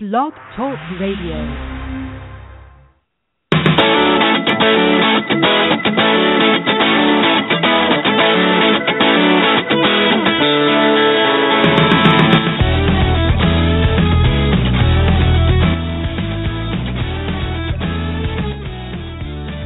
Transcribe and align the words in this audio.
Blog 0.00 0.32
Talk 0.54 0.78
Radio. 1.00 1.34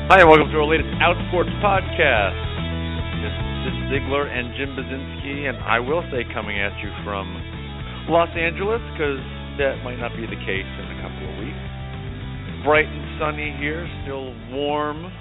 Hi, 0.09 0.21
and 0.21 0.30
welcome 0.30 0.49
to 0.49 0.57
our 0.57 0.64
latest 0.64 0.89
Outsports 0.96 1.53
podcast. 1.61 2.41
This 3.21 3.37
is 3.69 3.75
Zeigler 3.93 4.33
and 4.33 4.57
Jim 4.57 4.71
Buzinski, 4.71 5.51
and 5.51 5.59
I 5.59 5.79
will 5.79 6.03
say 6.11 6.25
coming 6.33 6.59
at 6.59 6.73
you 6.83 6.91
from 7.05 7.37
Los 8.09 8.30
Angeles 8.35 8.80
because 8.96 9.21
that 9.59 9.82
might 9.84 9.98
not 9.98 10.12
be 10.16 10.23
the 10.23 10.41
case 10.46 10.71
in 10.80 10.87
a 10.93 11.03
couple 11.03 11.29
of 11.29 11.39
weeks. 11.45 11.64
Bright 12.64 12.86
and 12.86 13.21
sunny 13.21 13.54
here, 13.58 13.89
still 14.04 14.32
warm. 14.54 15.13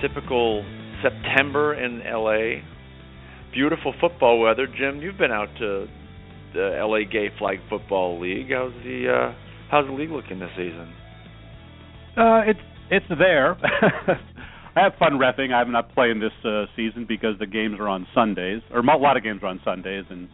Typical 0.00 0.64
September 1.02 1.74
in 1.74 2.00
LA. 2.00 2.62
Beautiful 3.52 3.94
football 4.00 4.40
weather. 4.40 4.66
Jim, 4.66 5.00
you've 5.00 5.18
been 5.18 5.32
out 5.32 5.48
to 5.58 5.88
the 6.54 6.78
LA 6.80 7.10
Gay 7.10 7.28
Flag 7.38 7.58
Football 7.68 8.20
League. 8.20 8.48
How's 8.50 8.72
the 8.84 9.06
uh, 9.08 9.34
how's 9.70 9.86
the 9.86 9.92
league 9.92 10.10
looking 10.10 10.38
this 10.38 10.50
season? 10.56 10.92
Uh, 12.16 12.42
it's 12.46 12.60
it's 12.90 13.06
there. 13.18 13.56
I 14.76 14.82
have 14.82 14.92
fun 14.98 15.14
refing. 15.14 15.52
I'm 15.52 15.72
not 15.72 15.92
playing 15.92 16.20
this 16.20 16.32
uh, 16.44 16.66
season 16.76 17.04
because 17.08 17.34
the 17.38 17.46
games 17.46 17.76
are 17.80 17.88
on 17.88 18.06
Sundays, 18.14 18.62
or 18.70 18.80
a 18.80 18.96
lot 18.96 19.16
of 19.16 19.24
games 19.24 19.40
are 19.42 19.48
on 19.48 19.60
Sundays, 19.64 20.04
and 20.08 20.28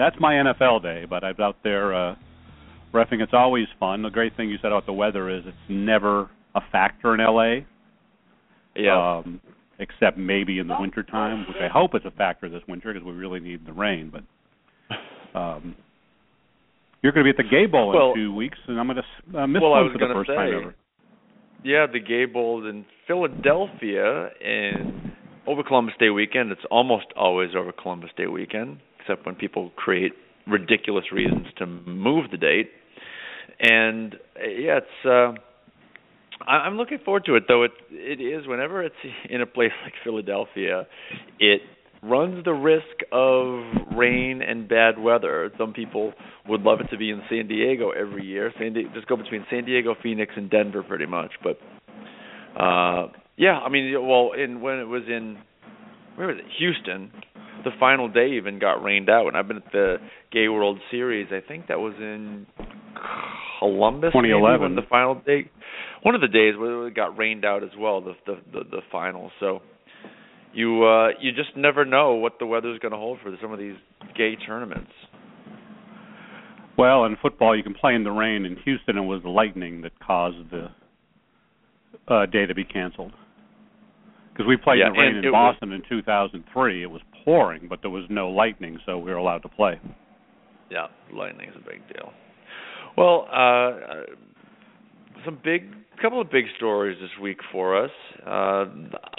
that's 0.00 0.16
my 0.18 0.34
NFL 0.34 0.82
day. 0.82 1.04
But 1.08 1.24
I'm 1.24 1.40
out 1.40 1.56
there 1.62 1.94
uh, 1.94 2.14
refing. 2.92 3.20
It's 3.20 3.32
always 3.34 3.66
fun. 3.78 4.02
The 4.02 4.10
great 4.10 4.36
thing 4.36 4.50
you 4.50 4.56
said 4.60 4.68
about 4.72 4.86
the 4.86 4.92
weather 4.92 5.28
is 5.28 5.44
it's 5.46 5.56
never 5.68 6.30
a 6.54 6.60
factor 6.72 7.14
in 7.14 7.20
LA. 7.20 7.64
Yeah. 8.74 9.18
Um, 9.18 9.40
except 9.78 10.18
maybe 10.18 10.58
in 10.58 10.68
the 10.68 10.76
winter 10.78 11.02
time, 11.02 11.46
which 11.48 11.56
I 11.60 11.68
hope 11.68 11.94
is 11.94 12.02
a 12.04 12.10
factor 12.10 12.48
this 12.48 12.62
winter 12.68 12.92
because 12.92 13.04
we 13.06 13.12
really 13.12 13.40
need 13.40 13.66
the 13.66 13.72
rain. 13.72 14.12
But 14.12 15.38
um, 15.38 15.74
you're 17.02 17.12
going 17.12 17.24
to 17.24 17.32
be 17.32 17.38
at 17.38 17.42
the 17.42 17.50
Gay 17.50 17.66
Bowl 17.66 17.92
Well- 17.92 18.10
in 18.10 18.16
two 18.16 18.34
weeks, 18.34 18.58
and 18.68 18.78
I'm 18.78 18.86
going 18.86 18.98
to 18.98 19.38
uh, 19.38 19.46
miss 19.46 19.62
Well, 19.62 19.70
one 19.70 19.92
for 19.92 19.98
the 19.98 20.12
first 20.12 20.28
time 20.28 20.52
ever. 20.54 20.74
Yeah, 21.62 21.86
the 21.90 22.00
Gay 22.00 22.24
Bowl 22.24 22.66
in 22.66 22.86
Philadelphia 23.06 24.30
and 24.42 25.12
over 25.46 25.62
Columbus 25.62 25.94
Day 25.98 26.10
weekend. 26.10 26.52
It's 26.52 26.64
almost 26.70 27.06
always 27.16 27.50
over 27.56 27.72
Columbus 27.72 28.10
Day 28.16 28.26
weekend, 28.26 28.78
except 29.00 29.26
when 29.26 29.34
people 29.34 29.70
create 29.76 30.12
ridiculous 30.46 31.04
reasons 31.12 31.46
to 31.58 31.66
move 31.66 32.30
the 32.30 32.36
date. 32.36 32.70
And 33.60 34.14
uh, 34.14 34.48
yeah, 34.48 34.78
it's. 34.78 35.06
Uh, 35.06 35.32
I'm 36.46 36.78
looking 36.78 36.98
forward 37.04 37.24
to 37.26 37.34
it, 37.34 37.44
though. 37.48 37.64
It 37.64 37.72
it 37.90 38.20
is 38.20 38.46
whenever 38.46 38.82
it's 38.82 38.94
in 39.30 39.42
a 39.42 39.46
place 39.46 39.72
like 39.84 39.92
Philadelphia, 40.04 40.86
it 41.38 41.60
runs 42.02 42.42
the 42.44 42.52
risk 42.52 42.84
of 43.12 43.62
rain 43.94 44.40
and 44.40 44.66
bad 44.68 44.98
weather. 44.98 45.50
Some 45.58 45.74
people 45.74 46.14
would 46.48 46.62
love 46.62 46.80
it 46.80 46.88
to 46.90 46.96
be 46.96 47.10
in 47.10 47.20
San 47.28 47.46
Diego 47.46 47.90
every 47.90 48.24
year. 48.24 48.52
San 48.58 48.72
Di- 48.72 48.86
just 48.94 49.06
go 49.06 49.16
between 49.16 49.44
San 49.50 49.66
Diego, 49.66 49.94
Phoenix, 50.02 50.32
and 50.36 50.48
Denver, 50.48 50.82
pretty 50.82 51.06
much. 51.06 51.32
But 51.42 51.58
uh 52.58 53.08
yeah, 53.36 53.58
I 53.58 53.70
mean, 53.70 53.92
well, 54.06 54.32
in 54.32 54.60
when 54.60 54.78
it 54.78 54.88
was 54.88 55.02
in 55.08 55.38
where 56.16 56.28
was 56.28 56.36
it? 56.38 56.44
Houston. 56.58 57.10
The 57.64 57.70
final 57.78 58.08
day 58.08 58.36
even 58.38 58.58
got 58.58 58.82
rained 58.82 59.10
out, 59.10 59.28
and 59.28 59.36
I've 59.36 59.46
been 59.46 59.58
at 59.58 59.72
the 59.72 59.96
Gay 60.32 60.48
World 60.48 60.78
Series. 60.90 61.28
I 61.30 61.46
think 61.46 61.66
that 61.68 61.78
was 61.78 61.92
in 61.98 62.46
Columbus, 63.58 64.12
2011. 64.12 64.60
when 64.62 64.74
the 64.76 64.88
final 64.88 65.14
day, 65.14 65.50
one 66.02 66.14
of 66.14 66.22
the 66.22 66.28
days 66.28 66.54
where 66.56 66.88
it 66.88 66.94
got 66.94 67.18
rained 67.18 67.44
out 67.44 67.62
as 67.62 67.70
well. 67.78 68.00
The 68.00 68.14
the 68.26 68.40
the, 68.52 68.60
the 68.70 68.80
final. 68.90 69.30
So 69.40 69.60
you 70.54 70.84
uh 70.84 71.08
you 71.20 71.32
just 71.32 71.56
never 71.56 71.84
know 71.84 72.14
what 72.14 72.38
the 72.38 72.46
weather's 72.46 72.78
going 72.78 72.92
to 72.92 72.98
hold 72.98 73.18
for 73.22 73.34
some 73.42 73.52
of 73.52 73.58
these 73.58 73.76
gay 74.16 74.36
tournaments. 74.36 74.90
Well, 76.78 77.04
in 77.04 77.16
football, 77.20 77.54
you 77.54 77.62
can 77.62 77.74
play 77.74 77.94
in 77.94 78.04
the 78.04 78.10
rain. 78.10 78.46
In 78.46 78.56
Houston, 78.64 78.96
it 78.96 79.02
was 79.02 79.22
the 79.22 79.28
lightning 79.28 79.82
that 79.82 79.92
caused 80.00 80.50
the 80.50 80.68
uh, 82.08 82.26
day 82.26 82.46
to 82.46 82.54
be 82.54 82.64
canceled. 82.64 83.12
Because 84.40 84.48
we 84.48 84.56
played 84.56 84.78
Yeah, 84.78 84.86
in 84.86 84.92
the 84.94 84.98
rain 85.00 85.16
in 85.16 85.24
it 85.26 85.28
was- 85.28 85.52
Boston 85.52 85.72
in 85.72 85.82
2003. 85.82 86.82
It 86.82 86.90
was 86.90 87.02
pouring, 87.26 87.66
but 87.68 87.82
there 87.82 87.90
was 87.90 88.08
no 88.08 88.30
lightning, 88.30 88.80
so 88.86 88.96
we 88.96 89.10
were 89.10 89.18
allowed 89.18 89.42
to 89.42 89.50
play. 89.50 89.78
Yeah, 90.70 90.86
lightning 91.12 91.50
is 91.50 91.56
a 91.56 91.58
big 91.58 91.86
deal. 91.92 92.14
Well, 92.96 93.28
uh, 93.30 94.06
some 95.26 95.36
big, 95.44 95.64
couple 96.00 96.22
of 96.22 96.30
big 96.30 96.46
stories 96.56 96.98
this 97.02 97.10
week 97.20 97.40
for 97.52 97.84
us. 97.84 97.90
Uh, 98.26 98.64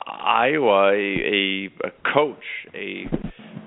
Iowa, 0.07 0.89
a, 0.91 0.95
a, 0.95 1.65
a 1.85 1.91
coach, 2.11 2.43
a 2.73 3.05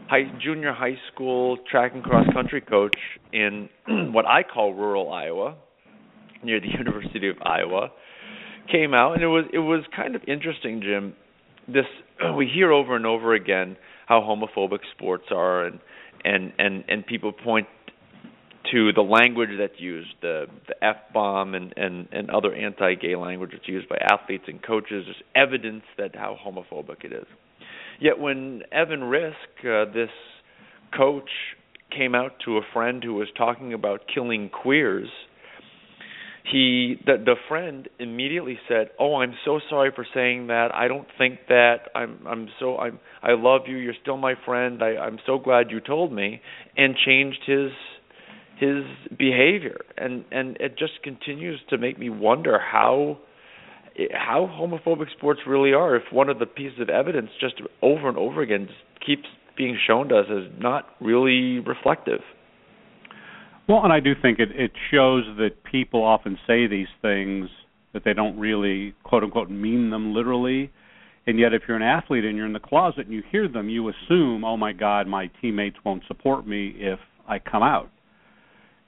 high, 0.09 0.25
junior 0.43 0.72
high 0.72 0.98
school 1.12 1.59
track 1.70 1.93
and 1.94 2.03
cross 2.03 2.26
country 2.32 2.62
coach 2.62 2.97
in 3.32 3.69
what 4.12 4.26
I 4.26 4.43
call 4.43 4.75
rural 4.75 5.12
Iowa, 5.12 5.54
near 6.43 6.59
the 6.59 6.66
University 6.76 7.28
of 7.28 7.37
Iowa, 7.43 7.93
came 8.72 8.93
out, 8.93 9.12
and 9.14 9.22
it 9.22 9.28
was 9.28 9.44
it 9.53 9.59
was 9.60 9.84
kind 9.94 10.16
of 10.16 10.22
interesting, 10.26 10.81
Jim. 10.82 11.14
This 11.66 11.86
we 12.36 12.50
hear 12.52 12.72
over 12.72 12.97
and 12.97 13.06
over 13.06 13.34
again 13.34 13.76
how 14.06 14.20
homophobic 14.20 14.80
sports 14.97 15.25
are, 15.30 15.64
and 15.64 15.80
and 16.25 16.52
and 16.58 16.84
and 16.88 17.06
people 17.06 17.32
point 17.32 17.66
to 18.72 18.92
the 18.92 19.02
language 19.02 19.50
that's 19.58 19.78
used, 19.78 20.14
the 20.22 20.47
the 20.69 20.84
f 20.84 20.97
bomb 21.12 21.54
and 21.54 21.72
and 21.76 22.08
and 22.12 22.30
other 22.30 22.54
anti-gay 22.54 23.16
language 23.16 23.50
that's 23.52 23.69
used 23.69 23.88
by 23.88 23.97
athletes 23.97 24.44
and 24.47 24.62
coaches, 24.62 25.06
is 25.08 25.16
evidence 25.34 25.84
that 25.98 26.14
how 26.14 26.36
homophobic 26.44 27.04
it 27.04 27.12
is. 27.12 27.26
Yet 28.00 28.19
when 28.19 28.62
Evan 28.72 29.04
Risk, 29.04 29.36
uh, 29.60 29.84
this 29.92 30.10
coach, 30.96 31.31
came 31.96 32.14
out 32.14 32.32
to 32.44 32.56
a 32.56 32.62
friend 32.72 33.02
who 33.04 33.14
was 33.14 33.28
talking 33.36 33.72
about 33.72 34.02
killing 34.12 34.48
queers, 34.48 35.08
he 36.50 36.97
the 37.06 37.16
the 37.25 37.37
friend 37.49 37.88
immediately 37.99 38.59
said, 38.69 38.91
"Oh, 38.99 39.16
I'm 39.16 39.34
so 39.44 39.60
sorry 39.71 39.91
for 39.94 40.06
saying 40.12 40.49
that. 40.49 40.75
I 40.75 40.88
don't 40.88 41.09
think 41.16 41.38
that. 41.49 41.88
I'm 41.94 42.19
I'm 42.27 42.49
so 42.60 42.77
I'm 42.77 43.00
I 43.22 43.32
love 43.32 43.62
you. 43.66 43.77
You're 43.78 43.94
still 44.03 44.19
my 44.19 44.34
friend. 44.44 44.82
I 44.82 44.97
I'm 44.97 45.19
so 45.27 45.38
glad 45.38 45.71
you 45.71 45.81
told 45.81 46.12
me." 46.12 46.43
And 46.77 46.94
changed 46.97 47.41
his 47.47 47.71
his 48.59 48.84
behavior. 49.16 49.81
And 49.97 50.25
and 50.31 50.59
it 50.60 50.78
just 50.78 51.03
continues 51.03 51.60
to 51.71 51.78
make 51.78 51.99
me 51.99 52.10
wonder 52.10 52.59
how 52.59 53.19
how 54.12 54.47
homophobic 54.47 55.11
sports 55.16 55.41
really 55.47 55.72
are 55.72 55.97
if 55.97 56.03
one 56.12 56.28
of 56.28 56.38
the 56.38 56.47
pieces 56.47 56.81
of 56.81 56.88
evidence 56.88 57.31
just 57.41 57.55
over 57.81 58.09
and 58.09 58.19
over 58.19 58.43
again 58.43 58.69
keeps 59.05 59.28
being 59.56 59.78
shown 59.87 60.09
to 60.09 60.16
us 60.16 60.26
as 60.28 60.50
not 60.59 60.88
really 61.00 61.61
reflective. 61.61 62.21
Well, 63.66 63.82
and 63.82 63.92
I 63.92 64.00
do 64.00 64.12
think 64.20 64.38
it, 64.38 64.50
it 64.52 64.72
shows 64.91 65.25
that 65.38 65.64
people 65.64 66.02
often 66.02 66.38
say 66.47 66.66
these 66.66 66.88
things 67.00 67.48
that 67.94 68.04
they 68.04 68.12
don't 68.12 68.38
really, 68.38 68.94
quote 69.04 69.22
unquote, 69.22 69.50
mean 69.50 69.91
them 69.91 70.12
literally. 70.12 70.70
And 71.26 71.38
yet, 71.38 71.54
if 71.54 71.62
you're 71.66 71.76
an 71.76 71.82
athlete 71.82 72.25
and 72.25 72.36
you're 72.36 72.47
in 72.47 72.52
the 72.52 72.60
closet 72.60 73.06
and 73.06 73.14
you 73.14 73.22
hear 73.30 73.48
them, 73.48 73.70
you 73.70 73.88
assume, 73.88 74.44
oh 74.44 74.58
my 74.58 74.72
God, 74.72 75.06
my 75.06 75.30
teammates 75.41 75.76
won't 75.84 76.02
support 76.06 76.47
me 76.47 76.75
if 76.76 76.98
I 77.26 77.38
come 77.38 77.62
out. 77.62 77.88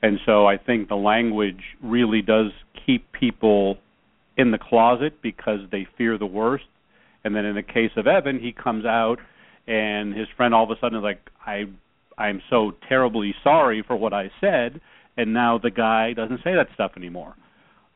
And 0.03 0.19
so 0.27 0.47
I 0.47 0.59
think 0.59 0.89
the 0.89 0.97
language 0.97 1.63
really 1.83 2.21
does 2.21 2.51
keep 2.85 3.11
people 3.13 3.79
in 4.37 4.51
the 4.51 4.59
closet 4.59 5.23
because 5.23 5.61
they 5.73 5.87
fear 5.97 6.19
the 6.19 6.27
worst. 6.27 6.67
And 7.25 7.35
then 7.35 7.47
in 7.47 7.55
the 7.55 7.63
case 7.63 7.93
of 7.97 8.07
Evan, 8.07 8.39
he 8.39 8.53
comes 8.53 8.85
out 8.85 9.17
and 9.67 10.15
his 10.15 10.29
friend 10.37 10.55
all 10.55 10.65
of 10.65 10.71
a 10.71 10.79
sudden 10.81 10.99
is 10.99 11.03
like, 11.03 11.21
I 11.47 11.65
I'm 12.19 12.41
so 12.49 12.73
terribly 12.89 13.35
sorry 13.45 13.83
for 13.87 13.97
what 13.97 14.13
I 14.13 14.31
said, 14.41 14.81
and 15.17 15.33
now 15.33 15.59
the 15.59 15.71
guy 15.71 16.13
doesn't 16.13 16.39
say 16.39 16.55
that 16.55 16.69
stuff 16.75 16.93
anymore. 16.97 17.35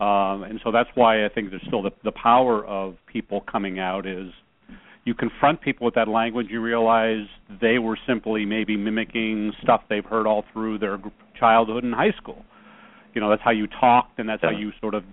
Um, 0.00 0.44
and 0.44 0.60
so 0.64 0.72
that's 0.72 0.88
why 0.94 1.26
I 1.26 1.28
think 1.28 1.50
there's 1.50 1.62
still 1.66 1.82
the, 1.82 1.90
the 2.04 2.12
power 2.12 2.64
of 2.64 2.96
people 3.06 3.42
coming 3.50 3.78
out 3.78 4.06
is 4.06 4.30
you 5.04 5.14
confront 5.14 5.60
people 5.60 5.84
with 5.84 5.94
that 5.94 6.08
language, 6.08 6.46
you 6.50 6.60
realize 6.60 7.26
they 7.60 7.78
were 7.78 7.98
simply 8.06 8.44
maybe 8.44 8.76
mimicking 8.76 9.52
stuff 9.62 9.82
they've 9.88 10.04
heard 10.04 10.26
all 10.26 10.44
through 10.52 10.78
their 10.78 10.98
childhood 11.38 11.84
and 11.84 11.94
high 11.94 12.12
school. 12.16 12.44
You 13.14 13.20
know, 13.20 13.28
that's 13.28 13.42
how 13.42 13.50
you 13.50 13.66
talked, 13.66 14.18
and 14.18 14.28
that's 14.28 14.42
how 14.42 14.50
you 14.50 14.70
sort 14.80 14.94
of, 14.94 15.04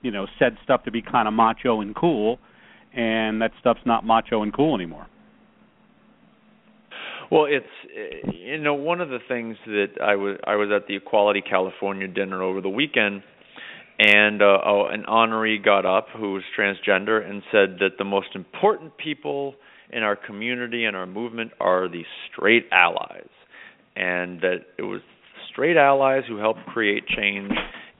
you 0.00 0.10
know, 0.10 0.26
said 0.38 0.56
stuff 0.64 0.84
to 0.84 0.90
be 0.90 1.02
kind 1.02 1.28
of 1.28 1.34
macho 1.34 1.80
and 1.80 1.94
cool, 1.94 2.38
and 2.94 3.42
that 3.42 3.50
stuff's 3.60 3.80
not 3.84 4.04
macho 4.04 4.42
and 4.42 4.52
cool 4.54 4.74
anymore. 4.74 5.06
Well, 7.32 7.46
it's 7.48 7.64
you 8.30 8.58
know 8.58 8.74
one 8.74 9.00
of 9.00 9.08
the 9.08 9.18
things 9.26 9.56
that 9.64 9.92
I 10.04 10.16
was 10.16 10.36
I 10.44 10.56
was 10.56 10.68
at 10.70 10.86
the 10.86 10.96
Equality 10.96 11.40
California 11.40 12.06
dinner 12.06 12.42
over 12.42 12.60
the 12.60 12.68
weekend, 12.68 13.22
and 13.98 14.42
uh, 14.42 14.58
oh, 14.66 14.88
an 14.90 15.04
honoree 15.08 15.64
got 15.64 15.86
up 15.86 16.08
who 16.14 16.34
was 16.34 16.42
transgender 16.54 17.26
and 17.26 17.42
said 17.50 17.78
that 17.80 17.96
the 17.96 18.04
most 18.04 18.34
important 18.34 18.98
people 18.98 19.54
in 19.90 20.02
our 20.02 20.14
community 20.14 20.84
and 20.84 20.94
our 20.94 21.06
movement 21.06 21.52
are 21.58 21.88
the 21.88 22.02
straight 22.30 22.66
allies, 22.70 23.30
and 23.96 24.42
that 24.42 24.66
it 24.76 24.82
was 24.82 25.00
straight 25.50 25.78
allies 25.78 26.24
who 26.28 26.36
helped 26.36 26.66
create 26.66 27.06
change, 27.06 27.50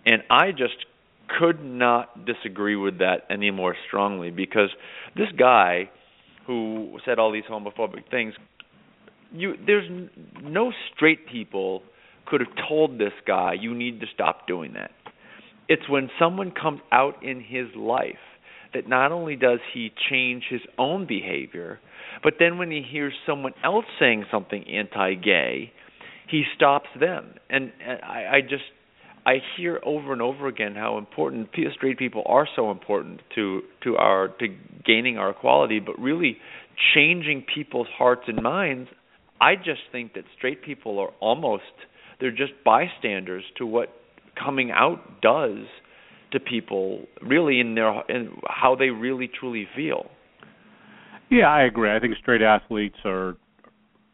and 0.05 0.23
I 0.28 0.50
just 0.50 0.76
could 1.38 1.64
not 1.64 2.26
disagree 2.26 2.76
with 2.76 2.99
that 2.99 3.23
any 3.31 3.50
more 3.50 3.75
strongly 3.88 4.28
because 4.28 4.69
this 5.17 5.28
guy 5.38 5.88
who 6.46 6.99
said 7.05 7.19
all 7.19 7.32
these 7.32 7.44
homophobic 7.50 8.11
things 8.11 8.35
you 9.32 9.55
there's 9.67 9.88
no 10.43 10.73
straight 10.94 11.26
people 11.26 11.82
could 12.26 12.40
have 12.40 12.69
told 12.69 12.99
this 12.99 13.12
guy 13.26 13.55
you 13.58 13.75
need 13.75 14.00
to 14.00 14.06
stop 14.14 14.46
doing 14.46 14.75
that 14.75 14.90
it's 15.69 15.88
when 15.88 16.11
someone 16.19 16.50
comes 16.50 16.81
out 16.90 17.23
in 17.23 17.40
his 17.40 17.67
life 17.76 18.14
that 18.75 18.88
not 18.88 19.12
only 19.12 19.37
does 19.37 19.58
he 19.75 19.93
change 20.11 20.44
his 20.49 20.62
own 20.79 21.06
behavior 21.06 21.79
but 22.23 22.34
then 22.38 22.58
when 22.58 22.70
he 22.70 22.82
hears 22.82 23.12
someone 23.26 23.52
else 23.64 23.84
saying 23.99 24.25
something 24.31 24.64
anti-gay 24.69 25.73
he 26.28 26.44
stops 26.56 26.88
them 26.99 27.35
and, 27.50 27.73
and 27.85 28.00
I, 28.02 28.37
I 28.37 28.40
just 28.40 28.64
I 29.25 29.37
hear 29.56 29.81
over 29.85 30.12
and 30.12 30.20
over 30.20 30.49
again 30.49 30.75
how 30.75 30.99
important 30.99 31.50
straight 31.75 31.99
people 31.99 32.25
are 32.26 32.49
so 32.56 32.70
important 32.70 33.20
to 33.37 33.62
to 33.85 33.96
our 33.96 34.28
to 34.40 34.49
gaining 34.85 35.17
our 35.17 35.31
equality, 35.31 35.78
but 35.78 35.99
really 36.00 36.38
changing 36.94 37.44
people's 37.55 37.87
hearts 37.96 38.23
and 38.26 38.43
minds. 38.43 38.88
I 39.42 39.56
just 39.56 39.80
think 39.90 40.14
that 40.14 40.22
straight 40.38 40.62
people 40.62 41.00
are 41.00 41.10
almost 41.20 41.64
they're 42.20 42.30
just 42.30 42.52
bystanders 42.64 43.42
to 43.58 43.66
what 43.66 43.88
coming 44.42 44.70
out 44.70 45.20
does 45.20 45.66
to 46.30 46.38
people 46.38 47.06
really 47.20 47.58
in 47.58 47.74
their 47.74 48.02
in 48.08 48.36
how 48.48 48.76
they 48.76 48.90
really 48.90 49.28
truly 49.28 49.66
feel. 49.74 50.06
Yeah, 51.28 51.48
I 51.48 51.64
agree. 51.64 51.90
I 51.94 51.98
think 51.98 52.14
straight 52.18 52.40
athletes 52.40 52.96
are 53.04 53.36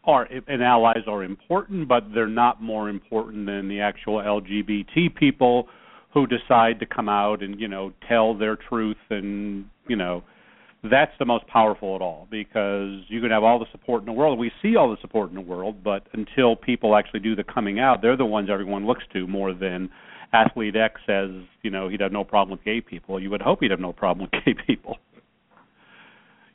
are 0.04 0.26
and 0.46 0.62
allies 0.62 1.04
are 1.06 1.22
important, 1.22 1.88
but 1.88 2.04
they're 2.14 2.26
not 2.26 2.62
more 2.62 2.88
important 2.88 3.44
than 3.44 3.68
the 3.68 3.80
actual 3.80 4.16
LGBT 4.16 5.14
people 5.14 5.68
who 6.14 6.26
decide 6.26 6.80
to 6.80 6.86
come 6.86 7.10
out 7.10 7.42
and 7.42 7.60
you 7.60 7.68
know 7.68 7.92
tell 8.08 8.36
their 8.36 8.56
truth 8.56 8.96
and 9.10 9.66
you 9.88 9.96
know 9.96 10.24
that's 10.82 11.12
the 11.18 11.24
most 11.24 11.46
powerful 11.46 11.96
at 11.96 12.02
all 12.02 12.28
because 12.30 13.00
you 13.08 13.20
can 13.20 13.30
have 13.30 13.42
all 13.42 13.58
the 13.58 13.66
support 13.72 14.02
in 14.02 14.06
the 14.06 14.12
world. 14.12 14.38
We 14.38 14.52
see 14.62 14.76
all 14.76 14.90
the 14.90 14.96
support 15.00 15.28
in 15.28 15.34
the 15.34 15.40
world, 15.40 15.82
but 15.82 16.06
until 16.12 16.54
people 16.54 16.94
actually 16.94 17.20
do 17.20 17.34
the 17.34 17.44
coming 17.44 17.80
out, 17.80 18.00
they're 18.00 18.16
the 18.16 18.24
ones 18.24 18.48
everyone 18.50 18.86
looks 18.86 19.02
to 19.12 19.26
more 19.26 19.52
than 19.52 19.90
athlete 20.32 20.76
X 20.76 21.00
says, 21.06 21.30
you 21.62 21.70
know, 21.70 21.88
he'd 21.88 22.00
have 22.00 22.12
no 22.12 22.22
problem 22.22 22.56
with 22.56 22.64
gay 22.64 22.80
people. 22.80 23.20
You 23.20 23.30
would 23.30 23.42
hope 23.42 23.60
he'd 23.60 23.70
have 23.70 23.80
no 23.80 23.92
problem 23.92 24.28
with 24.30 24.44
gay 24.44 24.54
people. 24.66 24.98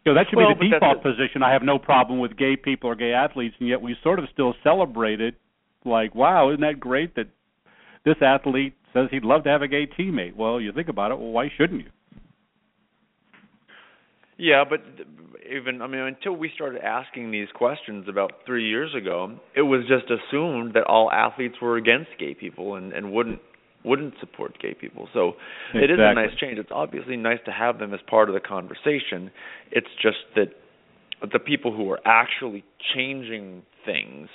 You 0.06 0.14
know, 0.14 0.20
that 0.20 0.28
should 0.30 0.38
well, 0.38 0.54
be 0.54 0.70
the 0.70 0.76
default 0.76 1.02
position. 1.02 1.44
I 1.44 1.54
have 1.54 1.64
no 1.64 1.80
problem 1.80 2.20
with 2.20 2.38
gay 2.38 2.56
people 2.56 2.90
or 2.90 2.96
gay 2.96 3.14
athletes, 3.14 3.56
and 3.60 3.70
yet 3.70 3.82
we 3.82 3.96
sort 4.04 4.20
of 4.20 4.26
still 4.34 4.54
celebrate 4.64 5.22
it. 5.22 5.36
Like, 5.86 6.14
wow, 6.14 6.50
isn't 6.50 6.62
that 6.62 6.80
great 6.80 7.16
that 7.16 7.28
this 8.06 8.16
athlete 8.22 8.76
says 8.94 9.08
he'd 9.12 9.24
love 9.24 9.44
to 9.46 9.50
have 9.50 9.62
a 9.62 9.68
gay 9.68 9.88
teammate? 9.88 10.36
Well, 10.36 10.60
you 10.60 10.72
think 10.74 10.90
about 10.90 11.12
it. 11.12 11.20
Well, 11.20 11.32
why 11.32 11.50
shouldn't 11.58 11.82
you? 11.86 11.90
Yeah, 14.44 14.66
but 14.70 14.82
even 15.50 15.82
I 15.82 15.88
mean, 15.88 16.02
until 16.02 16.34
we 16.34 16.52
started 16.54 16.82
asking 16.82 17.32
these 17.32 17.48
questions 17.56 18.08
about 18.10 18.32
three 18.46 18.68
years 18.68 18.94
ago, 18.94 19.40
it 19.56 19.62
was 19.62 19.86
just 19.88 20.12
assumed 20.12 20.74
that 20.74 20.84
all 20.84 21.10
athletes 21.10 21.56
were 21.62 21.78
against 21.78 22.10
gay 22.20 22.34
people 22.34 22.76
and 22.76 22.92
and 22.92 23.14
wouldn't 23.14 23.40
wouldn't 23.86 24.16
support 24.20 24.60
gay 24.62 24.74
people. 24.74 25.08
So 25.14 25.36
exactly. 25.70 25.84
it 25.84 25.92
is 25.92 25.98
a 25.98 26.14
nice 26.14 26.38
change. 26.42 26.60
It's 26.60 26.72
obviously 26.74 27.16
nice 27.16 27.40
to 27.46 27.52
have 27.52 27.80
them 27.80 27.94
as 27.94 28.02
part 28.10 28.28
of 28.28 28.36
the 28.36 28.42
conversation. 28.42 29.32
It's 29.72 29.88
just 30.02 30.18
that 30.36 30.48
the 31.32 31.40
people 31.40 31.74
who 31.74 31.90
are 31.92 32.02
actually 32.06 32.66
changing 32.94 33.64
things, 33.86 34.28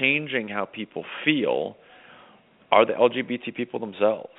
changing 0.00 0.48
how 0.48 0.64
people 0.64 1.04
feel, 1.22 1.76
are 2.72 2.86
the 2.86 2.94
LGBT 2.94 3.54
people 3.54 3.78
themselves. 3.78 4.32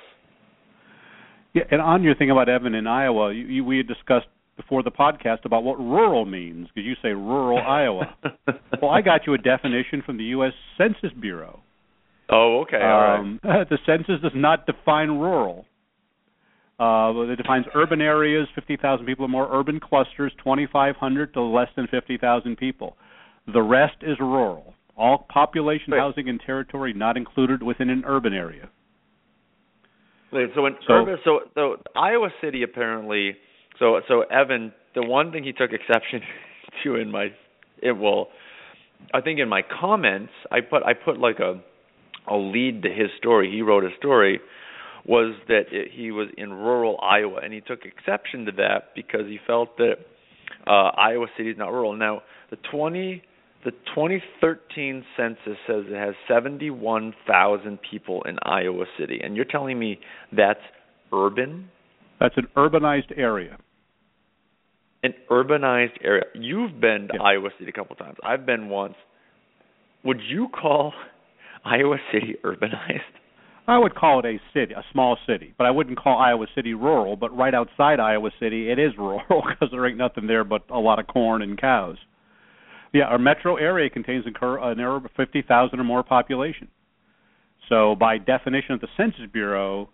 Yeah, 1.54 1.62
and 1.70 1.80
on 1.80 2.02
your 2.02 2.16
thing 2.16 2.32
about 2.32 2.48
Evan 2.48 2.74
in 2.74 2.88
Iowa, 2.88 3.32
you, 3.32 3.46
you, 3.46 3.64
we 3.64 3.76
had 3.78 3.86
discussed 3.86 4.26
before 4.56 4.82
the 4.82 4.90
podcast 4.90 5.44
about 5.44 5.62
what 5.64 5.78
rural 5.78 6.24
means 6.24 6.68
because 6.74 6.86
you 6.86 6.94
say 7.02 7.08
rural 7.08 7.58
Iowa. 7.66 8.14
well, 8.80 8.90
I 8.90 9.02
got 9.02 9.26
you 9.26 9.34
a 9.34 9.38
definition 9.38 10.02
from 10.04 10.16
the 10.16 10.24
U.S. 10.24 10.52
Census 10.78 11.10
Bureau. 11.20 11.60
Oh, 12.28 12.62
okay. 12.62 12.80
All 12.82 13.20
um, 13.20 13.40
right. 13.44 13.68
the 13.70 13.78
census 13.86 14.20
does 14.22 14.32
not 14.34 14.66
define 14.66 15.10
rural. 15.10 15.66
Uh, 16.78 17.12
it 17.30 17.36
defines 17.36 17.64
urban 17.74 18.02
areas, 18.02 18.46
50,000 18.54 19.06
people 19.06 19.24
or 19.24 19.28
more, 19.28 19.48
urban 19.50 19.80
clusters, 19.80 20.32
2,500 20.38 21.32
to 21.32 21.40
less 21.40 21.68
than 21.74 21.86
50,000 21.86 22.56
people. 22.56 22.96
The 23.52 23.62
rest 23.62 23.96
is 24.02 24.18
rural. 24.20 24.74
All 24.96 25.26
population, 25.32 25.92
Wait. 25.92 25.98
housing, 25.98 26.28
and 26.28 26.40
territory 26.44 26.92
not 26.92 27.16
included 27.16 27.62
within 27.62 27.88
an 27.88 28.02
urban 28.06 28.34
area. 28.34 28.68
Wait, 30.32 30.50
so 30.54 30.66
in 30.66 30.74
so, 30.86 30.92
urban, 30.92 31.16
so 31.24 31.40
so 31.54 31.76
Iowa 31.94 32.28
City 32.42 32.62
apparently, 32.62 33.36
so 33.78 34.00
so 34.08 34.22
Evan, 34.22 34.72
the 34.94 35.02
one 35.02 35.32
thing 35.32 35.44
he 35.44 35.52
took 35.52 35.72
exception 35.72 36.20
to 36.84 36.96
in 36.96 37.10
my, 37.10 37.28
it 37.82 37.92
will, 37.92 38.28
I 39.12 39.20
think 39.20 39.40
in 39.40 39.48
my 39.48 39.62
comments, 39.62 40.32
I 40.50 40.60
put 40.60 40.82
I 40.82 40.94
put 40.94 41.18
like 41.18 41.38
a 41.38 41.62
a 42.28 42.36
lead 42.36 42.82
to 42.82 42.88
his 42.88 43.08
story. 43.18 43.50
He 43.50 43.62
wrote 43.62 43.84
a 43.84 43.90
story 43.98 44.40
was 45.06 45.36
that 45.46 45.66
it, 45.70 45.92
he 45.92 46.10
was 46.10 46.28
in 46.36 46.52
rural 46.52 46.98
Iowa, 47.00 47.40
and 47.42 47.52
he 47.52 47.60
took 47.60 47.84
exception 47.84 48.44
to 48.46 48.52
that 48.52 48.94
because 48.94 49.26
he 49.26 49.38
felt 49.46 49.76
that 49.76 49.98
uh, 50.66 50.90
Iowa 50.98 51.26
City 51.36 51.50
is 51.50 51.58
not 51.58 51.68
rural. 51.72 51.94
Now, 51.94 52.22
the 52.50 52.56
20 52.70 53.22
the 53.64 53.72
2013 53.96 55.04
census 55.16 55.58
says 55.66 55.84
it 55.88 55.98
has 55.98 56.14
71,000 56.28 57.78
people 57.90 58.22
in 58.22 58.38
Iowa 58.44 58.84
City, 58.96 59.18
and 59.22 59.34
you're 59.34 59.44
telling 59.44 59.76
me 59.76 59.98
that's 60.30 60.60
urban? 61.12 61.68
That's 62.20 62.36
an 62.36 62.46
urbanized 62.56 63.16
area. 63.16 63.58
An 65.06 65.14
urbanized 65.30 65.98
area. 66.02 66.24
You've 66.34 66.80
been 66.80 67.06
to 67.08 67.14
yeah. 67.14 67.22
Iowa 67.22 67.50
City 67.58 67.70
a 67.70 67.72
couple 67.72 67.94
times. 67.94 68.16
I've 68.24 68.44
been 68.44 68.68
once. 68.68 68.94
Would 70.04 70.20
you 70.28 70.48
call 70.48 70.92
Iowa 71.64 71.98
City 72.12 72.34
urbanized? 72.44 73.02
I 73.68 73.78
would 73.78 73.94
call 73.94 74.20
it 74.20 74.24
a 74.24 74.38
city, 74.52 74.74
a 74.74 74.82
small 74.92 75.16
city, 75.26 75.54
but 75.58 75.64
I 75.66 75.70
wouldn't 75.70 75.98
call 75.98 76.18
Iowa 76.18 76.46
City 76.54 76.74
rural. 76.74 77.14
But 77.16 77.36
right 77.36 77.54
outside 77.54 78.00
Iowa 78.00 78.30
City, 78.40 78.70
it 78.70 78.78
is 78.80 78.92
rural 78.98 79.22
because 79.28 79.68
there 79.70 79.86
ain't 79.86 79.96
nothing 79.96 80.26
there 80.26 80.42
but 80.42 80.62
a 80.70 80.78
lot 80.78 80.98
of 80.98 81.06
corn 81.06 81.42
and 81.42 81.60
cows. 81.60 81.96
Yeah, 82.92 83.04
our 83.04 83.18
metro 83.18 83.56
area 83.56 83.90
contains 83.90 84.24
an 84.26 84.34
area 84.42 84.86
of 84.88 85.04
50,000 85.16 85.78
or 85.78 85.84
more 85.84 86.02
population. 86.02 86.68
So 87.68 87.94
by 87.94 88.18
definition 88.18 88.72
of 88.72 88.80
the 88.80 88.88
Census 88.96 89.26
Bureau, 89.32 89.90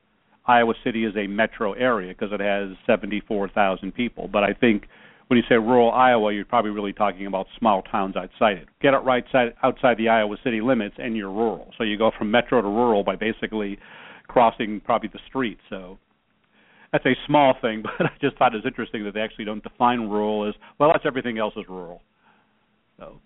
Iowa 0.46 0.74
City 0.84 1.04
is 1.04 1.14
a 1.16 1.26
metro 1.26 1.72
area 1.72 2.14
because 2.14 2.32
it 2.32 2.40
has 2.40 2.76
74,000 2.86 3.92
people. 3.92 4.28
But 4.28 4.44
I 4.44 4.52
think 4.52 4.84
when 5.28 5.36
you 5.38 5.42
say 5.48 5.54
rural 5.54 5.90
Iowa, 5.90 6.32
you're 6.32 6.44
probably 6.44 6.70
really 6.70 6.92
talking 6.92 7.26
about 7.26 7.46
small 7.58 7.82
towns 7.82 8.16
outside 8.16 8.58
it. 8.58 8.68
Get 8.80 8.94
it 8.94 8.98
right 8.98 9.24
side, 9.32 9.54
outside 9.62 9.96
the 9.98 10.08
Iowa 10.08 10.36
city 10.44 10.60
limits, 10.60 10.96
and 10.98 11.16
you're 11.16 11.30
rural. 11.30 11.70
So 11.78 11.84
you 11.84 11.96
go 11.96 12.10
from 12.16 12.30
metro 12.30 12.60
to 12.60 12.68
rural 12.68 13.04
by 13.04 13.16
basically 13.16 13.78
crossing 14.28 14.80
probably 14.84 15.10
the 15.12 15.20
street. 15.26 15.58
So 15.70 15.98
that's 16.92 17.06
a 17.06 17.14
small 17.26 17.54
thing, 17.60 17.82
but 17.98 18.06
I 18.06 18.10
just 18.20 18.36
thought 18.36 18.54
it 18.54 18.58
was 18.58 18.66
interesting 18.66 19.04
that 19.04 19.14
they 19.14 19.20
actually 19.20 19.46
don't 19.46 19.62
define 19.62 20.00
rural 20.00 20.48
as 20.48 20.54
well. 20.78 20.90
That's 20.92 21.06
everything 21.06 21.38
else 21.38 21.54
is 21.56 21.64
rural. 21.68 22.02
So 22.98 23.20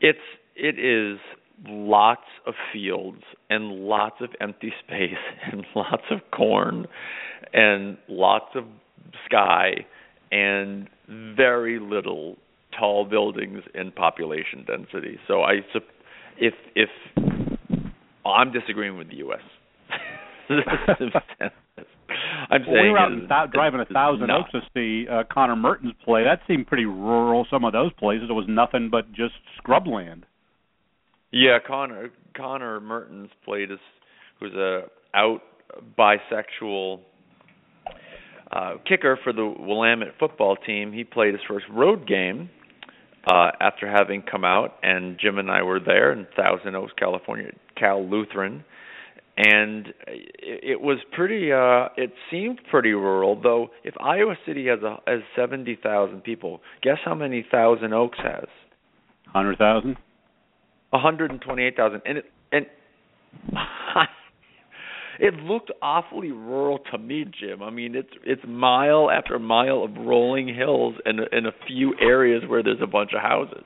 it's 0.00 0.18
it 0.56 0.78
is 0.78 1.18
lots 1.66 2.26
of 2.46 2.54
fields 2.72 3.22
and 3.48 3.86
lots 3.86 4.16
of 4.20 4.30
empty 4.40 4.72
space 4.84 5.12
and 5.52 5.64
lots 5.74 6.02
of 6.10 6.18
corn 6.32 6.86
and 7.52 7.96
lots 8.08 8.50
of 8.56 8.64
sky 9.26 9.86
and 10.30 10.88
very 11.36 11.78
little 11.78 12.36
tall 12.78 13.04
buildings 13.04 13.62
and 13.74 13.94
population 13.94 14.64
density. 14.66 15.18
So 15.28 15.42
I 15.42 15.60
if 16.38 16.54
if 16.74 16.88
I'm 18.26 18.52
disagreeing 18.52 18.96
with 18.96 19.08
the 19.10 19.16
U.S. 19.16 19.40
I'm 22.50 22.62
well, 22.66 22.74
saying 22.74 22.84
we 22.84 22.90
were 22.90 22.98
out 22.98 23.10
th- 23.10 23.52
driving 23.52 23.80
a 23.80 23.86
thousand 23.86 24.30
oaks 24.30 24.50
to 24.52 24.60
see 24.74 25.08
uh, 25.08 25.22
Connor 25.32 25.56
Mertens 25.56 25.94
play. 26.04 26.24
That 26.24 26.40
seemed 26.46 26.66
pretty 26.66 26.84
rural. 26.84 27.46
Some 27.50 27.64
of 27.64 27.72
those 27.72 27.92
places 27.94 28.28
it 28.28 28.32
was 28.32 28.46
nothing 28.48 28.90
but 28.90 29.10
just 29.12 29.34
scrubland. 29.62 30.22
Yeah, 31.30 31.58
Connor 31.66 32.10
Connor 32.36 32.80
Mertens 32.80 33.30
played 33.44 33.70
as 33.70 33.78
who's 34.38 34.54
a 34.54 34.82
out 35.14 35.40
bisexual 35.98 37.00
uh, 38.54 38.74
kicker 38.88 39.18
for 39.22 39.32
the 39.32 39.44
Willamette 39.44 40.14
football 40.18 40.56
team. 40.56 40.92
He 40.92 41.04
played 41.04 41.34
his 41.34 41.42
first 41.48 41.66
road 41.70 42.06
game 42.06 42.50
uh, 43.26 43.50
after 43.60 43.90
having 43.90 44.22
come 44.22 44.44
out, 44.44 44.76
and 44.82 45.18
Jim 45.18 45.38
and 45.38 45.50
I 45.50 45.62
were 45.62 45.80
there 45.80 46.12
in 46.12 46.26
Thousand 46.36 46.76
Oaks, 46.76 46.92
California, 46.98 47.50
Cal 47.76 48.08
Lutheran, 48.08 48.64
and 49.36 49.88
it, 50.06 50.60
it 50.62 50.80
was 50.80 50.98
pretty. 51.12 51.50
Uh, 51.52 51.88
it 51.96 52.12
seemed 52.30 52.60
pretty 52.70 52.92
rural, 52.92 53.40
though. 53.40 53.68
If 53.82 53.94
Iowa 54.00 54.36
City 54.46 54.66
has 54.68 54.80
a 54.82 54.98
has 55.10 55.20
seventy 55.34 55.76
thousand 55.82 56.22
people, 56.22 56.60
guess 56.82 56.98
how 57.04 57.14
many 57.14 57.44
Thousand 57.50 57.92
Oaks 57.92 58.18
has? 58.22 58.46
Hundred 59.26 59.58
thousand. 59.58 59.96
One 60.90 61.02
hundred 61.02 61.32
and 61.32 61.40
twenty-eight 61.40 61.76
thousand, 61.76 62.02
and 62.06 62.18
it, 62.18 62.24
and 62.52 62.66
it 65.18 65.34
looked 65.34 65.70
awfully 65.82 66.32
rural 66.32 66.78
to 66.90 66.98
me, 66.98 67.24
Jim. 67.24 67.62
I 67.62 67.70
mean, 67.70 67.94
it's 67.94 68.12
it's 68.24 68.42
mile 68.46 69.10
after 69.10 69.38
mile 69.38 69.82
of 69.84 69.94
rolling 69.96 70.54
hills 70.54 70.94
and 71.04 71.20
in 71.32 71.46
a 71.46 71.52
few 71.66 71.94
areas 72.00 72.42
where 72.46 72.62
there's 72.62 72.82
a 72.82 72.86
bunch 72.86 73.12
of 73.14 73.22
houses. 73.22 73.64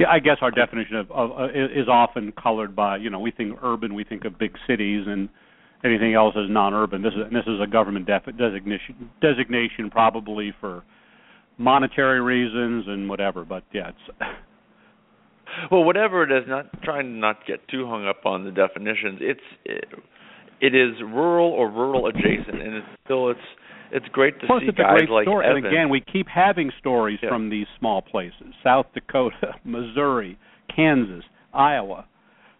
Yeah, 0.00 0.08
I 0.10 0.18
guess 0.18 0.38
our 0.40 0.50
definition 0.50 0.96
of, 0.96 1.10
of 1.10 1.30
uh, 1.32 1.44
is 1.52 1.88
often 1.88 2.32
colored 2.32 2.74
by 2.74 2.96
you 2.96 3.10
know 3.10 3.20
we 3.20 3.30
think 3.30 3.58
urban, 3.62 3.94
we 3.94 4.04
think 4.04 4.24
of 4.24 4.38
big 4.38 4.56
cities, 4.66 5.04
and 5.06 5.28
anything 5.84 6.14
else 6.14 6.34
is 6.36 6.46
non-urban. 6.48 7.02
This 7.02 7.12
is 7.12 7.32
this 7.32 7.44
is 7.46 7.60
a 7.62 7.66
government 7.66 8.06
def- 8.06 8.36
designation 8.36 9.10
designation 9.20 9.90
probably 9.90 10.52
for 10.60 10.84
monetary 11.58 12.20
reasons 12.20 12.84
and 12.88 13.08
whatever. 13.08 13.44
But 13.44 13.64
yeah, 13.72 13.90
it's 13.90 14.18
well, 15.70 15.84
whatever 15.84 16.22
it 16.22 16.32
is. 16.32 16.48
Not 16.48 16.82
trying 16.82 17.04
to 17.04 17.18
not 17.18 17.46
get 17.46 17.66
too 17.68 17.86
hung 17.86 18.06
up 18.06 18.24
on 18.24 18.44
the 18.44 18.50
definitions. 18.50 19.18
It's 19.20 19.40
it, 19.64 19.84
it 20.62 20.74
is 20.74 20.94
rural 21.02 21.50
or 21.50 21.68
rural 21.70 22.06
adjacent, 22.06 22.62
and 22.62 22.74
it's 22.76 22.86
still 23.04 23.28
it's 23.30 23.40
it's 23.90 24.06
great 24.12 24.40
to 24.40 24.46
Plus, 24.46 24.62
see 24.62 24.68
it's 24.68 24.78
guys 24.78 24.94
a 24.94 24.98
great 25.06 25.10
like 25.10 25.24
story. 25.24 25.44
Evan. 25.44 25.56
And 25.58 25.66
again, 25.66 25.88
we 25.90 26.00
keep 26.00 26.26
having 26.28 26.70
stories 26.78 27.18
Yeah. 27.22 27.28
from 27.28 27.50
these 27.50 27.66
small 27.78 28.00
places: 28.00 28.54
South 28.64 28.86
Dakota, 28.94 29.56
Missouri, 29.64 30.38
Kansas, 30.74 31.24
Iowa. 31.52 32.06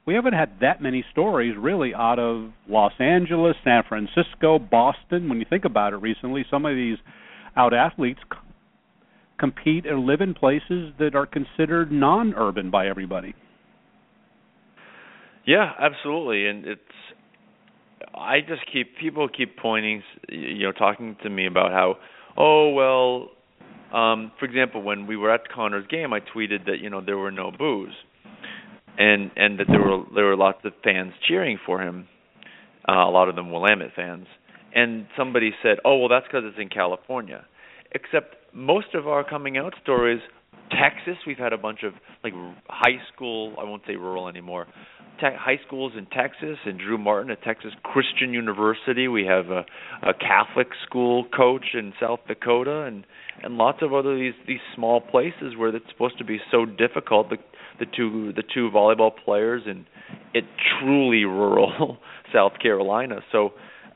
We 0.04 0.14
haven't 0.14 0.34
had 0.34 0.58
that 0.60 0.82
many 0.82 1.04
stories 1.12 1.54
really 1.56 1.94
out 1.94 2.18
of 2.18 2.50
Los 2.68 2.92
Angeles, 2.98 3.54
San 3.62 3.84
Francisco, 3.88 4.58
Boston. 4.58 5.28
When 5.28 5.38
you 5.38 5.46
think 5.48 5.64
about 5.64 5.92
it, 5.92 5.98
recently 5.98 6.44
some 6.50 6.66
of 6.66 6.74
these 6.74 6.98
out 7.56 7.72
athletes 7.72 8.18
c- 8.32 8.38
compete 9.38 9.86
or 9.86 10.00
live 10.00 10.20
in 10.20 10.34
places 10.34 10.92
that 10.98 11.14
are 11.14 11.24
considered 11.26 11.92
non-urban 11.92 12.68
by 12.68 12.88
everybody. 12.88 13.32
Yeah, 15.46 15.70
absolutely, 15.78 16.46
and 16.48 16.66
it's. 16.66 16.80
I 18.14 18.40
just 18.40 18.62
keep 18.70 18.96
people 18.98 19.28
keep 19.28 19.56
pointing, 19.56 20.02
you 20.28 20.64
know, 20.64 20.72
talking 20.72 21.16
to 21.22 21.30
me 21.30 21.46
about 21.46 21.72
how, 21.72 21.96
oh 22.36 22.70
well, 22.70 23.30
um, 23.98 24.32
for 24.38 24.44
example, 24.44 24.82
when 24.82 25.06
we 25.06 25.16
were 25.16 25.32
at 25.32 25.48
Connor's 25.48 25.86
game, 25.86 26.12
I 26.12 26.20
tweeted 26.20 26.66
that 26.66 26.78
you 26.80 26.90
know 26.90 27.00
there 27.04 27.18
were 27.18 27.30
no 27.30 27.50
boos, 27.50 27.94
and 28.98 29.30
and 29.36 29.58
that 29.58 29.66
there 29.68 29.80
were 29.80 30.04
there 30.14 30.24
were 30.24 30.36
lots 30.36 30.58
of 30.64 30.72
fans 30.84 31.12
cheering 31.26 31.58
for 31.64 31.80
him, 31.80 32.08
uh, 32.88 32.92
a 32.92 33.10
lot 33.10 33.28
of 33.28 33.36
them 33.36 33.50
Willamette 33.50 33.92
fans, 33.96 34.26
and 34.74 35.06
somebody 35.16 35.52
said, 35.62 35.78
oh 35.84 35.96
well, 35.98 36.08
that's 36.08 36.26
because 36.26 36.44
it's 36.44 36.58
in 36.58 36.68
California, 36.68 37.44
except 37.92 38.36
most 38.52 38.94
of 38.94 39.08
our 39.08 39.28
coming 39.28 39.56
out 39.56 39.74
stories. 39.82 40.20
Texas, 40.70 41.16
we've 41.26 41.38
had 41.38 41.52
a 41.52 41.58
bunch 41.58 41.80
of 41.82 41.92
like 42.24 42.32
high 42.68 42.98
school. 43.14 43.54
I 43.58 43.64
won't 43.64 43.82
say 43.86 43.96
rural 43.96 44.28
anymore 44.28 44.66
te- 45.22 45.36
high 45.38 45.58
schools 45.66 45.92
in 45.96 46.06
Texas 46.06 46.58
and 46.64 46.78
Drew 46.78 46.98
Martin 46.98 47.30
at 47.30 47.42
Texas 47.42 47.72
Christian 47.82 48.32
University. 48.32 49.08
We 49.08 49.24
have 49.26 49.46
a, 49.48 49.64
a 50.02 50.12
Catholic 50.14 50.68
school 50.86 51.26
coach 51.34 51.66
in 51.74 51.92
South 52.00 52.20
Dakota 52.26 52.82
and 52.82 53.04
and 53.42 53.56
lots 53.56 53.78
of 53.82 53.94
other 53.94 54.16
these 54.16 54.34
these 54.46 54.60
small 54.74 55.00
places 55.00 55.56
where 55.56 55.74
it's 55.74 55.86
supposed 55.90 56.18
to 56.18 56.24
be 56.24 56.38
so 56.50 56.66
difficult. 56.66 57.30
The 57.30 57.36
the 57.78 57.86
two 57.86 58.32
the 58.32 58.42
two 58.42 58.70
volleyball 58.74 59.12
players 59.24 59.62
in 59.66 59.86
it 60.34 60.44
truly 60.80 61.24
rural 61.24 61.98
South 62.34 62.52
Carolina. 62.60 63.20
So 63.30 63.50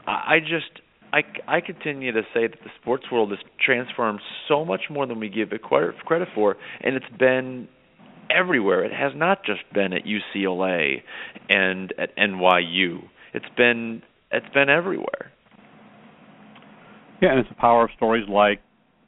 I, 0.07 0.37
I 0.37 0.39
just 0.41 0.81
I, 1.13 1.23
I 1.49 1.61
continue 1.61 2.13
to 2.13 2.23
say 2.35 2.47
that 2.47 2.59
the 2.63 2.71
sports 2.81 3.05
world 3.11 3.31
has 3.31 3.39
transformed 3.65 4.21
so 4.49 4.65
much 4.65 4.83
more 4.91 5.07
than 5.07 5.21
we 5.21 5.29
give 5.29 5.53
it 5.53 5.63
credit, 5.63 5.97
credit 6.05 6.29
for, 6.35 6.57
and 6.83 6.97
it's 6.97 7.19
been 7.19 7.69
everywhere. 8.31 8.85
It 8.85 8.93
has 8.93 9.13
not 9.15 9.45
just 9.45 9.61
been 9.73 9.93
at 9.93 10.03
UCLA 10.05 11.03
and 11.49 11.93
at 11.99 12.17
NYU. 12.17 13.01
It's 13.35 13.47
been 13.57 14.03
it's 14.31 14.49
been 14.55 14.69
everywhere. 14.69 15.33
Yeah, 17.23 17.31
and 17.31 17.41
it's 17.41 17.49
the 17.49 17.55
power 17.55 17.85
of 17.85 17.91
stories 17.97 18.29
like, 18.29 18.61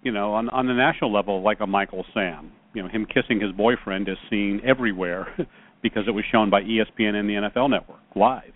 you 0.02 0.12
know, 0.12 0.32
on 0.34 0.48
on 0.50 0.66
the 0.66 0.74
national 0.74 1.12
level, 1.12 1.42
like 1.42 1.60
a 1.60 1.66
Michael 1.66 2.04
Sam. 2.14 2.52
You 2.74 2.82
know, 2.82 2.88
him 2.88 3.06
kissing 3.06 3.40
his 3.40 3.52
boyfriend 3.52 4.08
is 4.08 4.16
seen 4.30 4.60
everywhere 4.64 5.26
because 5.82 6.04
it 6.06 6.10
was 6.12 6.24
shown 6.30 6.50
by 6.50 6.62
ESPN 6.62 7.14
and 7.14 7.28
the 7.28 7.34
NFL 7.34 7.70
Network 7.70 7.98
live. 8.14 8.52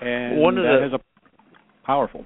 And 0.00 0.38
One 0.38 0.56
of 0.58 0.64
that 0.64 0.78
the- 0.80 0.86
is 0.86 0.92
a 0.94 1.86
powerful. 1.86 2.24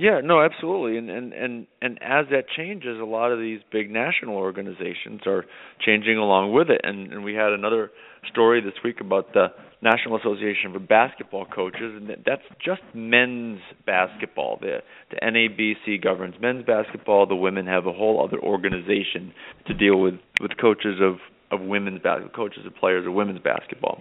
Yeah, 0.00 0.22
no, 0.24 0.40
absolutely. 0.40 0.96
And 0.96 1.10
and 1.10 1.34
and 1.34 1.66
and 1.82 1.98
as 2.00 2.24
that 2.30 2.44
changes, 2.56 2.98
a 2.98 3.04
lot 3.04 3.32
of 3.32 3.38
these 3.38 3.60
big 3.70 3.90
national 3.90 4.36
organizations 4.36 5.20
are 5.26 5.44
changing 5.84 6.16
along 6.16 6.54
with 6.54 6.70
it. 6.70 6.80
And 6.84 7.12
and 7.12 7.22
we 7.22 7.34
had 7.34 7.52
another 7.52 7.90
story 8.32 8.62
this 8.62 8.72
week 8.82 9.02
about 9.02 9.34
the 9.34 9.48
National 9.82 10.16
Association 10.16 10.72
for 10.72 10.78
Basketball 10.78 11.44
Coaches, 11.44 11.94
and 11.96 12.08
that- 12.08 12.24
that's 12.24 12.42
just 12.64 12.80
men's 12.94 13.60
basketball. 13.84 14.56
The 14.62 14.82
the 15.10 15.16
NABC 15.22 15.98
governs 15.98 16.40
men's 16.40 16.64
basketball. 16.64 17.26
The 17.26 17.36
women 17.36 17.66
have 17.66 17.86
a 17.86 17.92
whole 17.92 18.24
other 18.24 18.38
organization 18.40 19.34
to 19.66 19.74
deal 19.74 19.96
with 20.00 20.18
with 20.40 20.56
coaches 20.56 20.98
of 21.02 21.20
of 21.50 21.60
women's 21.60 22.00
basketball, 22.00 22.46
coaches 22.46 22.62
and 22.64 22.74
players 22.74 23.06
of 23.06 23.12
women's 23.12 23.40
basketball. 23.40 24.00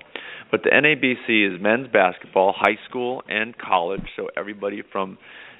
But 0.50 0.64
the 0.64 0.70
NABC 0.70 1.44
is 1.44 1.60
men's 1.60 1.88
basketball, 1.90 2.54
high 2.54 2.78
school 2.88 3.22
and 3.28 3.58
college. 3.58 4.08
So 4.16 4.30
everybody 4.38 4.82
from 4.94 5.18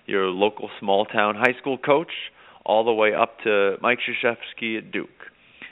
your 0.10 0.26
local 0.28 0.70
small 0.80 1.06
town 1.06 1.36
high 1.36 1.58
school 1.60 1.78
coach 1.78 2.12
all 2.66 2.84
the 2.84 2.94
way 2.94 3.14
up 3.14 3.40
to 3.44 3.78
Mike 3.82 4.00
Krzyzewski 4.00 4.78
at 4.78 4.92
Duke 4.92 5.10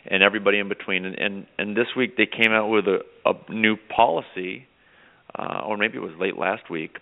and 0.05 0.23
everybody 0.23 0.59
in 0.59 0.69
between. 0.69 1.05
And 1.05 1.19
and, 1.19 1.47
and 1.57 1.75
this 1.75 1.87
week 1.95 2.15
they 2.17 2.25
came 2.25 2.51
out 2.51 2.69
with 2.69 2.85
a, 2.87 2.99
a 3.25 3.33
new 3.51 3.75
policy 3.75 4.67
uh, 5.37 5.61
or 5.65 5.77
maybe 5.77 5.97
it 5.97 6.01
was 6.01 6.13
late 6.19 6.37
last 6.37 6.69
week 6.69 6.97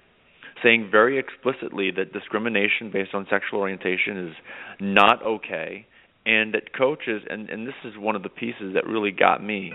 saying 0.63 0.89
very 0.91 1.19
explicitly 1.19 1.91
that 1.91 2.13
discrimination 2.13 2.89
based 2.91 3.13
on 3.13 3.27
sexual 3.29 3.59
orientation 3.59 4.29
is 4.29 4.35
not 4.79 5.21
okay 5.23 5.85
and 6.25 6.53
that 6.53 6.75
coaches 6.75 7.22
and 7.29 7.50
and 7.50 7.67
this 7.67 7.75
is 7.84 7.94
one 7.98 8.15
of 8.15 8.24
the 8.24 8.29
pieces 8.29 8.74
that 8.74 8.86
really 8.88 9.12
got 9.12 9.44
me 9.44 9.72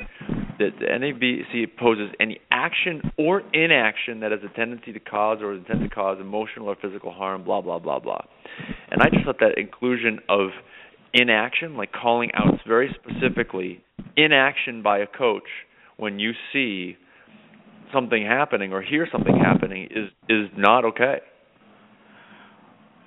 that 0.58 0.70
the 0.78 0.86
NABC 0.86 1.64
opposes 1.64 2.10
any 2.20 2.38
action 2.50 3.00
or 3.16 3.42
inaction 3.54 4.20
that 4.20 4.32
has 4.32 4.40
a 4.44 4.54
tendency 4.56 4.92
to 4.92 5.00
cause 5.00 5.38
or 5.40 5.54
is 5.54 5.58
intended 5.58 5.88
to 5.88 5.94
cause 5.94 6.18
emotional 6.20 6.68
or 6.68 6.76
physical 6.80 7.12
harm 7.12 7.44
blah 7.44 7.60
blah 7.60 7.78
blah 7.78 7.98
blah. 7.98 8.20
And 8.90 9.02
I 9.02 9.08
just 9.10 9.24
thought 9.24 9.38
that 9.40 9.58
inclusion 9.58 10.20
of 10.28 10.50
inaction 11.14 11.76
like 11.76 11.92
calling 11.92 12.30
out 12.34 12.54
very 12.66 12.94
specifically 13.02 13.82
inaction 14.16 14.82
by 14.82 14.98
a 14.98 15.06
coach 15.06 15.48
when 15.96 16.18
you 16.18 16.32
see 16.52 16.96
something 17.92 18.24
happening 18.24 18.72
or 18.72 18.82
hear 18.82 19.08
something 19.10 19.36
happening 19.36 19.84
is 19.90 20.10
is 20.28 20.48
not 20.56 20.84
okay 20.84 21.18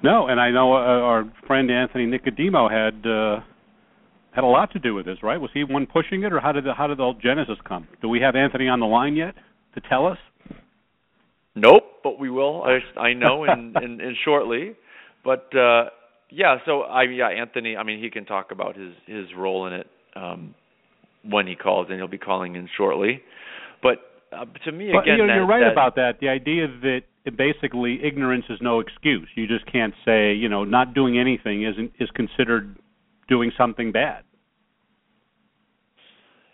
No, 0.03 0.27
and 0.27 0.39
I 0.39 0.51
know 0.51 0.73
uh, 0.73 0.77
our 0.77 1.33
friend 1.47 1.71
Anthony 1.71 2.05
Nicodemo 2.05 2.69
had 2.69 3.09
uh, 3.09 3.41
had 4.31 4.43
a 4.43 4.47
lot 4.47 4.71
to 4.73 4.79
do 4.79 4.93
with 4.93 5.05
this, 5.05 5.17
right? 5.23 5.39
Was 5.39 5.51
he 5.53 5.63
one 5.63 5.85
pushing 5.85 6.23
it, 6.23 6.33
or 6.33 6.41
how 6.41 6.51
did 6.51 6.65
the, 6.65 6.73
how 6.73 6.87
did 6.87 6.97
the 6.97 7.03
whole 7.03 7.13
genesis 7.13 7.55
come? 7.65 7.87
Do 8.01 8.09
we 8.09 8.19
have 8.19 8.35
Anthony 8.35 8.67
on 8.67 8.81
the 8.81 8.85
line 8.85 9.15
yet 9.15 9.33
to 9.75 9.81
tell 9.89 10.05
us? 10.05 10.17
Nope, 11.55 11.83
but 12.03 12.19
we 12.19 12.29
will. 12.29 12.63
I 12.63 12.99
I 12.99 13.13
know 13.13 13.45
in 13.45 13.73
in, 13.81 14.01
in 14.01 14.15
shortly, 14.25 14.73
but 15.23 15.55
uh 15.55 15.85
yeah. 16.29 16.57
So 16.65 16.81
I 16.81 17.03
yeah, 17.03 17.29
Anthony. 17.29 17.77
I 17.77 17.83
mean, 17.83 18.03
he 18.03 18.09
can 18.09 18.25
talk 18.25 18.51
about 18.51 18.75
his 18.75 18.93
his 19.05 19.27
role 19.37 19.67
in 19.67 19.73
it 19.73 19.87
um 20.15 20.53
when 21.23 21.47
he 21.47 21.55
calls, 21.55 21.87
and 21.89 21.97
he'll 21.97 22.07
be 22.07 22.17
calling 22.17 22.55
in 22.55 22.67
shortly. 22.75 23.21
But 23.81 23.99
uh, 24.35 24.45
to 24.65 24.71
me, 24.71 24.89
But 24.91 25.03
again, 25.03 25.17
you 25.17 25.17
know, 25.19 25.27
that, 25.27 25.35
you're 25.35 25.47
right 25.47 25.63
that, 25.63 25.71
about 25.71 25.95
that. 25.95 26.19
The 26.19 26.27
idea 26.27 26.67
that 26.67 27.01
basically 27.31 27.99
ignorance 28.03 28.45
is 28.49 28.59
no 28.61 28.79
excuse. 28.79 29.27
You 29.35 29.47
just 29.47 29.65
can't 29.71 29.93
say, 30.05 30.33
you 30.33 30.49
know, 30.49 30.63
not 30.63 30.93
doing 30.93 31.17
anything 31.17 31.63
isn't 31.63 31.93
is 31.99 32.09
considered 32.11 32.77
doing 33.27 33.51
something 33.57 33.91
bad. 33.91 34.23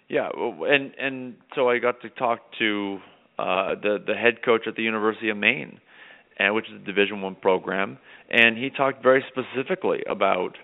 Yeah, 0.08 0.30
and 0.36 0.94
and 1.00 1.36
so 1.56 1.70
I 1.70 1.80
got 1.80 2.02
to 2.02 2.10
talk 2.10 2.40
to 2.60 3.00
uh 3.38 3.76
the 3.82 3.98
the 4.06 4.14
head 4.14 4.44
coach 4.44 4.62
at 4.68 4.76
the 4.76 4.84
University 4.84 5.30
of 5.30 5.38
Maine, 5.38 5.80
and 6.38 6.54
which 6.54 6.66
is 6.70 6.82
a 6.82 6.86
Division 6.86 7.22
One 7.22 7.36
program, 7.36 7.98
and 8.30 8.58
he 8.58 8.70
talked 8.70 9.02
very 9.02 9.24
specifically 9.28 10.04
about 10.10 10.58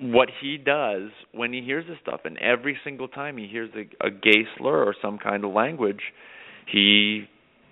what 0.00 0.28
he 0.40 0.56
does 0.56 1.10
when 1.32 1.52
he 1.52 1.62
hears 1.62 1.86
this 1.88 1.98
stuff, 2.02 2.20
and 2.24 2.36
every 2.38 2.76
single 2.82 3.08
time 3.08 3.36
he 3.36 3.46
hears 3.46 3.70
a, 3.74 4.06
a 4.06 4.10
gay 4.10 4.44
slur 4.58 4.84
or 4.84 4.94
some 5.00 5.18
kind 5.18 5.44
of 5.44 5.52
language, 5.52 6.00
he 6.66 7.28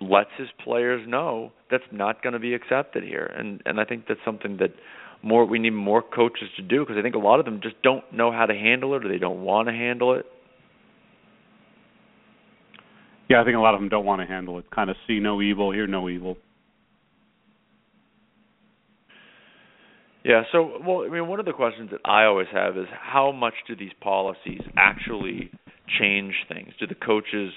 lets 0.09 0.29
his 0.37 0.47
players 0.63 1.07
know 1.07 1.51
that's 1.69 1.83
not 1.91 2.21
going 2.21 2.33
to 2.33 2.39
be 2.39 2.53
accepted 2.53 3.03
here, 3.03 3.25
and 3.25 3.61
and 3.65 3.79
I 3.79 3.85
think 3.85 4.05
that's 4.07 4.19
something 4.25 4.57
that 4.57 4.71
more 5.23 5.45
we 5.45 5.57
need 5.57 5.71
more 5.71 6.01
coaches 6.01 6.49
to 6.57 6.61
do 6.61 6.81
because 6.81 6.97
I 6.97 7.01
think 7.01 7.15
a 7.15 7.19
lot 7.19 7.39
of 7.39 7.45
them 7.45 7.61
just 7.63 7.81
don't 7.81 8.03
know 8.11 8.31
how 8.31 8.45
to 8.45 8.53
handle 8.53 8.95
it 8.95 9.05
or 9.05 9.09
they 9.09 9.17
don't 9.17 9.41
want 9.41 9.67
to 9.69 9.73
handle 9.73 10.13
it. 10.15 10.25
Yeah, 13.29 13.41
I 13.41 13.45
think 13.45 13.55
a 13.55 13.59
lot 13.59 13.73
of 13.73 13.79
them 13.79 13.89
don't 13.89 14.05
want 14.05 14.21
to 14.21 14.27
handle 14.27 14.59
it. 14.59 14.69
Kind 14.69 14.89
of 14.89 14.97
see 15.07 15.19
no 15.19 15.41
evil, 15.41 15.71
hear 15.71 15.87
no 15.87 16.09
evil. 16.09 16.35
Yeah, 20.25 20.43
so 20.51 20.79
well, 20.85 21.05
I 21.05 21.09
mean, 21.09 21.27
one 21.27 21.39
of 21.39 21.45
the 21.45 21.51
questions 21.51 21.89
that 21.91 21.99
I 22.05 22.25
always 22.25 22.47
have 22.53 22.77
is 22.77 22.85
how 22.91 23.31
much 23.31 23.55
do 23.67 23.75
these 23.75 23.91
policies 24.01 24.61
actually 24.77 25.51
change 25.99 26.33
things? 26.47 26.73
Do 26.79 26.87
the 26.87 26.95
coaches 26.95 27.51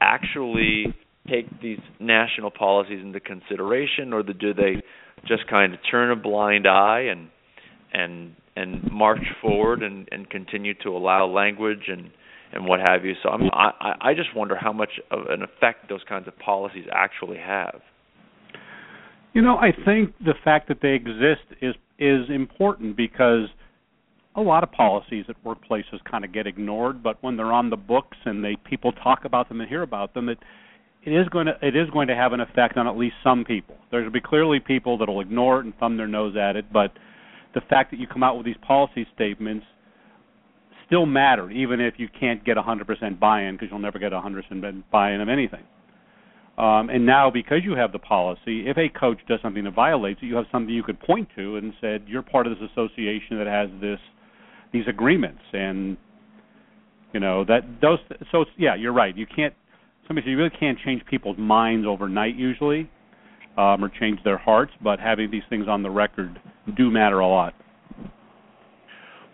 actually 0.00 0.94
take 1.30 1.60
these 1.60 1.80
national 2.00 2.50
policies 2.50 3.00
into 3.02 3.20
consideration, 3.20 4.12
or 4.12 4.22
do 4.22 4.54
they 4.54 4.82
just 5.26 5.46
kind 5.48 5.74
of 5.74 5.80
turn 5.90 6.10
a 6.10 6.16
blind 6.16 6.66
eye 6.66 7.06
and 7.10 7.28
and 7.92 8.34
and 8.56 8.90
march 8.90 9.24
forward 9.40 9.82
and, 9.82 10.08
and 10.10 10.28
continue 10.30 10.74
to 10.82 10.90
allow 10.90 11.26
language 11.26 11.88
and 11.88 12.10
and 12.52 12.66
what 12.66 12.80
have 12.80 13.04
you. 13.04 13.14
So 13.22 13.28
I'm, 13.28 13.42
I 13.52 13.94
I 14.00 14.14
just 14.14 14.34
wonder 14.34 14.56
how 14.56 14.72
much 14.72 15.00
of 15.10 15.26
an 15.28 15.42
effect 15.42 15.88
those 15.88 16.02
kinds 16.08 16.28
of 16.28 16.38
policies 16.38 16.86
actually 16.92 17.38
have. 17.38 17.80
You 19.34 19.42
know, 19.42 19.56
I 19.56 19.70
think 19.84 20.14
the 20.18 20.34
fact 20.42 20.68
that 20.68 20.78
they 20.80 20.94
exist 20.94 21.60
is 21.60 21.74
is 21.98 22.28
important 22.30 22.96
because 22.96 23.48
a 24.36 24.40
lot 24.40 24.62
of 24.62 24.70
policies 24.70 25.24
at 25.28 25.36
workplaces 25.44 26.02
kind 26.08 26.24
of 26.24 26.32
get 26.32 26.46
ignored, 26.46 27.02
but 27.02 27.22
when 27.22 27.36
they're 27.36 27.52
on 27.52 27.70
the 27.70 27.76
books 27.76 28.16
and 28.24 28.44
they 28.44 28.56
people 28.68 28.92
talk 28.92 29.24
about 29.24 29.48
them 29.48 29.60
and 29.60 29.68
hear 29.68 29.82
about 29.82 30.14
them, 30.14 30.28
it 30.28 30.38
it 31.04 31.10
is 31.10 31.28
going 31.28 31.46
to 31.46 31.56
it 31.62 31.76
is 31.76 31.88
going 31.90 32.08
to 32.08 32.14
have 32.14 32.32
an 32.32 32.40
effect 32.40 32.76
on 32.76 32.86
at 32.86 32.96
least 32.96 33.16
some 33.22 33.44
people. 33.44 33.76
Going 33.90 34.04
to 34.04 34.10
be 34.10 34.20
clearly 34.20 34.60
people 34.60 34.98
that 34.98 35.08
will 35.08 35.20
ignore 35.20 35.60
it 35.60 35.64
and 35.64 35.74
thumb 35.78 35.96
their 35.96 36.08
nose 36.08 36.36
at 36.36 36.56
it, 36.56 36.72
but 36.72 36.92
the 37.54 37.60
fact 37.68 37.90
that 37.90 38.00
you 38.00 38.06
come 38.06 38.22
out 38.22 38.36
with 38.36 38.44
these 38.44 38.56
policy 38.66 39.06
statements 39.14 39.64
still 40.86 41.06
matter, 41.06 41.50
even 41.50 41.80
if 41.80 41.94
you 41.98 42.08
can't 42.18 42.44
get 42.44 42.56
100% 42.56 43.20
buy-in, 43.20 43.54
because 43.54 43.68
you'll 43.70 43.78
never 43.78 43.98
get 43.98 44.12
100% 44.12 44.84
buy-in 44.90 45.20
of 45.20 45.28
anything. 45.28 45.62
Um, 46.56 46.90
and 46.90 47.06
now, 47.06 47.30
because 47.30 47.60
you 47.62 47.76
have 47.76 47.92
the 47.92 48.00
policy, 48.00 48.66
if 48.66 48.76
a 48.76 48.88
coach 48.88 49.18
does 49.28 49.38
something 49.42 49.62
that 49.64 49.74
violates 49.74 50.20
it, 50.22 50.26
you 50.26 50.34
have 50.34 50.46
something 50.50 50.74
you 50.74 50.82
could 50.82 50.98
point 50.98 51.28
to 51.36 51.56
and 51.56 51.72
said 51.80 52.02
you're 52.08 52.22
part 52.22 52.48
of 52.48 52.58
this 52.58 52.68
association 52.72 53.38
that 53.38 53.46
has 53.46 53.68
this 53.80 54.00
these 54.72 54.84
agreements, 54.88 55.40
and 55.52 55.96
you 57.14 57.20
know 57.20 57.44
that 57.44 57.60
those. 57.80 58.00
So 58.32 58.44
yeah, 58.58 58.74
you're 58.74 58.92
right. 58.92 59.16
You 59.16 59.24
can't. 59.24 59.54
Somebody 60.08 60.30
you 60.30 60.38
really 60.38 60.50
can't 60.58 60.78
change 60.84 61.02
people's 61.08 61.38
minds 61.38 61.86
overnight 61.86 62.34
usually, 62.34 62.90
um, 63.58 63.84
or 63.84 63.90
change 64.00 64.18
their 64.24 64.38
hearts, 64.38 64.72
but 64.82 64.98
having 64.98 65.30
these 65.30 65.42
things 65.50 65.66
on 65.68 65.82
the 65.82 65.90
record 65.90 66.40
do 66.76 66.90
matter 66.90 67.18
a 67.20 67.28
lot. 67.28 67.54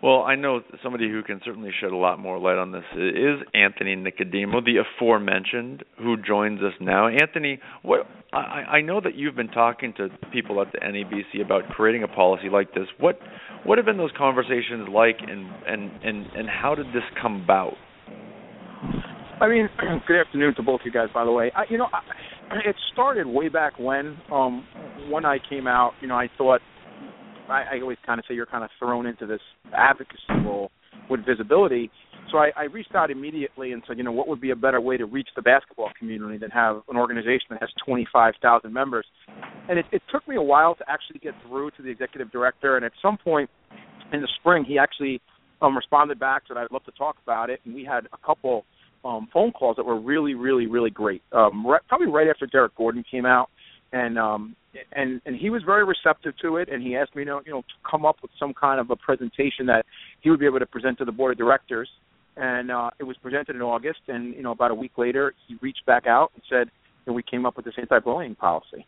Well, 0.03 0.21
I 0.21 0.35
know 0.35 0.61
somebody 0.83 1.09
who 1.09 1.23
can 1.23 1.41
certainly 1.43 1.71
shed 1.81 1.91
a 1.91 1.95
lot 1.95 2.19
more 2.19 2.37
light 2.37 2.57
on 2.57 2.71
this 2.71 2.83
is 2.93 3.39
Anthony 3.55 3.95
Nicodemo, 3.95 4.63
the 4.63 4.77
aforementioned, 4.77 5.83
who 5.97 6.17
joins 6.17 6.61
us 6.61 6.73
now. 6.79 7.07
Anthony, 7.07 7.59
what 7.81 8.01
I, 8.31 8.37
I 8.77 8.81
know 8.81 9.01
that 9.01 9.15
you've 9.15 9.35
been 9.35 9.47
talking 9.47 9.93
to 9.97 10.09
people 10.31 10.61
at 10.61 10.71
the 10.73 10.79
NABC 10.79 11.43
about 11.43 11.69
creating 11.69 12.03
a 12.03 12.07
policy 12.07 12.49
like 12.51 12.73
this. 12.75 12.85
What 12.99 13.17
what 13.63 13.79
have 13.79 13.85
been 13.85 13.97
those 13.97 14.11
conversations 14.15 14.87
like, 14.93 15.17
and 15.21 15.47
and 15.65 15.91
and 16.03 16.25
and 16.35 16.49
how 16.49 16.75
did 16.75 16.87
this 16.87 17.03
come 17.19 17.41
about? 17.41 17.73
I 19.41 19.49
mean, 19.49 19.69
good 20.07 20.19
afternoon 20.19 20.55
to 20.55 20.63
both 20.63 20.81
you 20.85 20.91
guys. 20.91 21.09
By 21.13 21.25
the 21.25 21.31
way, 21.31 21.51
I, 21.55 21.63
you 21.69 21.77
know, 21.77 21.87
I, 21.91 22.69
it 22.69 22.75
started 22.93 23.27
way 23.27 23.49
back 23.49 23.77
when. 23.79 24.17
Um, 24.31 24.65
when 25.09 25.25
I 25.25 25.37
came 25.49 25.67
out, 25.67 25.91
you 26.01 26.07
know, 26.07 26.15
I 26.15 26.29
thought 26.37 26.61
I, 27.49 27.63
I 27.73 27.81
always 27.81 27.97
kind 28.05 28.19
of 28.19 28.25
say 28.27 28.35
you're 28.35 28.45
kind 28.45 28.63
of 28.63 28.69
thrown 28.79 29.05
into 29.05 29.25
this 29.25 29.41
advocacy 29.73 30.19
role 30.45 30.71
with 31.09 31.25
visibility. 31.25 31.91
So 32.31 32.37
I, 32.37 32.51
I 32.55 32.63
reached 32.63 32.95
out 32.95 33.11
immediately 33.11 33.73
and 33.73 33.83
said, 33.87 33.97
you 33.97 34.03
know, 34.03 34.11
what 34.11 34.27
would 34.27 34.41
be 34.41 34.51
a 34.51 34.55
better 34.55 34.81
way 34.81 34.97
to 34.97 35.05
reach 35.05 35.27
the 35.35 35.41
basketball 35.41 35.91
community 35.99 36.37
than 36.37 36.49
have 36.49 36.81
an 36.89 36.97
organization 36.97 37.47
that 37.51 37.61
has 37.61 37.69
25,000 37.85 38.71
members? 38.73 39.05
And 39.69 39.77
it, 39.77 39.85
it 39.91 40.01
took 40.11 40.27
me 40.27 40.35
a 40.37 40.41
while 40.41 40.75
to 40.75 40.83
actually 40.87 41.19
get 41.19 41.33
through 41.47 41.71
to 41.71 41.83
the 41.83 41.89
executive 41.89 42.31
director. 42.31 42.77
And 42.77 42.85
at 42.85 42.93
some 43.01 43.17
point 43.17 43.49
in 44.11 44.21
the 44.21 44.29
spring, 44.39 44.63
he 44.65 44.79
actually 44.79 45.21
um, 45.61 45.75
responded 45.75 46.19
back 46.19 46.43
said 46.47 46.57
I'd 46.57 46.71
love 46.71 46.83
to 46.85 46.91
talk 46.91 47.17
about 47.21 47.49
it. 47.49 47.59
And 47.65 47.75
we 47.75 47.85
had 47.85 48.07
a 48.11 48.25
couple 48.25 48.65
um, 49.05 49.29
phone 49.31 49.51
calls 49.51 49.77
that 49.77 49.85
were 49.85 49.99
really, 49.99 50.33
really, 50.33 50.65
really 50.65 50.89
great. 50.89 51.21
Um, 51.31 51.65
right, 51.65 51.81
probably 51.87 52.07
right 52.07 52.27
after 52.27 52.47
Derrick 52.47 52.75
Gordon 52.75 53.03
came 53.09 53.25
out, 53.25 53.49
and 53.93 54.17
um, 54.17 54.55
and 54.93 55.21
and 55.25 55.35
he 55.35 55.49
was 55.49 55.63
very 55.63 55.85
receptive 55.85 56.33
to 56.41 56.57
it 56.57 56.69
and 56.69 56.81
he 56.83 56.95
asked 56.95 57.15
me 57.15 57.21
you 57.21 57.25
know 57.25 57.41
you 57.45 57.51
know 57.51 57.61
to 57.61 57.89
come 57.89 58.05
up 58.05 58.17
with 58.21 58.31
some 58.39 58.53
kind 58.53 58.79
of 58.79 58.89
a 58.89 58.95
presentation 58.95 59.65
that 59.65 59.85
he 60.21 60.29
would 60.29 60.39
be 60.39 60.45
able 60.45 60.59
to 60.59 60.65
present 60.65 60.97
to 60.97 61.05
the 61.05 61.11
board 61.11 61.31
of 61.31 61.37
directors 61.37 61.89
and 62.37 62.71
uh 62.71 62.89
it 62.99 63.03
was 63.03 63.15
presented 63.21 63.55
in 63.55 63.61
August 63.61 63.99
and 64.07 64.33
you 64.35 64.43
know 64.43 64.51
about 64.51 64.71
a 64.71 64.75
week 64.75 64.91
later 64.97 65.33
he 65.47 65.55
reached 65.61 65.85
back 65.85 66.07
out 66.07 66.31
and 66.33 66.43
said 66.49 66.69
that 67.05 67.13
we 67.13 67.23
came 67.23 67.45
up 67.45 67.55
with 67.55 67.65
this 67.65 67.75
anti-bullying 67.77 68.35
policy 68.35 68.85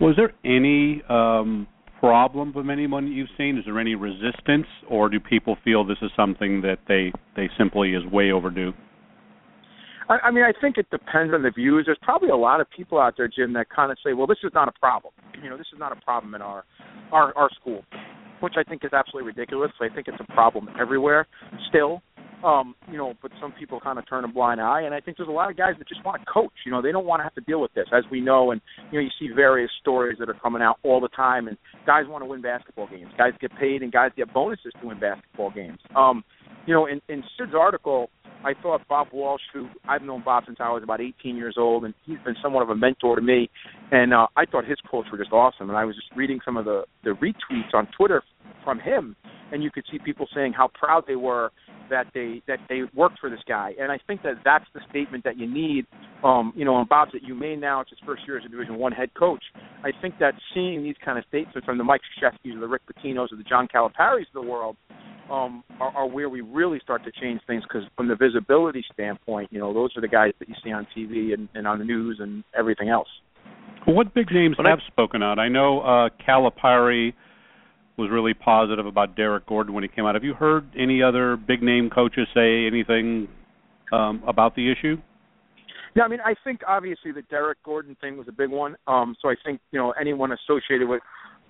was 0.00 0.14
there 0.16 0.32
any 0.44 1.02
um 1.08 1.66
problem 2.00 2.52
from 2.52 2.70
anyone 2.70 3.06
you've 3.06 3.28
seen 3.36 3.58
is 3.58 3.64
there 3.64 3.78
any 3.78 3.94
resistance 3.94 4.66
or 4.88 5.08
do 5.08 5.18
people 5.18 5.56
feel 5.64 5.84
this 5.84 5.98
is 6.02 6.10
something 6.16 6.60
that 6.60 6.78
they 6.88 7.12
they 7.36 7.48
simply 7.58 7.94
is 7.94 8.04
way 8.12 8.30
overdue 8.30 8.72
I, 10.08 10.28
I 10.28 10.30
mean, 10.30 10.44
I 10.44 10.52
think 10.60 10.78
it 10.78 10.88
depends 10.90 11.34
on 11.34 11.42
the 11.42 11.50
views. 11.50 11.86
There's 11.86 11.98
probably 12.02 12.28
a 12.28 12.36
lot 12.36 12.60
of 12.60 12.68
people 12.70 12.98
out 12.98 13.14
there, 13.16 13.28
Jim, 13.28 13.52
that 13.54 13.68
kind 13.74 13.90
of 13.90 13.98
say, 14.04 14.12
"Well, 14.12 14.26
this 14.26 14.38
is 14.44 14.52
not 14.54 14.68
a 14.68 14.72
problem. 14.72 15.12
You 15.42 15.50
know, 15.50 15.56
this 15.56 15.66
is 15.72 15.78
not 15.78 15.92
a 15.92 15.96
problem 15.96 16.34
in 16.34 16.42
our 16.42 16.64
our 17.12 17.36
our 17.36 17.50
school," 17.60 17.82
which 18.40 18.54
I 18.56 18.62
think 18.62 18.84
is 18.84 18.92
absolutely 18.92 19.26
ridiculous. 19.26 19.72
I 19.80 19.92
think 19.92 20.08
it's 20.08 20.20
a 20.20 20.32
problem 20.32 20.68
everywhere 20.80 21.26
still. 21.68 22.02
Um, 22.44 22.74
you 22.90 22.98
know, 22.98 23.14
but 23.22 23.30
some 23.40 23.52
people 23.52 23.80
kind 23.80 23.98
of 23.98 24.08
turn 24.08 24.24
a 24.24 24.28
blind 24.28 24.60
eye, 24.60 24.82
and 24.82 24.94
I 24.94 25.00
think 25.00 25.16
there's 25.16 25.28
a 25.28 25.32
lot 25.32 25.50
of 25.50 25.56
guys 25.56 25.72
that 25.78 25.88
just 25.88 26.04
want 26.04 26.20
to 26.20 26.26
coach. 26.30 26.52
You 26.64 26.72
know, 26.72 26.82
they 26.82 26.92
don't 26.92 27.06
want 27.06 27.20
to 27.20 27.24
have 27.24 27.34
to 27.34 27.40
deal 27.40 27.60
with 27.60 27.72
this, 27.74 27.86
as 27.92 28.04
we 28.10 28.20
know, 28.20 28.50
and 28.50 28.60
you 28.92 28.98
know, 28.98 29.04
you 29.04 29.10
see 29.18 29.34
various 29.34 29.70
stories 29.80 30.18
that 30.18 30.28
are 30.28 30.34
coming 30.34 30.62
out 30.62 30.78
all 30.82 31.00
the 31.00 31.08
time, 31.08 31.48
and 31.48 31.56
guys 31.86 32.04
want 32.06 32.22
to 32.22 32.26
win 32.26 32.42
basketball 32.42 32.88
games. 32.88 33.10
Guys 33.16 33.32
get 33.40 33.50
paid, 33.58 33.82
and 33.82 33.90
guys 33.90 34.10
get 34.16 34.32
bonuses 34.32 34.72
to 34.80 34.86
win 34.86 35.00
basketball 35.00 35.50
games. 35.50 35.78
Um, 35.96 36.24
you 36.66 36.74
know, 36.74 36.86
in, 36.86 37.00
in 37.08 37.22
Cyd's 37.38 37.54
article, 37.58 38.10
I 38.44 38.52
thought 38.62 38.86
Bob 38.88 39.08
Walsh, 39.12 39.40
who 39.52 39.68
I've 39.88 40.02
known 40.02 40.22
Bob 40.24 40.44
since 40.46 40.58
I 40.60 40.70
was 40.70 40.82
about 40.82 41.00
18 41.00 41.36
years 41.36 41.56
old, 41.58 41.84
and 41.84 41.94
he's 42.04 42.18
been 42.24 42.36
somewhat 42.42 42.62
of 42.62 42.70
a 42.70 42.76
mentor 42.76 43.16
to 43.16 43.22
me. 43.22 43.50
And 43.90 44.12
uh, 44.12 44.26
I 44.36 44.44
thought 44.44 44.64
his 44.64 44.78
quotes 44.88 45.10
were 45.10 45.18
just 45.18 45.32
awesome. 45.32 45.68
And 45.70 45.78
I 45.78 45.84
was 45.84 45.96
just 45.96 46.08
reading 46.16 46.40
some 46.44 46.56
of 46.56 46.64
the 46.64 46.84
the 47.02 47.10
retweets 47.10 47.74
on 47.74 47.88
Twitter 47.96 48.22
from 48.64 48.78
him, 48.78 49.16
and 49.52 49.62
you 49.62 49.70
could 49.70 49.84
see 49.90 49.98
people 49.98 50.26
saying 50.34 50.52
how 50.52 50.68
proud 50.74 51.04
they 51.06 51.16
were 51.16 51.50
that 51.90 52.06
they 52.14 52.42
that 52.48 52.58
they 52.68 52.82
worked 52.94 53.18
for 53.20 53.30
this 53.30 53.40
guy. 53.46 53.72
And 53.80 53.92
I 53.92 53.98
think 54.06 54.22
that 54.22 54.34
that's 54.44 54.64
the 54.74 54.80
statement 54.90 55.24
that 55.24 55.38
you 55.38 55.52
need. 55.52 55.86
Um, 56.24 56.52
you 56.56 56.64
know, 56.64 56.78
and 56.78 56.88
Bob's 56.88 57.12
at 57.14 57.22
UMaine 57.22 57.60
now; 57.60 57.80
it's 57.80 57.90
his 57.90 57.98
first 58.04 58.22
year 58.26 58.38
as 58.38 58.44
a 58.44 58.48
Division 58.48 58.76
One 58.76 58.92
head 58.92 59.10
coach. 59.14 59.42
I 59.84 59.90
think 60.00 60.18
that 60.18 60.34
seeing 60.54 60.82
these 60.82 60.96
kind 61.04 61.18
of 61.18 61.24
statements 61.28 61.64
from 61.64 61.78
the 61.78 61.84
Mike 61.84 62.00
Krzyzewskis 62.20 62.56
or 62.56 62.60
the 62.60 62.68
Rick 62.68 62.82
Pitinos 62.86 63.32
or 63.32 63.36
the 63.36 63.44
John 63.44 63.68
Calipari's 63.68 64.26
of 64.34 64.42
the 64.42 64.48
world 64.48 64.76
um, 65.30 65.62
are, 65.80 65.90
are 65.96 66.08
where 66.08 66.28
we 66.28 66.40
really 66.40 66.80
start 66.82 67.04
to 67.04 67.12
change 67.20 67.40
things 67.46 67.62
because 67.62 67.88
from 67.96 68.08
the 68.08 68.16
visibility 68.16 68.84
standpoint, 68.92 69.52
you 69.52 69.58
know, 69.58 69.72
those 69.72 69.90
are 69.96 70.00
the 70.00 70.08
guys 70.08 70.32
that 70.38 70.48
you 70.48 70.54
see 70.64 70.72
on 70.72 70.86
TV 70.96 71.34
and, 71.34 71.48
and 71.54 71.66
on 71.66 71.78
the 71.78 71.84
news 71.84 72.18
and 72.20 72.44
everything 72.58 72.88
else. 72.88 73.08
Well, 73.86 73.96
what 73.96 74.14
big 74.14 74.30
names 74.32 74.56
have 74.56 74.66
I, 74.66 74.74
spoken 74.86 75.22
out? 75.22 75.38
I 75.38 75.48
know 75.48 75.80
uh, 75.80 76.08
Calipari 76.26 77.12
was 77.98 78.10
really 78.10 78.34
positive 78.34 78.86
about 78.86 79.16
Derrick 79.16 79.46
Gordon 79.46 79.74
when 79.74 79.82
he 79.82 79.88
came 79.88 80.04
out. 80.04 80.14
Have 80.14 80.24
you 80.24 80.34
heard 80.34 80.68
any 80.78 81.02
other 81.02 81.36
big 81.36 81.62
name 81.62 81.90
coaches 81.90 82.26
say 82.34 82.66
anything 82.66 83.28
um, 83.92 84.22
about 84.26 84.54
the 84.54 84.70
issue? 84.70 84.96
Yeah, 85.94 86.02
I 86.02 86.08
mean, 86.08 86.20
I 86.20 86.34
think 86.44 86.60
obviously 86.68 87.12
the 87.12 87.22
Derrick 87.22 87.58
Gordon 87.64 87.96
thing 88.00 88.18
was 88.18 88.28
a 88.28 88.32
big 88.32 88.50
one. 88.50 88.76
Um, 88.86 89.16
so 89.22 89.30
I 89.30 89.34
think 89.44 89.60
you 89.70 89.78
know 89.78 89.92
anyone 89.92 90.30
associated 90.32 90.88
with 90.88 91.00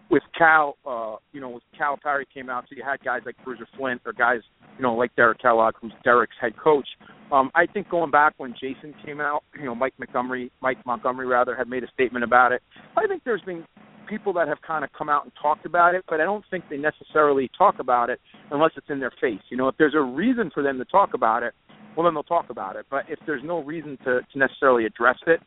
with 0.09 0.22
Cal, 0.37 0.76
uh, 0.87 1.16
you 1.32 1.40
know, 1.40 1.48
with 1.48 1.62
Calipari 1.78 2.24
came 2.32 2.48
out, 2.48 2.64
so 2.68 2.76
you 2.76 2.85
had 2.85 3.02
guys 3.04 3.22
like 3.26 3.35
Bruiser 3.44 3.66
Flint 3.76 4.00
or 4.06 4.12
guys, 4.12 4.38
you 4.76 4.82
know, 4.82 4.94
like 4.94 5.14
Derek 5.16 5.40
Kellogg, 5.42 5.74
who's 5.80 5.92
Derrick's 6.04 6.37
head 6.40 6.52
coach. 6.56 6.87
Um, 7.32 7.50
I 7.56 7.66
think 7.66 7.88
going 7.88 8.12
back 8.12 8.35
when 8.37 8.54
Jason 8.54 8.94
came 9.04 9.20
out, 9.20 9.42
you 9.59 9.64
know, 9.64 9.74
Mike 9.74 9.94
Montgomery, 9.98 10.52
Mike 10.62 10.78
Montgomery 10.87 11.26
rather, 11.26 11.56
had 11.56 11.68
made 11.68 11.82
a 11.82 11.88
statement 11.88 12.24
about 12.24 12.52
it. 12.52 12.62
I 12.96 13.09
think 13.09 13.22
there's 13.24 13.42
been 13.42 13.64
people 14.06 14.32
that 14.34 14.48
have 14.48 14.62
kind 14.66 14.84
of 14.84 14.90
come 14.96 15.08
out 15.08 15.24
and 15.24 15.32
talked 15.40 15.66
about 15.66 15.94
it, 15.94 16.04
but 16.08 16.20
I 16.20 16.24
don't 16.24 16.44
think 16.50 16.64
they 16.70 16.76
necessarily 16.76 17.50
talk 17.56 17.76
about 17.78 18.10
it 18.10 18.20
unless 18.50 18.72
it's 18.76 18.88
in 18.88 19.00
their 19.00 19.12
face. 19.20 19.40
You 19.48 19.56
know, 19.56 19.68
if 19.68 19.76
there's 19.78 19.94
a 19.94 20.00
reason 20.00 20.50
for 20.52 20.62
them 20.62 20.78
to 20.78 20.84
talk 20.84 21.14
about 21.14 21.42
it, 21.42 21.54
well, 21.96 22.04
then 22.04 22.14
they'll 22.14 22.22
talk 22.22 22.50
about 22.50 22.76
it. 22.76 22.86
But 22.90 23.04
if 23.08 23.18
there's 23.26 23.42
no 23.44 23.62
reason 23.62 23.98
to, 24.04 24.20
to 24.20 24.38
necessarily 24.38 24.84
address 24.84 25.18
it, 25.26 25.40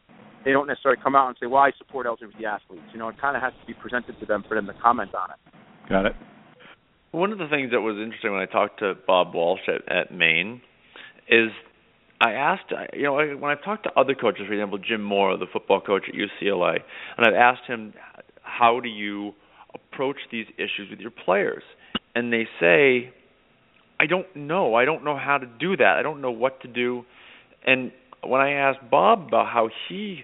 they 0.43 0.51
don't 0.51 0.67
necessarily 0.67 0.99
come 1.03 1.15
out 1.15 1.27
and 1.27 1.37
say, 1.39 1.47
"Well, 1.47 1.61
I 1.61 1.71
support 1.77 2.07
LGBT 2.07 2.43
athletes." 2.45 2.85
You 2.93 2.99
know, 2.99 3.09
it 3.09 3.19
kind 3.19 3.35
of 3.35 3.43
has 3.43 3.53
to 3.59 3.67
be 3.67 3.73
presented 3.73 4.19
to 4.19 4.25
them 4.25 4.43
for 4.47 4.55
them 4.55 4.65
to 4.67 4.73
comment 4.81 5.13
on 5.13 5.31
it. 5.31 5.89
Got 5.89 6.05
it. 6.05 6.13
One 7.11 7.31
of 7.31 7.39
the 7.39 7.47
things 7.47 7.71
that 7.71 7.81
was 7.81 7.97
interesting 7.97 8.31
when 8.31 8.41
I 8.41 8.45
talked 8.45 8.79
to 8.79 8.93
Bob 9.05 9.33
Walsh 9.33 9.61
at, 9.67 9.91
at 9.91 10.13
Maine 10.13 10.61
is 11.27 11.49
I 12.21 12.33
asked, 12.33 12.73
you 12.93 13.03
know, 13.03 13.15
when 13.15 13.51
I've 13.51 13.63
talked 13.63 13.83
to 13.83 13.91
other 13.97 14.13
coaches, 14.13 14.45
for 14.45 14.53
example, 14.53 14.77
Jim 14.77 15.01
Mora, 15.01 15.37
the 15.37 15.45
football 15.51 15.79
coach 15.79 16.03
at 16.09 16.15
UCLA, 16.15 16.79
and 17.17 17.25
I've 17.25 17.33
asked 17.33 17.65
him, 17.65 17.93
how 18.49 18.79
do 18.79 18.89
you 18.89 19.33
approach 19.73 20.17
these 20.31 20.47
issues 20.57 20.89
with 20.89 20.99
your 20.99 21.12
players? 21.12 21.63
And 22.15 22.33
they 22.33 22.47
say, 22.59 23.13
I 23.99 24.05
don't 24.07 24.33
know. 24.35 24.75
I 24.75 24.85
don't 24.85 25.03
know 25.03 25.17
how 25.17 25.38
to 25.38 25.45
do 25.45 25.77
that. 25.77 25.95
I 25.97 26.01
don't 26.01 26.21
know 26.21 26.31
what 26.31 26.62
to 26.62 26.67
do. 26.67 27.03
And 27.65 27.91
when 28.23 28.41
I 28.41 28.51
asked 28.51 28.89
Bob 28.89 29.27
about 29.27 29.47
how 29.47 29.69
he 29.88 30.23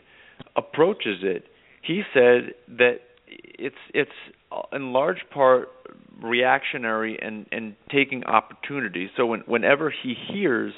approaches 0.56 1.20
it, 1.22 1.46
he 1.82 2.02
said 2.14 2.54
that 2.78 3.00
it's 3.28 3.76
it's 3.94 4.12
uh, 4.52 4.62
in 4.74 4.94
large 4.94 5.24
part 5.34 5.70
reactionary 6.22 7.18
and 7.22 7.46
and 7.52 7.76
taking 7.92 8.24
opportunities. 8.24 9.10
So 9.16 9.26
when, 9.26 9.42
whenever 9.42 9.94
he 10.04 10.16
hears 10.34 10.74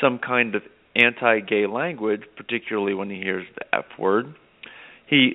some 0.00 0.18
kind 0.18 0.54
of 0.54 0.62
anti-gay 0.94 1.66
language, 1.66 2.22
particularly 2.36 2.94
when 2.94 3.10
he 3.10 3.16
hears 3.16 3.46
the 3.58 3.64
F 3.74 3.84
word, 3.98 4.34
he 5.06 5.34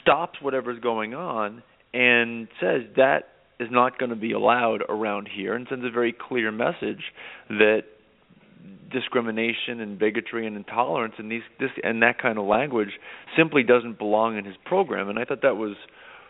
stops 0.00 0.40
whatever's 0.40 0.80
going 0.80 1.14
on 1.14 1.62
and 1.92 2.48
says 2.60 2.82
that 2.96 3.28
is 3.58 3.68
not 3.70 3.98
going 3.98 4.10
to 4.10 4.16
be 4.16 4.32
allowed 4.32 4.82
around 4.88 5.28
here 5.34 5.54
and 5.54 5.66
sends 5.68 5.84
a 5.84 5.90
very 5.90 6.12
clear 6.12 6.52
message 6.52 7.02
that 7.48 7.84
discrimination 8.90 9.80
and 9.80 9.98
bigotry 9.98 10.46
and 10.46 10.56
intolerance 10.56 11.14
and 11.18 11.30
these 11.30 11.42
this 11.58 11.70
and 11.82 12.02
that 12.02 12.20
kind 12.20 12.38
of 12.38 12.44
language 12.44 12.90
simply 13.36 13.62
doesn't 13.62 13.98
belong 13.98 14.38
in 14.38 14.44
his 14.44 14.54
program 14.64 15.08
and 15.08 15.18
I 15.18 15.24
thought 15.24 15.42
that 15.42 15.56
was 15.56 15.76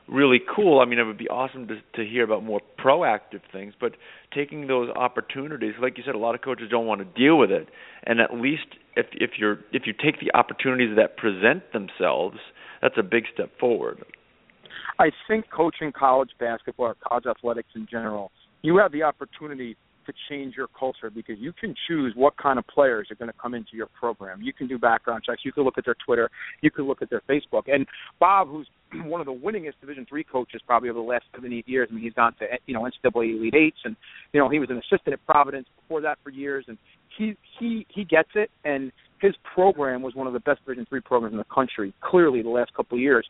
really 0.09 0.41
cool. 0.55 0.81
I 0.81 0.85
mean, 0.85 0.99
it 0.99 1.05
would 1.05 1.19
be 1.19 1.29
awesome 1.29 1.69
to 1.69 1.77
to 1.95 2.09
hear 2.09 2.25
about 2.25 2.45
more 2.45 2.61
proactive 2.79 3.41
things, 3.53 3.75
but 3.81 3.93
taking 4.35 4.67
those 4.67 4.89
opportunities, 4.91 5.75
like 5.81 5.99
you 5.99 6.05
said, 6.05 6.15
a 6.15 6.19
lot 6.19 6.35
of 6.35 6.43
coaches 6.43 6.69
don't 6.71 6.87
want 6.87 7.01
to 7.01 7.21
deal 7.21 7.39
with 7.39 7.51
it, 7.51 7.69
and 8.05 8.21
at 8.21 8.35
least 8.35 8.67
if 8.97 9.07
if 9.13 9.33
you're 9.39 9.59
if 9.73 9.83
you 9.87 9.93
take 9.93 10.21
the 10.21 10.33
opportunities 10.35 10.97
that 10.97 11.17
present 11.17 11.73
themselves, 11.73 12.39
that's 12.87 12.99
a 12.99 13.03
big 13.03 13.25
step 13.35 13.51
forward. 13.59 14.05
I 15.01 15.11
think 15.27 15.47
coaching 15.51 15.91
college 15.91 16.31
basketball 16.39 16.87
or 16.87 16.97
college 17.07 17.27
athletics 17.27 17.69
in 17.75 17.89
general, 17.91 18.31
you 18.63 18.77
have 18.79 18.93
the 18.93 19.03
opportunity 19.03 19.77
to 20.07 20.13
change 20.29 20.55
your 20.57 20.69
culture 20.69 21.11
because 21.11 21.37
you 21.41 21.53
can 21.53 21.75
choose 21.89 22.13
what 22.15 22.37
kind 22.37 22.61
of 22.61 22.67
players 22.69 23.09
are 23.11 23.17
going 23.17 23.29
to 23.29 23.37
come 23.43 23.55
into 23.55 23.71
your 23.73 23.89
program. 23.99 24.41
You 24.41 24.53
can 24.53 24.69
do 24.69 24.79
background 24.79 25.25
checks. 25.27 25.41
You 25.45 25.51
can 25.51 25.65
look 25.65 25.79
at 25.79 25.85
their 25.85 25.97
Twitter. 26.07 26.31
You 26.61 26.71
can 26.71 26.87
look 26.87 27.03
at 27.03 27.11
their 27.11 27.23
Facebook. 27.29 27.65
And 27.67 27.87
Bob, 28.21 28.49
who's 28.49 28.69
one 29.05 29.21
of 29.21 29.27
the 29.27 29.35
winningest 29.35 29.81
Division 29.81 30.07
three 30.09 30.23
coaches 30.23 30.61
probably 30.65 30.89
over 30.89 31.01
the 31.01 31.05
last 31.05 31.25
seven 31.35 31.53
eight 31.53 31.69
years. 31.69 31.89
I 31.91 31.95
mean, 31.95 32.05
he's 32.05 32.13
gone 32.13 32.35
to 32.39 32.47
you 32.67 32.75
know 32.75 32.83
NCAA 32.83 33.37
Elite 33.37 33.55
Eights, 33.55 33.79
and 33.85 33.97
you 34.33 34.39
know 34.39 34.49
he 34.49 34.61
was 34.61 34.71
an 34.71 34.77
assistant 34.79 35.15
at 35.15 35.27
Providence 35.27 35.67
before 35.83 36.01
that 36.03 36.19
for 36.23 36.31
years, 36.31 36.65
and 36.69 36.79
he 37.19 37.37
he 37.59 37.85
he 37.89 38.05
gets 38.05 38.31
it. 38.37 38.49
And 38.65 38.93
his 39.21 39.35
program 39.55 40.03
was 40.03 40.15
one 40.15 40.27
of 40.27 40.33
the 40.33 40.41
best 40.41 40.65
Division 40.65 40.87
three 40.89 41.01
programs 41.01 41.33
in 41.33 41.39
the 41.39 41.45
country, 41.45 41.95
clearly 42.03 42.43
the 42.43 42.49
last 42.49 42.75
couple 42.75 42.97
of 42.97 43.03
years. 43.03 43.27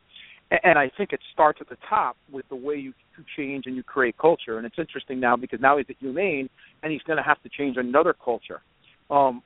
And 0.50 0.78
I 0.78 0.90
think 0.96 1.12
it 1.12 1.20
starts 1.32 1.58
at 1.60 1.68
the 1.68 1.76
top 1.88 2.16
with 2.30 2.48
the 2.48 2.56
way 2.56 2.76
you, 2.76 2.92
change 3.36 3.64
and 3.66 3.74
you 3.74 3.82
create 3.82 4.16
culture. 4.18 4.58
And 4.58 4.66
it's 4.66 4.78
interesting 4.78 5.18
now 5.18 5.36
because 5.36 5.58
now 5.60 5.78
he's 5.78 5.86
at 5.88 6.00
UMaine 6.00 6.48
and 6.82 6.92
he's 6.92 7.02
going 7.02 7.16
to 7.16 7.22
have 7.22 7.42
to 7.42 7.48
change 7.48 7.78
another 7.78 8.14
culture 8.14 8.60
um, 9.10 9.42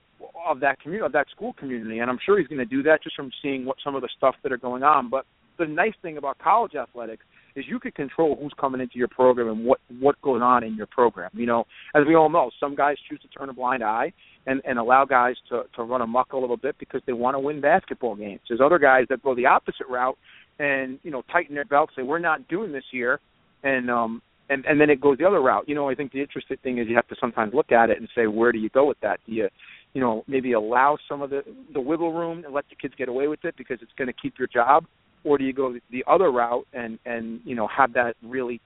of 0.46 0.61
that 0.61 0.81
community, 0.81 1.07
of 1.07 1.12
that 1.12 1.26
school 1.31 1.53
community. 1.55 2.00
And 2.00 2.11
I'm 2.11 2.18
sure 2.24 2.38
he's 2.38 2.48
going 2.48 2.59
to 2.59 2.64
do 2.64 2.83
that 2.83 3.03
just 3.03 3.16
from 3.16 3.31
seeing 3.42 3.64
what 3.64 3.76
some 3.83 3.94
of 3.94 4.03
the 4.03 4.09
stuff 4.16 4.35
that 4.42 4.53
are 4.53 4.59
going 4.59 4.83
on. 4.83 5.09
But 5.09 5.24
the 5.59 5.66
nice 5.66 5.94
thing 6.03 6.16
about 6.16 6.38
college 6.38 6.74
athletics 6.74 7.24
is 7.57 7.65
you 7.69 7.79
can 7.79 7.93
control 7.93 8.37
who's 8.41 8.53
coming 8.61 8.81
into 8.81 8.99
your 8.99 9.09
program 9.09 9.49
and 9.49 9.65
what 9.65 9.81
what 9.99 10.21
goes 10.23 10.41
on 10.43 10.65
in 10.65 10.77
your 10.77 10.87
program. 10.87 11.31
You 11.35 11.47
know, 11.47 11.65
as 11.95 12.03
we 12.07 12.15
all 12.15 12.29
know, 12.29 12.51
some 12.61 12.75
guys 12.75 12.97
choose 13.09 13.21
to 13.23 13.29
turn 13.29 13.49
a 13.49 13.53
blind 13.53 13.83
eye 13.83 14.13
and 14.47 14.61
and 14.65 14.79
allow 14.79 15.05
guys 15.05 15.37
to 15.51 15.65
to 15.77 15.83
run 15.83 16.03
amok 16.03 16.33
a 16.33 16.39
little 16.39 16.57
bit 16.57 16.77
because 16.79 17.03
they 17.07 17.13
want 17.13 17.35
to 17.35 17.41
win 17.41 17.61
basketball 17.61 18.17
games. 18.17 18.41
There's 18.49 18.61
other 18.61 18.79
guys 18.79 19.07
that 19.11 19.23
go 19.23 19.35
the 19.35 19.47
opposite 19.47 19.87
route 19.89 20.19
and 20.59 20.99
you 21.03 21.11
know 21.11 21.23
tighten 21.33 21.55
their 21.55 21.65
belt, 21.65 21.91
say 21.97 22.03
we're 22.03 22.19
not 22.19 22.47
doing 22.49 22.73
this 22.73 22.85
year, 22.93 23.21
and 23.63 23.91
um 23.91 24.23
and 24.51 24.65
and 24.67 24.81
then 24.81 24.91
it 24.91 25.01
goes 25.01 25.19
the 25.19 25.25
other 25.25 25.41
route. 25.41 25.69
You 25.69 25.75
know, 25.75 25.89
I 25.89 25.95
think 25.95 26.13
the 26.13 26.21
interesting 26.21 26.59
thing 26.63 26.79
is 26.79 26.89
you 26.89 26.97
have 26.97 27.09
to 27.09 27.17
sometimes 27.21 27.55
look 27.55 27.73
at 27.73 27.89
it 27.89 27.99
and 27.99 28.09
say 28.15 28.27
where 28.27 28.53
do 28.53 28.59
you 28.59 28.69
go 28.69 28.87
with 28.87 29.01
that? 29.01 29.21
Do 29.27 29.33
you 29.33 29.49
you 29.95 30.01
know 30.01 30.25
maybe 30.27 30.53
allow 30.53 30.99
some 31.09 31.23
of 31.23 31.31
the 31.31 31.43
the 31.73 31.81
wiggle 31.81 32.13
room 32.13 32.45
and 32.45 32.53
let 32.53 32.67
the 32.69 32.77
kids 32.77 32.95
get 32.99 33.09
away 33.09 33.29
with 33.29 33.45
it 33.45 33.55
because 33.57 33.79
it's 33.81 33.93
going 33.97 34.09
to 34.09 34.13
keep 34.13 34.39
your 34.39 34.49
job, 34.49 34.85
or 35.24 35.38
do 35.38 35.44
you 35.44 35.52
go 35.52 35.74
the 35.90 36.04
other 36.06 36.30
route 36.30 36.66
and 36.72 36.98
and 37.04 37.40
you 37.44 37.54
know 37.54 37.68
have 37.68 37.92
that 37.94 38.16
really 38.22 38.61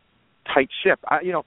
tight 0.53 0.69
ship? 0.85 0.99
I, 1.09 1.21
you 1.21 1.33
know. 1.33 1.45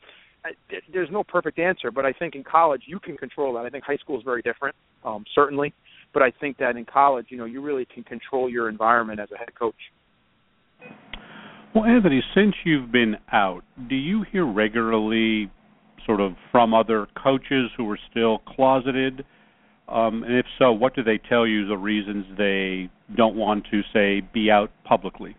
There's 0.93 1.09
no 1.11 1.25
perfect 1.25 1.59
answer, 1.59 1.91
but 1.91 2.05
I 2.05 2.13
think 2.13 2.33
in 2.33 2.41
college 2.41 2.83
you 2.85 2.99
can 2.99 3.17
control 3.17 3.55
that. 3.55 3.65
I 3.65 3.69
think 3.69 3.83
high 3.83 3.97
school 3.97 4.17
is 4.17 4.23
very 4.23 4.41
different, 4.41 4.77
um, 5.03 5.25
certainly, 5.35 5.73
but 6.13 6.23
I 6.23 6.31
think 6.39 6.57
that 6.59 6.77
in 6.77 6.85
college, 6.85 7.25
you 7.29 7.37
know, 7.37 7.43
you 7.43 7.59
really 7.59 7.85
can 7.93 8.03
control 8.03 8.49
your 8.49 8.69
environment 8.69 9.19
as 9.19 9.27
a 9.35 9.37
head 9.37 9.49
coach. 9.59 9.75
Well, 11.75 11.83
Anthony, 11.83 12.23
since 12.33 12.55
you've 12.63 12.93
been 12.93 13.17
out, 13.33 13.63
do 13.89 13.95
you 13.95 14.23
hear 14.31 14.45
regularly 14.45 15.51
sort 16.05 16.21
of 16.21 16.33
from 16.49 16.73
other 16.73 17.07
coaches 17.21 17.69
who 17.75 17.89
are 17.91 17.99
still 18.09 18.37
closeted? 18.47 19.25
Um, 19.89 20.23
and 20.23 20.37
if 20.37 20.45
so, 20.59 20.71
what 20.71 20.95
do 20.95 21.03
they 21.03 21.19
tell 21.29 21.45
you 21.45 21.67
the 21.67 21.77
reasons 21.77 22.25
they 22.37 22.89
don't 23.15 23.35
want 23.35 23.65
to 23.71 23.81
say 23.93 24.21
be 24.33 24.51
out 24.51 24.71
publicly? 24.83 25.35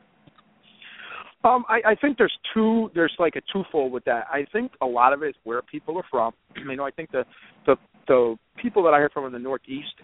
Um, 1.45 1.65
I, 1.69 1.93
I 1.93 1.95
think 1.95 2.19
there's 2.19 2.37
two. 2.53 2.91
There's 2.95 3.15
like 3.19 3.37
a 3.37 3.43
twofold 3.53 3.93
with 3.93 4.05
that. 4.05 4.27
I 4.33 4.45
think 4.53 4.73
a 4.81 4.87
lot 4.87 5.13
of 5.13 5.23
it 5.23 5.29
is 5.29 5.35
where 5.45 5.63
people 5.63 5.97
are 5.97 6.05
from. 6.11 6.33
you 6.57 6.77
know, 6.77 6.85
I 6.85 6.91
think 6.91 7.11
the 7.11 7.25
the 7.67 7.77
the 8.09 8.37
people 8.61 8.83
that 8.85 8.95
I 8.95 8.99
hear 8.99 9.11
from 9.11 9.27
in 9.27 9.33
the 9.33 9.39
Northeast 9.39 9.95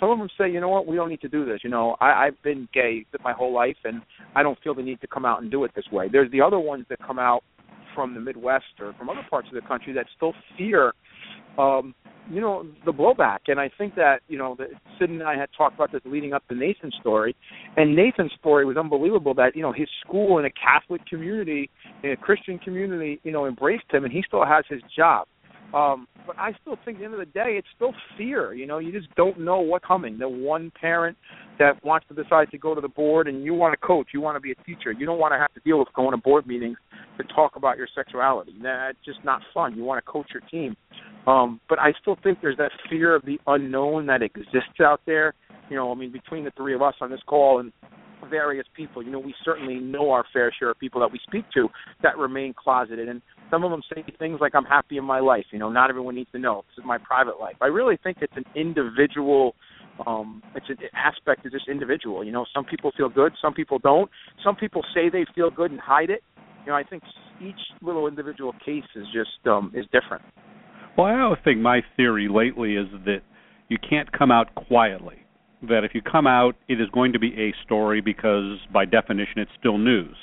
some 0.00 0.10
of 0.10 0.18
them 0.18 0.28
say, 0.38 0.50
you 0.50 0.60
know 0.60 0.70
what, 0.70 0.86
we 0.86 0.96
don't 0.96 1.10
need 1.10 1.20
to 1.20 1.28
do 1.28 1.44
this. 1.44 1.60
You 1.62 1.70
know, 1.70 1.94
I, 2.00 2.26
I've 2.26 2.42
been 2.42 2.66
gay 2.72 3.04
my 3.22 3.34
whole 3.34 3.52
life, 3.52 3.76
and 3.84 4.00
I 4.34 4.42
don't 4.42 4.58
feel 4.64 4.74
the 4.74 4.82
need 4.82 5.00
to 5.02 5.06
come 5.06 5.26
out 5.26 5.42
and 5.42 5.50
do 5.50 5.62
it 5.64 5.72
this 5.76 5.84
way. 5.92 6.08
There's 6.10 6.30
the 6.32 6.40
other 6.40 6.58
ones 6.58 6.86
that 6.88 6.98
come 7.06 7.18
out 7.18 7.44
from 7.94 8.14
the 8.14 8.20
Midwest 8.20 8.64
or 8.80 8.94
from 8.94 9.10
other 9.10 9.24
parts 9.28 9.48
of 9.48 9.54
the 9.54 9.68
country 9.68 9.92
that 9.92 10.06
still 10.16 10.32
fear, 10.56 10.94
um, 11.58 11.94
you 12.28 12.40
know, 12.40 12.66
the 12.84 12.92
blowback. 12.92 13.38
And 13.48 13.60
I 13.60 13.70
think 13.78 13.94
that 13.94 14.20
you 14.28 14.38
know, 14.38 14.56
that 14.58 14.68
Cyd 14.98 15.10
and 15.10 15.22
I 15.22 15.36
had 15.36 15.48
talked 15.56 15.74
about 15.74 15.92
this 15.92 16.02
leading 16.04 16.32
up 16.32 16.46
to 16.48 16.54
Nathan's 16.54 16.94
story, 17.00 17.36
and 17.76 17.94
Nathan's 17.94 18.32
story 18.38 18.64
was 18.64 18.76
unbelievable. 18.76 19.34
That 19.34 19.54
you 19.54 19.62
know, 19.62 19.72
his 19.72 19.88
school 20.04 20.38
in 20.38 20.44
a 20.44 20.50
Catholic 20.50 21.06
community, 21.06 21.70
in 22.02 22.10
a 22.10 22.16
Christian 22.16 22.58
community, 22.58 23.20
you 23.22 23.32
know, 23.32 23.46
embraced 23.46 23.84
him, 23.90 24.04
and 24.04 24.12
he 24.12 24.22
still 24.26 24.44
has 24.44 24.64
his 24.68 24.80
job. 24.96 25.26
Um, 25.72 26.08
but 26.26 26.36
I 26.38 26.52
still 26.60 26.76
think 26.84 26.96
at 26.96 27.00
the 27.00 27.04
end 27.06 27.14
of 27.14 27.20
the 27.20 27.26
day, 27.26 27.56
it's 27.56 27.68
still 27.76 27.92
fear. 28.18 28.54
You 28.54 28.66
know, 28.66 28.78
you 28.78 28.92
just 28.92 29.12
don't 29.14 29.38
know 29.38 29.60
what's 29.60 29.84
coming. 29.84 30.18
The 30.18 30.28
one 30.28 30.72
parent 30.80 31.16
that 31.58 31.82
wants 31.84 32.06
to 32.08 32.14
decide 32.20 32.50
to 32.50 32.58
go 32.58 32.74
to 32.74 32.80
the 32.80 32.88
board, 32.88 33.28
and 33.28 33.44
you 33.44 33.54
want 33.54 33.78
to 33.78 33.86
coach, 33.86 34.08
you 34.12 34.20
want 34.20 34.36
to 34.36 34.40
be 34.40 34.52
a 34.52 34.54
teacher. 34.64 34.92
You 34.92 35.06
don't 35.06 35.18
want 35.18 35.32
to 35.32 35.38
have 35.38 35.52
to 35.54 35.60
deal 35.60 35.78
with 35.78 35.88
going 35.94 36.12
to 36.12 36.16
board 36.16 36.46
meetings 36.46 36.76
to 37.18 37.24
talk 37.34 37.56
about 37.56 37.76
your 37.76 37.88
sexuality. 37.94 38.54
That's 38.62 38.98
just 39.04 39.18
not 39.24 39.42
fun. 39.54 39.76
You 39.76 39.84
want 39.84 40.04
to 40.04 40.10
coach 40.10 40.26
your 40.32 40.42
team. 40.50 40.76
Um, 41.26 41.60
but 41.68 41.78
I 41.78 41.92
still 42.00 42.16
think 42.22 42.38
there's 42.40 42.56
that 42.56 42.72
fear 42.88 43.14
of 43.14 43.24
the 43.24 43.38
unknown 43.46 44.06
that 44.06 44.22
exists 44.22 44.80
out 44.82 45.00
there. 45.06 45.34
You 45.68 45.76
know, 45.76 45.92
I 45.92 45.94
mean, 45.94 46.12
between 46.12 46.44
the 46.44 46.50
three 46.56 46.74
of 46.74 46.82
us 46.82 46.94
on 47.00 47.10
this 47.10 47.20
call 47.26 47.60
and 47.60 47.72
various 48.28 48.66
people. 48.74 49.02
You 49.02 49.10
know, 49.10 49.18
we 49.18 49.34
certainly 49.44 49.76
know 49.76 50.10
our 50.10 50.24
fair 50.32 50.52
share 50.58 50.70
of 50.70 50.78
people 50.78 51.00
that 51.00 51.10
we 51.10 51.18
speak 51.26 51.44
to 51.54 51.68
that 52.02 52.18
remain 52.18 52.54
closeted, 52.54 53.08
and 53.08 53.22
some 53.50 53.64
of 53.64 53.70
them 53.70 53.82
say 53.94 54.04
things 54.18 54.38
like, 54.40 54.54
"I'm 54.54 54.64
happy 54.64 54.98
in 54.98 55.04
my 55.04 55.20
life." 55.20 55.46
You 55.52 55.58
know, 55.58 55.70
not 55.70 55.90
everyone 55.90 56.14
needs 56.14 56.30
to 56.32 56.38
know. 56.38 56.64
This 56.68 56.82
is 56.82 56.84
my 56.84 56.98
private 56.98 57.38
life. 57.40 57.56
I 57.60 57.66
really 57.66 57.96
think 58.02 58.18
it's 58.20 58.36
an 58.36 58.44
individual. 58.54 59.54
Um, 60.06 60.42
it's 60.54 60.68
an 60.68 60.78
aspect 60.94 61.44
of 61.44 61.52
this 61.52 61.66
individual. 61.68 62.24
You 62.24 62.32
know, 62.32 62.46
some 62.54 62.64
people 62.64 62.90
feel 62.96 63.08
good, 63.08 63.32
some 63.42 63.52
people 63.52 63.78
don't. 63.78 64.10
Some 64.42 64.56
people 64.56 64.82
say 64.94 65.10
they 65.10 65.26
feel 65.34 65.50
good 65.50 65.70
and 65.70 65.80
hide 65.80 66.10
it. 66.10 66.22
You 66.64 66.72
know, 66.72 66.76
I 66.76 66.84
think 66.84 67.02
each 67.40 67.60
little 67.82 68.06
individual 68.06 68.54
case 68.64 68.84
is 68.94 69.06
just 69.12 69.46
um, 69.46 69.72
is 69.74 69.84
different. 69.92 70.24
Well, 70.96 71.06
I 71.06 71.20
always 71.20 71.40
think 71.44 71.58
my 71.58 71.82
theory 71.96 72.28
lately 72.28 72.76
is 72.76 72.86
that 73.04 73.20
you 73.68 73.78
can't 73.78 74.10
come 74.12 74.30
out 74.30 74.54
quietly 74.54 75.16
that 75.62 75.84
if 75.84 75.94
you 75.94 76.02
come 76.02 76.26
out, 76.26 76.56
it 76.68 76.80
is 76.80 76.88
going 76.92 77.12
to 77.12 77.18
be 77.18 77.32
a 77.34 77.54
story 77.64 78.00
because 78.00 78.58
by 78.72 78.84
definition 78.84 79.38
it's 79.38 79.50
still 79.58 79.78
news. 79.78 80.16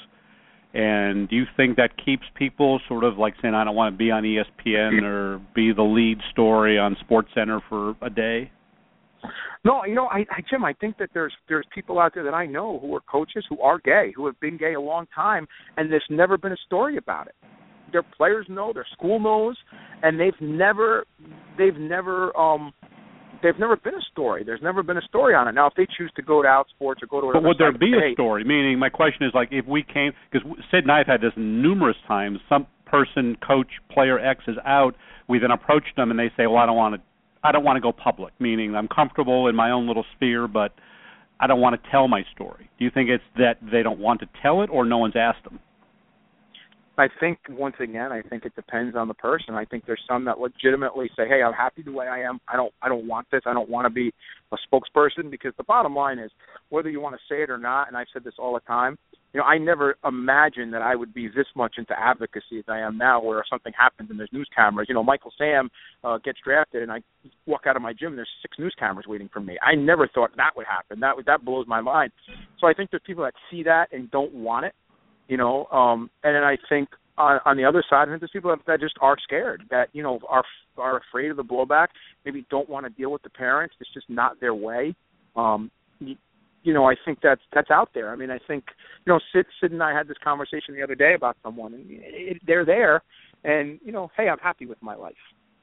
And 0.74 1.30
do 1.30 1.36
you 1.36 1.46
think 1.56 1.78
that 1.78 1.92
keeps 2.04 2.24
people 2.36 2.80
sort 2.88 3.04
of 3.04 3.18
like 3.18 3.34
saying, 3.42 3.54
I 3.54 3.64
don't 3.64 3.76
want 3.76 3.94
to 3.94 3.98
be 3.98 4.12
on 4.12 4.24
ESPN 4.24 5.04
or 5.04 5.42
be 5.56 5.72
the 5.72 5.84
lead 5.84 6.20
story 6.32 6.78
on 6.78 6.98
Sports 7.00 7.30
Center 7.34 7.62
for 7.70 7.96
a 8.02 8.10
day? 8.10 8.52
No, 9.64 9.84
you 9.86 9.96
know, 9.96 10.08
I, 10.08 10.20
I 10.30 10.42
Jim, 10.50 10.64
I 10.64 10.74
think 10.74 10.98
that 10.98 11.10
there's 11.14 11.34
there's 11.50 11.66
people 11.74 12.00
out 12.00 12.14
there 12.14 12.24
that 12.24 12.34
I 12.34 12.46
know 12.46 12.80
who 12.80 12.94
are 12.96 13.02
coaches 13.02 13.44
who 13.50 13.60
are 13.62 13.80
gay, 13.80 14.14
who 14.16 14.26
have 14.28 14.40
been 14.40 14.56
gay 14.56 14.76
a 14.76 14.80
long 14.80 15.08
time, 15.14 15.48
and 15.78 15.92
there's 15.92 16.06
never 16.10 16.38
been 16.38 16.52
a 16.52 16.58
story 16.66 16.98
about 16.98 17.28
it. 17.28 17.36
Their 17.92 18.04
players 18.04 18.46
know, 18.50 18.72
their 18.72 18.86
school 18.94 19.20
knows, 19.20 19.58
and 20.04 20.20
they've 20.20 20.40
never 20.42 21.06
they've 21.58 21.78
never 21.78 22.36
um 22.38 22.74
they've 23.44 23.58
never 23.60 23.76
been 23.76 23.96
a 23.96 24.02
story. 24.12 24.44
There's 24.44 24.62
never 24.62 24.84
been 24.84 24.98
a 24.98 25.02
story 25.02 25.36
on 25.36 25.48
it. 25.48 25.54
Now, 25.54 25.68
if 25.68 25.74
they 25.76 25.88
choose 25.98 26.12
to 26.16 26.22
go 26.22 26.42
to 26.42 26.48
Outsports 26.48 27.02
or 27.02 27.08
go 27.10 27.22
to, 27.22 27.32
but 27.34 27.44
would 27.44 27.58
there 27.58 27.72
be 27.72 27.94
a 27.94 28.14
story? 28.14 28.44
Meaning, 28.44 28.80
my 28.80 28.90
question 28.90 29.26
is 29.26 29.32
like, 29.34 29.50
if 29.52 29.66
we 29.66 29.84
came, 29.84 30.12
because 30.32 30.48
Cyd 30.72 30.84
and 30.84 30.92
I 30.92 31.00
have 31.00 31.08
had 31.08 31.22
this 31.22 31.34
numerous 31.36 31.98
times. 32.08 32.40
Some 32.50 32.68
person, 32.86 33.38
coach, 33.46 33.68
player 33.92 34.20
X 34.20 34.44
is 34.48 34.56
out. 34.66 34.96
We 35.28 35.40
then 35.40 35.52
approach 35.52 35.84
them 35.96 36.12
and 36.12 36.20
they 36.20 36.32
say, 36.38 36.48
"Well, 36.48 36.58
I 36.58 36.66
don't 36.66 36.78
want 36.78 36.96
to, 36.96 37.02
I 37.44 37.52
don't 37.52 37.64
want 37.64 37.78
to 37.78 37.82
go 37.82 37.92
public." 37.92 38.34
Meaning, 38.40 38.76
I'm 38.76 38.88
comfortable 38.88 39.48
in 39.48 39.56
my 39.56 39.72
own 39.72 39.88
little 39.88 40.06
sphere, 40.16 40.48
but 40.48 40.74
I 41.40 41.48
don't 41.48 41.62
want 41.62 41.82
to 41.82 41.92
tell 41.92 42.08
my 42.08 42.24
story. 42.34 42.70
Do 42.80 42.86
you 42.86 42.92
think 42.92 43.10
it's 43.10 43.24
that 43.38 43.58
they 43.62 43.84
don't 43.84 44.00
want 44.00 44.22
to 44.22 44.28
tell 44.42 44.62
it, 44.62 44.70
or 44.70 44.86
no 44.86 44.98
one's 44.98 45.16
asked 45.16 45.44
them? 45.44 45.60
I 47.00 47.08
think 47.20 47.38
once 47.50 47.76
again, 47.80 48.12
I 48.12 48.22
think 48.24 48.46
it 48.46 48.56
depends 48.56 48.96
on 48.96 49.08
the 49.08 49.14
person. 49.14 49.54
I 49.54 49.66
think 49.66 49.86
there's 49.86 50.02
some 50.08 50.26
that 50.26 50.40
legitimately 50.40 51.10
say, 51.16 51.28
"Hey, 51.28 51.44
I'm 51.44 51.54
happy 51.54 51.84
the 51.84 51.92
way 51.92 52.08
I 52.08 52.20
am. 52.22 52.40
I 52.48 52.56
don't, 52.56 52.74
I 52.82 52.90
don't 52.90 53.08
want 53.08 53.28
this. 53.32 53.42
I 53.46 53.54
don't 53.54 53.70
want 53.70 53.86
to 53.86 53.90
be 53.92 54.12
a 54.52 54.58
spokesperson." 54.68 55.30
Because 55.30 55.54
the 55.58 55.64
bottom 55.64 55.96
line 55.96 56.18
is, 56.18 56.32
whether 56.70 56.90
you 56.90 57.00
want 57.00 57.16
to 57.16 57.22
say 57.30 57.44
it 57.44 57.52
or 57.52 57.60
not, 57.60 57.88
and 57.88 57.96
I've 57.96 58.08
said 58.12 58.24
this 58.24 58.34
all 58.40 58.56
the 58.56 58.62
time, 58.62 58.98
you 59.34 59.40
know, 59.40 59.46
I 59.46 59.60
never 59.60 59.96
imagined 60.04 60.74
that 60.74 60.82
I 60.82 60.96
would 60.96 61.14
be 61.14 61.28
this 61.28 61.46
much 61.56 61.76
into 61.78 61.94
advocacy 62.00 62.58
as 62.58 62.66
I 62.68 62.80
am 62.80 62.98
now, 62.98 63.22
where 63.22 63.44
something 63.48 63.74
happens 63.78 64.10
and 64.10 64.20
there's 64.20 64.34
news 64.34 64.50
cameras. 64.56 64.88
You 64.90 64.96
know, 64.96 65.04
Michael 65.04 65.32
Sam 65.38 65.70
uh, 66.04 66.18
gets 66.18 66.40
drafted, 66.44 66.82
and 66.82 66.92
I 66.92 67.02
walk 67.46 67.68
out 67.68 67.76
of 67.76 67.84
my 67.84 67.94
gym, 67.94 68.10
and 68.10 68.18
there's 68.18 68.30
six 68.42 68.58
news 68.58 68.74
cameras 68.80 69.06
waiting 69.08 69.30
for 69.32 69.40
me. 69.40 69.58
I 69.62 69.76
never 69.76 70.08
thought 70.08 70.32
that 70.38 70.56
would 70.56 70.66
happen. 70.66 71.00
That 71.02 71.16
that 71.28 71.46
blows 71.46 71.68
my 71.68 71.82
mind. 71.82 72.12
So 72.60 72.66
I 72.66 72.74
think 72.74 72.90
there's 72.90 73.04
people 73.06 73.24
that 73.24 73.36
see 73.52 73.62
that 73.64 73.90
and 73.92 74.10
don't 74.10 74.34
want 74.34 74.66
it 74.66 74.74
you 75.28 75.38
know 75.38 75.66
um 75.66 76.10
and 76.24 76.36
then 76.36 76.44
i 76.44 76.58
think 76.70 76.90
on 77.18 77.40
on 77.46 77.58
the 77.58 77.66
other 77.66 77.84
side 77.90 78.08
i 78.08 78.12
think 78.12 78.22
there's 78.22 78.32
people 78.32 78.52
that, 78.52 78.60
that 78.66 78.80
just 78.80 78.96
are 79.02 79.18
scared 79.24 79.64
that 79.70 79.90
you 79.94 80.04
know 80.04 80.20
are 80.30 80.44
are 80.78 81.02
afraid 81.10 81.30
of 81.32 81.38
the 81.38 81.44
blowback 81.44 81.88
maybe 82.26 82.46
don't 82.50 82.70
want 82.70 82.86
to 82.86 82.90
deal 82.92 83.12
with 83.12 83.22
the 83.24 83.30
parents 83.30 83.76
it's 83.80 83.94
just 83.94 84.10
not 84.10 84.40
their 84.40 84.54
way. 84.54 84.96
Um 85.36 85.72
you, 86.00 86.16
you 86.64 86.74
know 86.74 86.86
i 86.86 86.96
think 87.06 87.20
that's 87.22 87.42
that's 87.54 87.72
out 87.72 87.90
there. 87.94 88.12
I 88.12 88.16
mean 88.16 88.32
i 88.32 88.40
think 88.48 88.64
you 89.06 89.14
know 89.14 89.20
Cyd 89.34 89.46
Cyd 89.60 89.72
and 89.72 89.84
i 89.84 89.94
had 89.96 90.08
this 90.08 90.18
conversation 90.24 90.76
the 90.76 90.84
other 90.84 90.96
day 90.96 91.14
about 91.16 91.38
someone 91.44 91.74
and 91.74 91.86
it, 91.90 92.38
they're 92.46 92.66
there 92.66 93.02
and 93.44 93.80
you 93.84 93.92
know 93.92 94.10
hey 94.16 94.30
i'm 94.30 94.40
happy 94.40 94.66
with 94.66 94.82
my 94.82 94.96
life. 94.96 95.16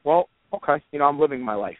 Well 0.02 0.28
okay 0.52 0.82
you 0.92 0.98
know 0.98 1.06
i'm 1.06 1.20
living 1.20 1.40
my 1.40 1.54
life. 1.54 1.78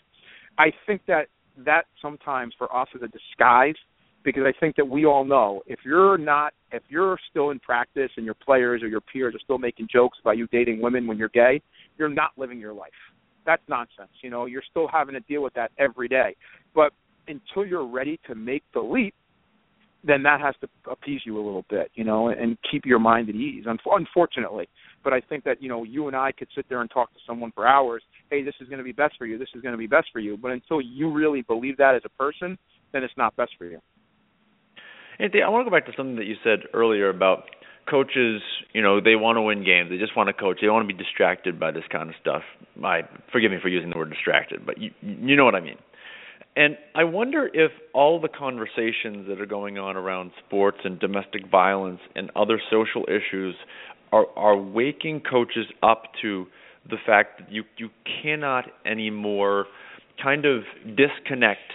I 0.58 0.66
think 0.86 1.02
that 1.08 1.26
that 1.64 1.84
sometimes 2.00 2.54
for 2.56 2.74
us 2.74 2.88
is 2.94 3.02
a 3.02 3.08
disguise 3.08 3.74
because 4.24 4.44
I 4.46 4.58
think 4.58 4.76
that 4.76 4.88
we 4.88 5.04
all 5.04 5.24
know 5.24 5.62
if 5.66 5.80
you're 5.84 6.18
not 6.18 6.52
if 6.72 6.82
you're 6.88 7.18
still 7.30 7.50
in 7.50 7.60
practice 7.60 8.10
and 8.16 8.24
your 8.24 8.34
players 8.34 8.82
or 8.82 8.88
your 8.88 9.00
peers 9.00 9.34
are 9.34 9.40
still 9.40 9.58
making 9.58 9.88
jokes 9.92 10.18
about 10.20 10.36
you 10.36 10.48
dating 10.48 10.80
women 10.80 11.06
when 11.06 11.18
you're 11.18 11.28
gay, 11.28 11.60
you're 11.98 12.08
not 12.08 12.30
living 12.36 12.58
your 12.58 12.72
life. 12.72 12.90
That's 13.46 13.62
nonsense. 13.68 14.10
You 14.22 14.30
know, 14.30 14.46
you're 14.46 14.62
still 14.68 14.88
having 14.88 15.14
to 15.14 15.20
deal 15.20 15.42
with 15.42 15.54
that 15.54 15.70
every 15.78 16.08
day. 16.08 16.34
But 16.74 16.92
until 17.28 17.64
you're 17.64 17.86
ready 17.86 18.18
to 18.26 18.34
make 18.34 18.64
the 18.72 18.80
leap, 18.80 19.14
then 20.06 20.22
that 20.22 20.40
has 20.40 20.54
to 20.60 20.68
appease 20.90 21.22
you 21.24 21.36
a 21.36 21.44
little 21.44 21.64
bit, 21.70 21.90
you 21.94 22.04
know, 22.04 22.28
and 22.28 22.58
keep 22.70 22.84
your 22.84 22.98
mind 22.98 23.28
at 23.28 23.34
ease. 23.34 23.64
Unfortunately, 23.66 24.68
but 25.02 25.12
I 25.12 25.20
think 25.20 25.44
that 25.44 25.62
you 25.62 25.68
know 25.68 25.84
you 25.84 26.08
and 26.08 26.16
I 26.16 26.32
could 26.32 26.48
sit 26.54 26.66
there 26.68 26.80
and 26.80 26.90
talk 26.90 27.12
to 27.12 27.20
someone 27.26 27.52
for 27.54 27.66
hours. 27.66 28.02
Hey, 28.30 28.42
this 28.42 28.54
is 28.60 28.68
going 28.68 28.78
to 28.78 28.84
be 28.84 28.92
best 28.92 29.14
for 29.16 29.26
you. 29.26 29.38
This 29.38 29.48
is 29.54 29.62
going 29.62 29.72
to 29.72 29.78
be 29.78 29.86
best 29.86 30.08
for 30.12 30.20
you. 30.20 30.36
But 30.36 30.50
until 30.50 30.80
you 30.80 31.10
really 31.10 31.42
believe 31.42 31.76
that 31.76 31.94
as 31.94 32.02
a 32.04 32.08
person, 32.10 32.58
then 32.92 33.04
it's 33.04 33.14
not 33.16 33.36
best 33.36 33.52
for 33.56 33.66
you. 33.66 33.80
Anthony, 35.18 35.42
I 35.42 35.48
want 35.48 35.64
to 35.66 35.70
go 35.70 35.76
back 35.76 35.86
to 35.86 35.92
something 35.96 36.16
that 36.16 36.26
you 36.26 36.36
said 36.42 36.60
earlier 36.72 37.08
about 37.08 37.44
coaches, 37.88 38.42
you 38.72 38.82
know, 38.82 39.00
they 39.00 39.16
want 39.16 39.36
to 39.36 39.42
win 39.42 39.64
games. 39.64 39.90
They 39.90 39.98
just 39.98 40.16
want 40.16 40.28
to 40.28 40.32
coach. 40.32 40.58
They 40.60 40.68
want 40.68 40.88
to 40.88 40.94
be 40.94 41.02
distracted 41.02 41.60
by 41.60 41.70
this 41.70 41.84
kind 41.90 42.08
of 42.08 42.14
stuff. 42.20 42.42
I 42.82 43.02
forgive 43.30 43.50
me 43.50 43.58
for 43.60 43.68
using 43.68 43.90
the 43.90 43.98
word 43.98 44.10
distracted, 44.10 44.64
but 44.64 44.78
you 44.78 44.90
you 45.02 45.36
know 45.36 45.44
what 45.44 45.54
I 45.54 45.60
mean. 45.60 45.76
And 46.56 46.76
I 46.94 47.04
wonder 47.04 47.50
if 47.52 47.72
all 47.92 48.20
the 48.20 48.28
conversations 48.28 49.26
that 49.28 49.40
are 49.40 49.46
going 49.46 49.76
on 49.76 49.96
around 49.96 50.30
sports 50.46 50.78
and 50.84 51.00
domestic 51.00 51.50
violence 51.50 52.00
and 52.14 52.30
other 52.36 52.60
social 52.70 53.04
issues 53.08 53.54
are 54.12 54.26
are 54.36 54.56
waking 54.56 55.22
coaches 55.28 55.66
up 55.82 56.04
to 56.22 56.46
the 56.88 56.96
fact 57.04 57.40
that 57.40 57.52
you 57.52 57.64
you 57.76 57.90
cannot 58.22 58.64
anymore 58.86 59.66
kind 60.22 60.44
of 60.44 60.62
disconnect 60.96 61.72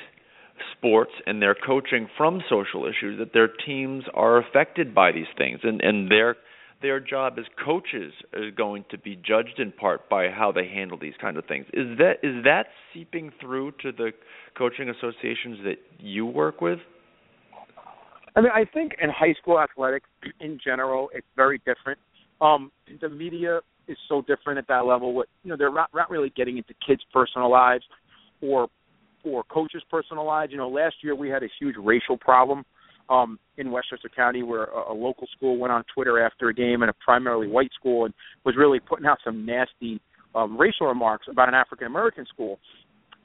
sports 0.77 1.11
and 1.25 1.41
their 1.41 1.55
coaching 1.55 2.07
from 2.17 2.41
social 2.49 2.85
issues 2.85 3.19
that 3.19 3.33
their 3.33 3.47
teams 3.47 4.03
are 4.13 4.37
affected 4.37 4.93
by 4.93 5.11
these 5.11 5.27
things 5.37 5.59
and 5.63 5.81
and 5.81 6.09
their 6.09 6.35
their 6.81 6.99
job 6.99 7.33
as 7.37 7.45
coaches 7.63 8.13
is 8.33 8.53
going 8.55 8.85
to 8.89 8.97
be 8.97 9.15
judged 9.15 9.59
in 9.59 9.71
part 9.71 10.09
by 10.09 10.29
how 10.29 10.51
they 10.51 10.67
handle 10.67 10.97
these 10.97 11.13
kind 11.19 11.37
of 11.37 11.45
things. 11.45 11.65
Is 11.73 11.97
that 11.97 12.13
is 12.23 12.43
that 12.45 12.67
seeping 12.93 13.31
through 13.41 13.71
to 13.83 13.91
the 13.91 14.11
coaching 14.57 14.89
associations 14.89 15.59
that 15.65 15.75
you 15.97 16.25
work 16.25 16.61
with? 16.61 16.79
I 18.35 18.41
mean, 18.41 18.51
I 18.53 18.63
think 18.65 18.93
in 19.01 19.09
high 19.09 19.33
school 19.41 19.59
athletics 19.59 20.07
in 20.39 20.59
general, 20.63 21.09
it's 21.13 21.27
very 21.35 21.57
different. 21.59 21.99
Um, 22.41 22.71
the 23.01 23.09
media 23.09 23.59
is 23.87 23.97
so 24.07 24.21
different 24.21 24.59
at 24.59 24.67
that 24.67 24.85
level. 24.85 25.13
What 25.13 25.27
you 25.43 25.49
know, 25.49 25.57
they're 25.57 25.73
not, 25.73 25.89
not 25.93 26.09
really 26.09 26.31
getting 26.35 26.57
into 26.57 26.73
kids' 26.85 27.01
personal 27.11 27.51
lives 27.51 27.83
or 28.41 28.69
or 29.23 29.43
coaches' 29.43 29.83
personal 29.89 30.25
lives. 30.25 30.51
You 30.51 30.57
know, 30.57 30.69
last 30.69 30.95
year 31.03 31.15
we 31.15 31.29
had 31.29 31.43
a 31.43 31.49
huge 31.59 31.75
racial 31.77 32.17
problem 32.17 32.65
um, 33.09 33.39
in 33.57 33.71
Westchester 33.71 34.09
County 34.09 34.43
where 34.43 34.65
a, 34.65 34.91
a 34.91 34.95
local 34.95 35.27
school 35.35 35.57
went 35.57 35.73
on 35.73 35.83
Twitter 35.93 36.23
after 36.23 36.49
a 36.49 36.53
game 36.53 36.81
and 36.81 36.89
a 36.89 36.93
primarily 37.03 37.47
white 37.47 37.71
school 37.73 38.05
and 38.05 38.13
was 38.45 38.55
really 38.57 38.79
putting 38.79 39.05
out 39.05 39.17
some 39.23 39.45
nasty 39.45 39.99
um, 40.35 40.57
racial 40.57 40.87
remarks 40.87 41.27
about 41.29 41.47
an 41.47 41.55
African 41.55 41.87
American 41.87 42.25
school. 42.25 42.59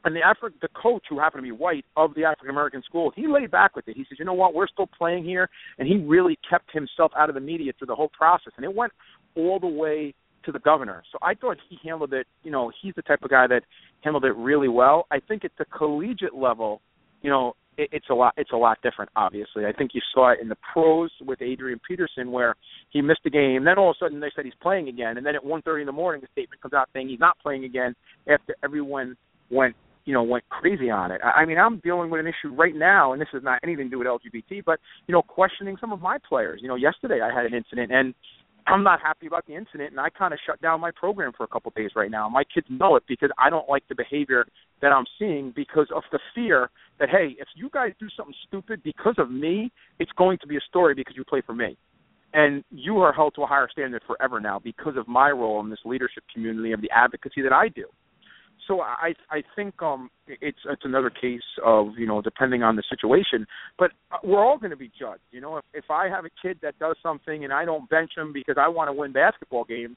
And 0.06 0.14
the 0.14 0.20
Afri- 0.20 0.52
the 0.60 0.68
coach, 0.68 1.04
who 1.08 1.18
happened 1.18 1.40
to 1.40 1.42
be 1.42 1.52
white 1.52 1.86
of 1.96 2.14
the 2.14 2.24
African 2.24 2.50
American 2.50 2.82
school, 2.82 3.10
he 3.16 3.26
laid 3.26 3.50
back 3.50 3.74
with 3.74 3.88
it. 3.88 3.96
He 3.96 4.04
says, 4.08 4.18
"You 4.18 4.26
know 4.26 4.34
what? 4.34 4.52
We're 4.52 4.66
still 4.68 4.86
playing 4.86 5.24
here," 5.24 5.48
and 5.78 5.88
he 5.88 5.96
really 5.96 6.38
kept 6.48 6.70
himself 6.72 7.12
out 7.16 7.30
of 7.30 7.34
the 7.34 7.40
media 7.40 7.72
through 7.72 7.86
the 7.86 7.94
whole 7.94 8.10
process. 8.10 8.52
And 8.56 8.64
it 8.64 8.74
went 8.74 8.92
all 9.34 9.58
the 9.58 9.66
way 9.66 10.14
to 10.44 10.52
the 10.52 10.58
governor. 10.58 11.02
So 11.10 11.18
I 11.22 11.34
thought 11.34 11.56
he 11.68 11.78
handled 11.82 12.12
it. 12.12 12.26
You 12.42 12.50
know, 12.50 12.70
he's 12.82 12.94
the 12.94 13.02
type 13.02 13.22
of 13.22 13.30
guy 13.30 13.46
that 13.46 13.62
handled 14.04 14.24
it 14.24 14.36
really 14.36 14.68
well. 14.68 15.06
I 15.10 15.18
think 15.20 15.44
at 15.44 15.52
the 15.58 15.64
collegiate 15.64 16.34
level, 16.34 16.80
you 17.22 17.30
know, 17.30 17.54
it, 17.76 17.88
it's 17.92 18.06
a 18.10 18.14
lot. 18.14 18.34
It's 18.36 18.52
a 18.52 18.56
lot 18.56 18.78
different. 18.82 19.10
Obviously, 19.16 19.66
I 19.66 19.72
think 19.72 19.92
you 19.94 20.00
saw 20.14 20.32
it 20.32 20.38
in 20.40 20.48
the 20.48 20.56
pros 20.72 21.10
with 21.24 21.42
Adrian 21.42 21.80
Peterson, 21.86 22.30
where 22.30 22.54
he 22.90 23.00
missed 23.00 23.20
a 23.26 23.30
game. 23.30 23.64
Then 23.64 23.78
all 23.78 23.90
of 23.90 23.96
a 24.00 24.04
sudden 24.04 24.20
they 24.20 24.30
said 24.34 24.44
he's 24.44 24.54
playing 24.62 24.88
again, 24.88 25.16
and 25.16 25.26
then 25.26 25.34
at 25.34 25.44
1:30 25.44 25.80
in 25.80 25.86
the 25.86 25.92
morning, 25.92 26.20
the 26.20 26.28
statement 26.32 26.60
comes 26.60 26.74
out 26.74 26.88
saying 26.92 27.08
he's 27.08 27.18
not 27.18 27.38
playing 27.38 27.64
again 27.64 27.94
after 28.28 28.54
everyone 28.62 29.16
went 29.50 29.74
you 30.04 30.12
know 30.12 30.22
went 30.22 30.44
crazy 30.48 30.90
on 30.90 31.10
it. 31.10 31.20
I 31.22 31.44
mean, 31.44 31.58
I'm 31.58 31.78
dealing 31.78 32.10
with 32.10 32.20
an 32.20 32.26
issue 32.26 32.54
right 32.54 32.74
now, 32.74 33.12
and 33.12 33.20
this 33.20 33.28
is 33.32 33.42
not 33.42 33.60
anything 33.62 33.86
to 33.86 33.90
do 33.90 33.98
with 33.98 34.06
LGBT, 34.06 34.62
but 34.64 34.78
you 35.06 35.12
know, 35.12 35.22
questioning 35.22 35.76
some 35.80 35.92
of 35.92 36.00
my 36.00 36.18
players. 36.28 36.60
You 36.62 36.68
know, 36.68 36.76
yesterday 36.76 37.20
I 37.20 37.34
had 37.34 37.46
an 37.46 37.54
incident, 37.54 37.90
and 37.92 38.14
I'm 38.66 38.82
not 38.82 39.00
happy 39.00 39.26
about 39.26 39.46
the 39.46 39.54
incident, 39.54 39.90
and 39.90 40.00
I 40.00 40.08
kind 40.08 40.32
of 40.32 40.40
shut 40.46 40.60
down 40.62 40.80
my 40.80 40.90
program 40.90 41.32
for 41.36 41.44
a 41.44 41.46
couple 41.46 41.68
of 41.68 41.74
days 41.74 41.90
right 41.94 42.10
now. 42.10 42.28
My 42.28 42.44
kids 42.44 42.66
know 42.70 42.96
it 42.96 43.02
because 43.06 43.30
I 43.38 43.50
don't 43.50 43.68
like 43.68 43.82
the 43.88 43.94
behavior 43.94 44.46
that 44.80 44.88
I'm 44.88 45.04
seeing 45.18 45.52
because 45.54 45.88
of 45.94 46.02
the 46.12 46.18
fear 46.34 46.70
that 46.98 47.10
hey, 47.10 47.36
if 47.38 47.48
you 47.54 47.68
guys 47.70 47.92
do 48.00 48.08
something 48.16 48.34
stupid 48.46 48.82
because 48.82 49.16
of 49.18 49.30
me, 49.30 49.70
it's 49.98 50.12
going 50.12 50.38
to 50.38 50.46
be 50.46 50.56
a 50.56 50.60
story 50.68 50.94
because 50.94 51.14
you 51.16 51.24
play 51.24 51.42
for 51.44 51.54
me, 51.54 51.76
and 52.32 52.64
you 52.70 52.98
are 52.98 53.12
held 53.12 53.34
to 53.34 53.42
a 53.42 53.46
higher 53.46 53.68
standard 53.70 54.02
forever 54.06 54.40
now 54.40 54.58
because 54.58 54.96
of 54.96 55.06
my 55.08 55.30
role 55.30 55.60
in 55.60 55.68
this 55.68 55.80
leadership 55.84 56.24
community 56.32 56.72
of 56.72 56.80
the 56.80 56.90
advocacy 56.90 57.42
that 57.42 57.52
I 57.52 57.68
do 57.68 57.84
so 58.66 58.80
I 58.80 59.14
I 59.30 59.42
think 59.56 59.80
um 59.82 60.10
it's 60.26 60.58
it's 60.68 60.82
another 60.84 61.10
case 61.10 61.42
of 61.64 61.88
you 61.98 62.06
know 62.06 62.22
depending 62.22 62.62
on 62.62 62.76
the 62.76 62.82
situation, 62.88 63.46
but 63.78 63.90
we're 64.22 64.44
all 64.44 64.58
going 64.58 64.70
to 64.70 64.76
be 64.76 64.90
judged. 64.98 65.22
You 65.30 65.40
know, 65.40 65.58
if 65.58 65.64
if 65.74 65.84
I 65.90 66.08
have 66.08 66.24
a 66.24 66.30
kid 66.42 66.58
that 66.62 66.78
does 66.78 66.96
something 67.02 67.44
and 67.44 67.52
I 67.52 67.64
don't 67.64 67.88
bench 67.88 68.12
him 68.16 68.32
because 68.32 68.56
I 68.58 68.68
want 68.68 68.88
to 68.88 68.92
win 68.92 69.12
basketball 69.12 69.64
games, 69.64 69.96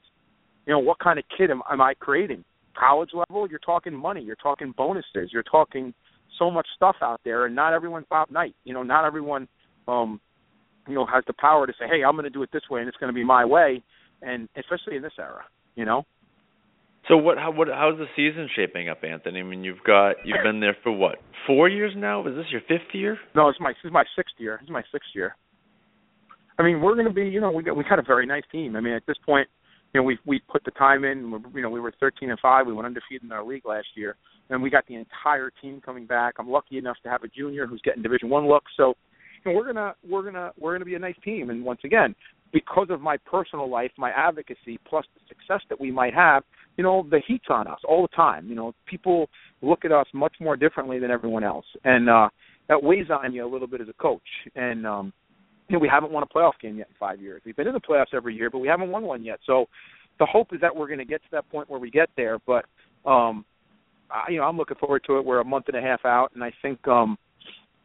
you 0.66 0.72
know, 0.72 0.78
what 0.78 0.98
kind 0.98 1.18
of 1.18 1.24
kid 1.36 1.50
am, 1.50 1.62
am 1.70 1.80
I 1.80 1.94
creating? 1.94 2.44
College 2.78 3.10
level, 3.14 3.48
you're 3.48 3.58
talking 3.58 3.94
money, 3.94 4.22
you're 4.22 4.36
talking 4.36 4.72
bonuses, 4.76 5.30
you're 5.32 5.42
talking 5.42 5.94
so 6.38 6.50
much 6.50 6.66
stuff 6.76 6.96
out 7.02 7.20
there, 7.24 7.46
and 7.46 7.56
not 7.56 7.72
everyone's 7.72 8.06
Bob 8.08 8.30
Knight. 8.30 8.54
You 8.64 8.74
know, 8.74 8.82
not 8.82 9.04
everyone 9.04 9.48
um 9.86 10.20
you 10.86 10.94
know 10.94 11.06
has 11.06 11.24
the 11.26 11.34
power 11.34 11.66
to 11.66 11.72
say, 11.78 11.86
hey, 11.90 12.04
I'm 12.04 12.14
going 12.14 12.24
to 12.24 12.30
do 12.30 12.42
it 12.42 12.50
this 12.52 12.68
way 12.70 12.80
and 12.80 12.88
it's 12.88 12.98
going 12.98 13.12
to 13.12 13.14
be 13.14 13.24
my 13.24 13.44
way, 13.44 13.82
and 14.22 14.48
especially 14.56 14.96
in 14.96 15.02
this 15.02 15.12
era, 15.18 15.44
you 15.74 15.84
know. 15.84 16.04
So 17.06 17.16
what? 17.16 17.38
How 17.38 17.50
what? 17.50 17.68
How's 17.68 17.96
the 17.98 18.06
season 18.16 18.48
shaping 18.54 18.88
up, 18.88 19.04
Anthony? 19.04 19.40
I 19.40 19.42
mean, 19.42 19.64
you've 19.64 19.82
got 19.86 20.16
you've 20.24 20.42
been 20.42 20.60
there 20.60 20.76
for 20.82 20.92
what? 20.92 21.16
Four 21.46 21.68
years 21.68 21.92
now? 21.96 22.26
Is 22.26 22.34
this 22.34 22.46
your 22.50 22.60
fifth 22.62 22.92
year? 22.92 23.18
No, 23.34 23.48
it's 23.48 23.58
my 23.60 23.70
this 23.70 23.78
is 23.84 23.92
my 23.92 24.04
sixth 24.16 24.34
year. 24.38 24.58
This 24.60 24.66
is 24.66 24.72
my 24.72 24.82
sixth 24.92 25.10
year. 25.14 25.36
I 26.58 26.64
mean, 26.64 26.80
we're 26.80 26.94
going 26.94 27.06
to 27.06 27.12
be. 27.12 27.28
You 27.28 27.40
know, 27.40 27.50
we 27.50 27.62
got 27.62 27.76
we 27.76 27.84
got 27.84 27.98
a 27.98 28.02
very 28.02 28.26
nice 28.26 28.42
team. 28.50 28.76
I 28.76 28.80
mean, 28.80 28.92
at 28.92 29.06
this 29.06 29.16
point, 29.24 29.48
you 29.94 30.00
know, 30.00 30.04
we 30.04 30.18
we 30.26 30.40
put 30.50 30.64
the 30.64 30.70
time 30.72 31.04
in. 31.04 31.30
We're, 31.30 31.38
you 31.54 31.62
know, 31.62 31.70
we 31.70 31.80
were 31.80 31.92
13 31.98 32.30
and 32.30 32.38
five. 32.40 32.66
We 32.66 32.72
went 32.72 32.86
undefeated 32.86 33.22
in 33.22 33.32
our 33.32 33.44
league 33.44 33.64
last 33.64 33.86
year, 33.94 34.16
and 34.50 34.62
we 34.62 34.68
got 34.68 34.86
the 34.86 34.96
entire 34.96 35.50
team 35.62 35.80
coming 35.80 36.06
back. 36.06 36.34
I'm 36.38 36.50
lucky 36.50 36.78
enough 36.78 36.96
to 37.04 37.08
have 37.08 37.22
a 37.22 37.28
junior 37.28 37.66
who's 37.66 37.80
getting 37.84 38.02
Division 38.02 38.28
One 38.28 38.48
look. 38.48 38.64
So, 38.76 38.94
you 39.44 39.52
know, 39.52 39.58
we're 39.58 39.72
gonna 39.72 39.94
we're 40.06 40.22
gonna 40.22 40.52
we're 40.58 40.74
gonna 40.74 40.84
be 40.84 40.96
a 40.96 40.98
nice 40.98 41.16
team. 41.24 41.50
And 41.50 41.64
once 41.64 41.80
again, 41.84 42.14
because 42.52 42.88
of 42.90 43.00
my 43.00 43.16
personal 43.18 43.68
life, 43.68 43.90
my 43.98 44.10
advocacy, 44.10 44.78
plus 44.88 45.04
the 45.14 45.20
success 45.28 45.60
that 45.68 45.80
we 45.80 45.90
might 45.90 46.14
have, 46.14 46.42
you 46.76 46.84
know, 46.84 47.06
the 47.10 47.20
heat's 47.26 47.46
on 47.50 47.66
us 47.66 47.80
all 47.86 48.02
the 48.02 48.16
time. 48.16 48.48
You 48.48 48.54
know, 48.54 48.74
people 48.86 49.28
look 49.62 49.84
at 49.84 49.92
us 49.92 50.06
much 50.14 50.34
more 50.40 50.56
differently 50.56 50.98
than 50.98 51.10
everyone 51.10 51.44
else, 51.44 51.66
and 51.84 52.08
uh, 52.08 52.28
that 52.68 52.82
weighs 52.82 53.06
on 53.10 53.32
you 53.32 53.46
a 53.46 53.50
little 53.50 53.66
bit 53.66 53.80
as 53.80 53.88
a 53.88 53.92
coach. 53.94 54.22
And 54.54 54.86
um, 54.86 55.12
you 55.68 55.76
know, 55.76 55.80
we 55.80 55.88
haven't 55.88 56.12
won 56.12 56.22
a 56.22 56.26
playoff 56.26 56.52
game 56.60 56.76
yet 56.76 56.88
in 56.88 56.94
five 56.98 57.20
years. 57.20 57.42
We've 57.44 57.56
been 57.56 57.66
in 57.66 57.74
the 57.74 57.80
playoffs 57.80 58.14
every 58.14 58.34
year, 58.34 58.50
but 58.50 58.58
we 58.58 58.68
haven't 58.68 58.90
won 58.90 59.02
one 59.02 59.24
yet. 59.24 59.40
So 59.44 59.66
the 60.18 60.26
hope 60.26 60.48
is 60.52 60.60
that 60.60 60.74
we're 60.74 60.86
going 60.86 60.98
to 60.98 61.04
get 61.04 61.22
to 61.22 61.28
that 61.32 61.48
point 61.50 61.68
where 61.68 61.80
we 61.80 61.90
get 61.90 62.08
there. 62.16 62.38
But 62.46 62.64
um, 63.04 63.44
I, 64.10 64.30
you 64.30 64.38
know, 64.38 64.44
I'm 64.44 64.56
looking 64.56 64.76
forward 64.78 65.02
to 65.06 65.18
it. 65.18 65.24
We're 65.24 65.40
a 65.40 65.44
month 65.44 65.66
and 65.68 65.76
a 65.76 65.82
half 65.82 66.04
out, 66.04 66.30
and 66.34 66.42
I 66.42 66.52
think 66.62 66.86
um, 66.88 67.18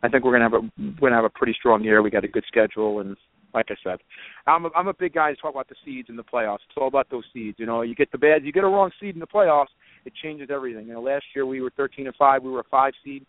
I 0.02 0.10
think 0.10 0.24
we're 0.24 0.38
going 0.38 0.50
to 0.50 0.58
have 0.58 0.64
a 0.64 0.82
we're 1.02 1.10
going 1.10 1.12
to 1.12 1.18
have 1.18 1.26
a 1.26 1.30
pretty 1.30 1.56
strong 1.58 1.84
year. 1.84 2.02
We 2.02 2.10
got 2.10 2.24
a 2.24 2.30
good 2.30 2.46
schedule, 2.48 3.00
and 3.00 3.18
like 3.54 3.68
I 3.70 3.76
said, 3.84 4.00
I'm 4.48 4.66
a, 4.66 4.70
I'm 4.76 4.88
a 4.88 4.94
big 4.94 5.14
guy 5.14 5.32
to 5.32 5.36
talk 5.36 5.52
about 5.52 5.70
the 5.70 5.76
seeds 5.86 6.10
in 6.10 6.16
the 6.16 6.24
playoffs. 6.24 6.60
It's 6.68 6.78
all 6.78 6.88
about 6.88 7.10
those 7.10 7.26
seeds. 7.34 7.58
You 7.60 7.66
know, 7.66 7.82
you 7.82 7.96
get 7.96 8.12
the 8.12 8.18
bad, 8.18 8.44
you 8.44 8.52
get 8.52 8.64
a 8.64 8.68
wrong 8.68 8.92
seed 9.00 9.16
in 9.16 9.20
the 9.20 9.28
playoffs, 9.28 9.68
it 10.06 10.14
changes 10.22 10.50
everything. 10.52 10.88
You 10.88 10.94
know, 10.94 11.02
last 11.02 11.26
year 11.36 11.46
we 11.46 11.62
were 11.62 11.72
13 11.76 12.08
and 12.08 12.16
five, 12.16 12.44
we 12.44 12.52
were 12.52 12.62
a 12.62 12.70
five 12.70 12.94
seed 13.04 13.26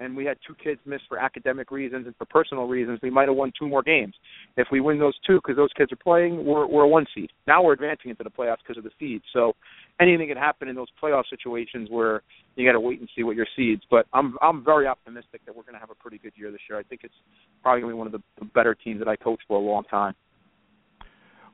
and 0.00 0.16
we 0.16 0.24
had 0.24 0.38
two 0.44 0.54
kids 0.54 0.80
miss 0.86 1.00
for 1.08 1.18
academic 1.18 1.70
reasons 1.70 2.06
and 2.06 2.16
for 2.16 2.24
personal 2.24 2.66
reasons, 2.66 2.98
we 3.02 3.10
might 3.10 3.28
have 3.28 3.36
won 3.36 3.52
two 3.56 3.68
more 3.68 3.82
games. 3.82 4.14
If 4.56 4.68
we 4.72 4.80
win 4.80 4.98
those 4.98 5.14
two 5.26 5.36
because 5.36 5.56
those 5.56 5.72
kids 5.76 5.92
are 5.92 5.96
playing, 5.96 6.44
we're 6.44 6.66
we're 6.66 6.84
a 6.84 6.88
one 6.88 7.06
seed. 7.14 7.30
Now 7.46 7.62
we're 7.62 7.74
advancing 7.74 8.10
into 8.10 8.24
the 8.24 8.30
playoffs 8.30 8.58
because 8.66 8.78
of 8.78 8.84
the 8.84 8.90
seeds. 8.98 9.24
So 9.32 9.54
anything 10.00 10.28
can 10.28 10.36
happen 10.36 10.68
in 10.68 10.74
those 10.74 10.88
playoff 11.00 11.24
situations 11.28 11.88
where 11.90 12.22
you 12.56 12.66
got 12.66 12.72
to 12.72 12.80
wait 12.80 12.98
and 12.98 13.08
see 13.14 13.22
what 13.22 13.36
your 13.36 13.46
seeds. 13.54 13.82
But 13.90 14.06
I'm 14.12 14.36
I'm 14.42 14.64
very 14.64 14.86
optimistic 14.86 15.42
that 15.46 15.54
we're 15.54 15.62
going 15.62 15.74
to 15.74 15.80
have 15.80 15.90
a 15.90 15.94
pretty 15.94 16.18
good 16.18 16.32
year 16.34 16.50
this 16.50 16.60
year. 16.68 16.78
I 16.78 16.82
think 16.82 17.02
it's 17.04 17.14
probably 17.62 17.82
going 17.82 17.92
to 17.92 17.94
be 17.94 17.98
one 17.98 18.06
of 18.06 18.12
the 18.12 18.44
better 18.54 18.74
teams 18.74 18.98
that 19.00 19.08
I 19.08 19.16
coached 19.16 19.44
for 19.46 19.58
a 19.58 19.60
long 19.60 19.84
time. 19.84 20.14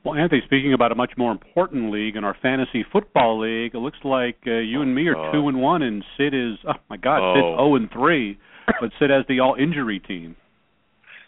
Well, 0.07 0.15
Anthony, 0.15 0.41
speaking 0.47 0.73
about 0.73 0.93
a 0.93 0.95
much 0.95 1.11
more 1.17 1.33
important 1.33 1.91
league 1.91 2.15
in 2.15 2.23
our 2.23 2.37
fantasy 2.41 2.87
football 2.93 3.41
league, 3.41 3.75
it 3.75 3.79
looks 3.79 3.99
like 4.05 4.37
uh, 4.47 4.53
you 4.53 4.79
oh, 4.79 4.83
and 4.83 4.95
me 4.95 5.09
are 5.09 5.15
God. 5.15 5.33
two 5.33 5.49
and 5.49 5.61
one, 5.61 5.83
and 5.83 6.05
Cyd 6.17 6.33
is 6.33 6.59
oh 6.65 6.79
my 6.89 6.97
God, 6.97 7.19
oh. 7.19 7.35
Cyd's 7.35 7.57
zero 7.57 7.75
and 7.75 7.91
three, 7.91 8.39
but 8.81 8.91
Sid 9.01 9.11
has 9.11 9.25
the 9.29 9.41
all 9.41 9.57
injury 9.59 9.99
team. 9.99 10.37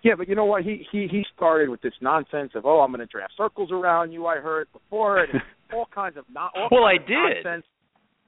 Yeah, 0.05 0.13
but 0.17 0.29
you 0.29 0.37
know 0.37 0.45
what? 0.45 0.63
He 0.63 0.87
he 0.93 1.09
he 1.11 1.25
started 1.35 1.71
with 1.71 1.83
this 1.83 1.95
nonsense 2.01 2.53
of 2.55 2.67
oh, 2.67 2.79
I'm 2.79 2.93
going 2.93 3.01
to 3.01 3.07
draft 3.07 3.33
circles 3.37 3.73
around 3.73 4.13
you. 4.13 4.27
I 4.27 4.37
heard 4.37 4.69
before, 4.73 5.25
and 5.25 5.43
all 5.75 5.89
kinds 5.93 6.17
of 6.17 6.25
not. 6.33 6.53
All 6.55 6.69
well, 6.71 6.85
kinds 6.85 7.03
I 7.05 7.09
did. 7.09 7.45
Nonsense. 7.45 7.65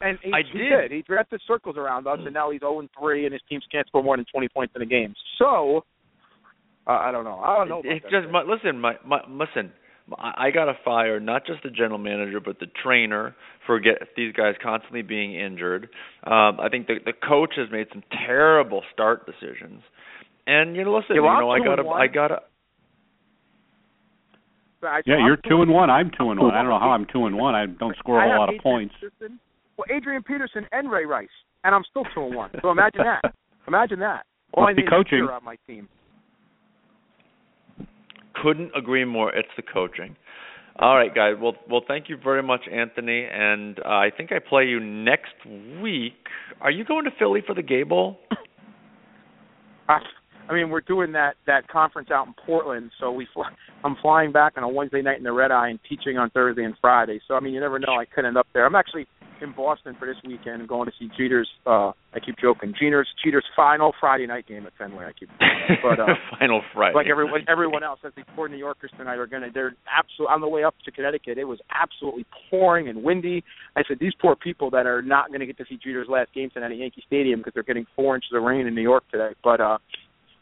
And 0.00 0.18
he, 0.20 0.32
I 0.32 0.42
he 0.52 0.58
did. 0.58 0.90
He 0.90 1.02
drafted 1.02 1.42
circles 1.46 1.76
around 1.76 2.08
us, 2.08 2.18
and 2.24 2.34
now 2.34 2.50
he's 2.50 2.60
0 2.60 2.80
and 2.80 2.88
3, 2.98 3.26
and 3.26 3.34
his 3.34 3.42
teams 3.48 3.62
can't 3.70 3.86
score 3.86 4.02
more 4.02 4.16
than 4.16 4.24
20 4.32 4.48
points 4.48 4.72
in 4.74 4.80
a 4.80 4.86
game. 4.86 5.12
So, 5.38 5.84
uh, 6.86 6.92
I 6.92 7.12
don't 7.12 7.24
know. 7.24 7.38
I 7.38 7.58
don't 7.58 7.68
know. 7.68 7.80
About 7.80 7.92
It's 7.92 8.04
just 8.04 8.32
my, 8.32 8.42
listen, 8.42 8.80
my, 8.80 8.94
my 9.04 9.20
listen. 9.28 9.70
I 10.18 10.46
I 10.46 10.50
got 10.50 10.66
to 10.66 10.74
fire 10.84 11.20
not 11.20 11.46
just 11.46 11.62
the 11.62 11.70
general 11.70 11.98
manager, 11.98 12.40
but 12.40 12.58
the 12.58 12.66
trainer 12.82 13.34
for 13.66 13.78
get 13.80 13.98
these 14.16 14.32
guys 14.32 14.54
constantly 14.62 15.02
being 15.02 15.34
injured. 15.34 15.88
Um, 16.24 16.58
I 16.60 16.68
think 16.70 16.86
the 16.86 16.94
the 17.04 17.12
coach 17.12 17.54
has 17.56 17.68
made 17.70 17.86
some 17.92 18.02
terrible 18.26 18.82
start 18.92 19.26
decisions. 19.26 19.82
And 20.46 20.74
you 20.76 20.84
know, 20.84 20.96
listen, 20.96 21.16
Yeah, 21.16 21.22
well, 21.22 21.34
you 21.34 21.40
know, 21.40 21.50
I 21.50 21.56
I'm 21.56 21.64
got 21.64 21.76
to. 21.76 21.88
I 21.88 22.06
got 22.06 22.28
to. 22.28 22.38
I, 24.82 25.02
Yeah, 25.06 25.16
I'm 25.16 25.26
you're 25.26 25.36
two 25.36 25.50
two 25.50 25.62
and 25.62 25.70
one. 25.70 25.90
I'm 25.90 26.10
two 26.10 26.30
and 26.30 26.40
one. 26.40 26.54
I 26.54 26.62
don't 26.62 26.70
know 26.70 26.78
how 26.80 26.90
I'm 26.90 27.06
two 27.12 27.26
and 27.26 27.36
one. 27.36 27.54
I 27.54 27.66
don't 27.66 27.96
score 27.98 28.18
a 28.18 28.28
whole 28.28 28.38
lot 28.38 28.48
of 28.48 28.54
Adrian 28.54 28.62
points. 28.62 28.94
Peterson, 29.00 29.38
well, 29.76 29.86
Adrian 29.94 30.22
Peterson 30.22 30.66
and 30.72 30.90
Ray 30.90 31.04
Rice, 31.04 31.28
and 31.64 31.74
I'm 31.74 31.84
still 31.90 32.04
two 32.14 32.22
and 32.24 32.34
one. 32.34 32.50
So 32.62 32.70
imagine 32.70 33.02
that. 33.04 33.34
Imagine 33.68 34.00
that. 34.00 34.24
All 34.54 34.64
Must 34.64 34.70
I 34.70 34.74
be 34.74 34.82
need 34.82 34.88
is 34.88 34.90
coaching. 34.90 35.20
Peter 35.20 35.32
on 35.32 35.44
my 35.44 35.56
team. 35.66 35.88
Couldn't 38.34 38.72
agree 38.76 39.04
more. 39.04 39.34
It's 39.34 39.48
the 39.56 39.62
coaching. 39.62 40.16
All 40.78 40.96
right, 40.96 41.14
guys. 41.14 41.34
Well, 41.40 41.56
well, 41.68 41.82
thank 41.86 42.08
you 42.08 42.16
very 42.16 42.42
much, 42.42 42.62
Anthony. 42.70 43.26
And 43.30 43.78
uh, 43.80 43.88
I 43.88 44.10
think 44.16 44.32
I 44.32 44.38
play 44.38 44.64
you 44.64 44.80
next 44.80 45.34
week. 45.82 46.14
Are 46.60 46.70
you 46.70 46.84
going 46.84 47.04
to 47.04 47.10
Philly 47.18 47.42
for 47.46 47.54
the 47.54 47.62
Gable? 47.62 48.18
I, 50.50 50.54
mean, 50.54 50.70
we're 50.70 50.80
doing 50.80 51.12
that 51.12 51.34
that 51.46 51.68
conference 51.68 52.10
out 52.10 52.26
in 52.26 52.34
Portland, 52.46 52.90
so 53.00 53.12
we 53.12 53.26
fly, 53.32 53.50
I'm 53.84 53.96
flying 54.02 54.32
back 54.32 54.54
on 54.56 54.62
a 54.62 54.68
Wednesday 54.68 55.02
night 55.02 55.18
in 55.18 55.24
the 55.24 55.32
red 55.32 55.50
eye 55.50 55.68
and 55.68 55.78
teaching 55.88 56.18
on 56.18 56.30
Thursday 56.30 56.64
and 56.64 56.74
Friday. 56.80 57.20
So 57.28 57.34
I 57.34 57.40
mean, 57.40 57.54
you 57.54 57.60
never 57.60 57.78
know. 57.78 57.94
I 57.98 58.04
could 58.04 58.24
end 58.24 58.36
up 58.36 58.46
there. 58.52 58.66
I'm 58.66 58.74
actually 58.74 59.06
in 59.42 59.52
Boston 59.52 59.96
for 59.98 60.06
this 60.06 60.16
weekend, 60.24 60.60
and 60.60 60.68
going 60.68 60.86
to 60.86 60.92
see 60.98 61.08
Jeter's. 61.16 61.48
Uh, 61.66 61.92
I 62.12 62.20
keep 62.24 62.36
joking. 62.38 62.74
Jeter's 62.80 63.08
Jeter's 63.24 63.44
final 63.56 63.92
Friday 63.98 64.26
night 64.26 64.46
game 64.46 64.66
at 64.66 64.72
Fenway. 64.78 65.04
I 65.04 65.12
keep, 65.12 65.28
but 65.82 66.00
uh, 66.00 66.06
Final 66.38 66.62
Friday. 66.74 66.94
like 66.94 67.06
everyone 67.06 67.42
everyone 67.48 67.82
else, 67.82 68.00
as 68.04 68.12
the 68.16 68.22
poor 68.34 68.48
New 68.48 68.56
Yorkers 68.56 68.90
tonight 68.96 69.16
are 69.16 69.26
going 69.26 69.42
to. 69.42 69.50
They're 69.52 69.74
absolutely 69.86 70.34
on 70.34 70.40
the 70.40 70.48
way 70.48 70.64
up 70.64 70.74
to 70.84 70.90
Connecticut. 70.90 71.38
It 71.38 71.44
was 71.44 71.60
absolutely 71.70 72.26
pouring 72.50 72.88
and 72.88 73.02
windy. 73.02 73.44
I 73.76 73.82
said 73.86 73.98
these 74.00 74.14
poor 74.20 74.36
people 74.36 74.70
that 74.70 74.86
are 74.86 75.02
not 75.02 75.28
going 75.28 75.40
to 75.40 75.46
get 75.46 75.58
to 75.58 75.64
see 75.68 75.78
Jeter's 75.82 76.08
last 76.08 76.32
game 76.34 76.50
tonight 76.52 76.72
at 76.72 76.78
Yankee 76.78 77.02
Stadium 77.06 77.40
because 77.40 77.54
they're 77.54 77.62
getting 77.62 77.86
four 77.96 78.14
inches 78.14 78.30
of 78.34 78.42
rain 78.42 78.66
in 78.66 78.74
New 78.74 78.82
York 78.82 79.04
today. 79.10 79.30
But 79.42 79.60
uh, 79.60 79.78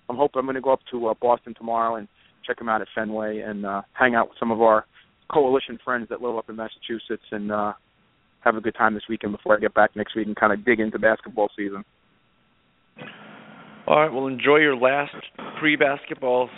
I'm 0.09 0.16
hoping 0.16 0.40
I'm 0.40 0.47
going 0.47 0.55
to 0.55 0.61
go 0.61 0.73
up 0.73 0.81
to 0.90 1.09
uh, 1.09 1.14
Boston 1.21 1.55
tomorrow 1.55 1.97
and 1.97 2.09
check 2.47 2.61
him 2.61 2.68
out 2.68 2.81
at 2.81 2.88
Fenway 2.94 3.40
and 3.40 3.66
uh, 3.66 3.83
hang 3.92 4.14
out 4.14 4.29
with 4.29 4.38
some 4.38 4.51
of 4.51 4.61
our 4.61 4.87
coalition 5.33 5.79
friends 5.85 6.09
that 6.09 6.23
live 6.23 6.37
up 6.37 6.49
in 6.49 6.57
Massachusetts 6.57 7.25
and 7.31 7.53
uh, 7.53 7.73
have 8.40 8.57
a 8.57 8.61
good 8.61 8.75
time 8.75 8.94
this 8.94 9.03
weekend 9.09 9.33
before 9.33 9.57
I 9.57 9.61
get 9.61 9.75
back 9.75 9.94
next 9.97 10.16
week 10.16 10.27
and 10.27 10.37
kind 10.37 10.53
of 10.53 10.64
dig 10.64 10.81
into 10.81 10.99
basketball 10.99 11.49
season. 11.57 11.85
All 13.87 14.01
right. 14.01 14.12
Well, 14.12 14.27
enjoy 14.27 14.57
your 14.57 14.77
last 14.77 15.14
pre-basketball 15.59 16.49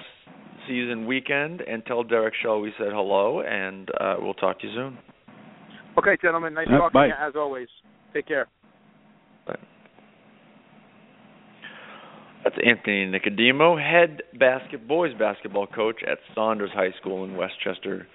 season 0.68 1.06
weekend, 1.06 1.62
and 1.62 1.84
tell 1.86 2.02
Derrick 2.02 2.34
Shell 2.42 2.60
we 2.60 2.72
said 2.78 2.88
hello, 2.92 3.40
and 3.40 3.88
uh, 4.00 4.16
we'll 4.18 4.34
talk 4.34 4.60
to 4.60 4.66
you 4.66 4.74
soon. 4.74 4.98
Okay, 5.98 6.16
gentlemen. 6.22 6.54
Nice 6.54 6.66
Yep, 6.70 6.78
talking 6.80 6.92
bye. 6.92 7.06
to 7.06 7.08
you 7.08 7.28
as 7.28 7.34
always. 7.36 7.68
Take 8.12 8.26
care. 8.26 8.46
That's 12.42 12.56
Anthony 12.64 13.06
Nicodemo, 13.06 13.78
head 13.78 14.22
basket 14.38 14.88
boys 14.88 15.12
basketball 15.18 15.66
coach 15.66 16.02
at 16.10 16.18
Saunders 16.34 16.70
High 16.72 16.92
School 16.98 17.24
in 17.24 17.36
Westchester 17.36 18.06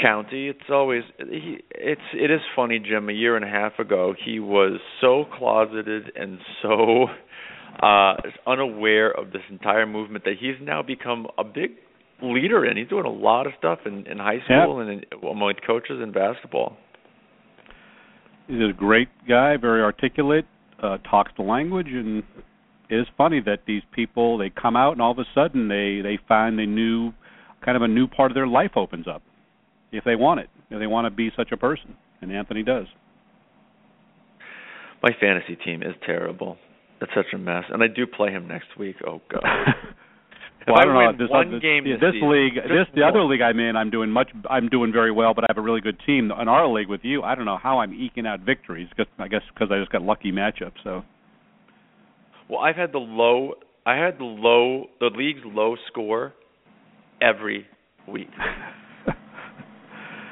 County. 0.00 0.48
It's 0.48 0.70
always 0.70 1.02
he 1.18 1.58
it's 1.70 2.00
it 2.14 2.30
is 2.30 2.40
funny, 2.56 2.78
Jim. 2.78 3.08
A 3.08 3.12
year 3.12 3.36
and 3.36 3.44
a 3.44 3.48
half 3.48 3.78
ago, 3.78 4.14
he 4.24 4.40
was 4.40 4.80
so 5.00 5.24
closeted 5.36 6.10
and 6.16 6.38
so 6.62 7.06
uh 7.82 8.14
unaware 8.46 9.10
of 9.10 9.32
this 9.32 9.42
entire 9.50 9.86
movement 9.86 10.24
that 10.24 10.34
he's 10.40 10.56
now 10.62 10.82
become 10.82 11.26
a 11.36 11.44
big 11.44 11.72
leader 12.22 12.64
in. 12.64 12.78
He's 12.78 12.88
doing 12.88 13.04
a 13.04 13.12
lot 13.12 13.46
of 13.46 13.52
stuff 13.58 13.80
in 13.84 14.06
in 14.06 14.18
high 14.18 14.40
school 14.46 14.80
and 14.80 14.90
in, 14.90 15.02
among 15.28 15.52
coaches 15.66 16.00
in 16.02 16.12
basketball. 16.12 16.78
He's 18.46 18.58
a 18.58 18.72
great 18.74 19.08
guy, 19.28 19.56
very 19.58 19.82
articulate, 19.82 20.46
uh, 20.82 20.98
talks 20.98 21.32
the 21.36 21.42
language, 21.42 21.86
and 21.88 22.22
it 22.94 23.00
is 23.00 23.06
funny 23.16 23.40
that 23.40 23.60
these 23.66 23.82
people 23.92 24.38
they 24.38 24.50
come 24.50 24.76
out 24.76 24.92
and 24.92 25.02
all 25.02 25.12
of 25.12 25.18
a 25.18 25.24
sudden 25.34 25.68
they 25.68 26.00
they 26.02 26.18
find 26.28 26.58
a 26.60 26.66
new 26.66 27.12
kind 27.64 27.76
of 27.76 27.82
a 27.82 27.88
new 27.88 28.06
part 28.06 28.30
of 28.30 28.34
their 28.34 28.46
life 28.46 28.72
opens 28.76 29.06
up 29.08 29.22
if 29.92 30.04
they 30.04 30.16
want 30.16 30.40
it 30.40 30.48
if 30.70 30.78
they 30.78 30.86
want 30.86 31.06
to 31.06 31.10
be 31.10 31.30
such 31.36 31.52
a 31.52 31.56
person 31.56 31.96
and 32.20 32.32
Anthony 32.32 32.62
does. 32.62 32.86
My 35.02 35.10
fantasy 35.20 35.56
team 35.56 35.82
is 35.82 35.94
terrible. 36.06 36.56
It's 37.02 37.12
such 37.14 37.34
a 37.34 37.38
mess, 37.38 37.64
and 37.68 37.82
I 37.82 37.88
do 37.88 38.06
play 38.06 38.30
him 38.30 38.48
next 38.48 38.78
week. 38.78 38.96
Oh 39.06 39.20
God. 39.30 39.42
well, 40.66 40.76
If 40.76 40.80
I 40.80 40.84
don't 40.84 40.94
know 40.94 41.12
this 41.12 41.30
one 41.30 41.48
other, 41.48 41.60
game 41.60 41.84
this 41.84 42.00
this 42.00 42.14
league, 42.22 42.54
this 42.54 42.86
the 42.94 43.02
other 43.02 43.22
league 43.22 43.42
I'm 43.42 43.58
in, 43.58 43.76
I'm 43.76 43.90
doing 43.90 44.08
much. 44.10 44.30
I'm 44.48 44.68
doing 44.68 44.92
very 44.92 45.12
well, 45.12 45.34
but 45.34 45.44
I 45.44 45.48
have 45.50 45.58
a 45.58 45.60
really 45.60 45.82
good 45.82 45.98
team. 46.06 46.32
In 46.40 46.48
our 46.48 46.66
league 46.66 46.88
with 46.88 47.02
you, 47.02 47.22
I 47.22 47.34
don't 47.34 47.44
know 47.44 47.58
how 47.62 47.80
I'm 47.80 47.92
eking 47.92 48.26
out 48.26 48.40
victories. 48.40 48.88
Cause, 48.96 49.06
I 49.18 49.28
guess 49.28 49.42
because 49.52 49.68
I 49.70 49.78
just 49.78 49.92
got 49.92 50.00
lucky 50.00 50.32
matchups. 50.32 50.80
So 50.82 51.02
Well, 52.54 52.64
I've 52.64 52.76
had 52.76 52.92
the 52.92 52.98
low. 52.98 53.54
I 53.86 53.96
had 53.96 54.18
the 54.18 54.24
low, 54.24 54.86
the 55.00 55.10
league's 55.14 55.42
low 55.44 55.76
score 55.88 56.32
every 57.20 57.66
week. 58.08 58.28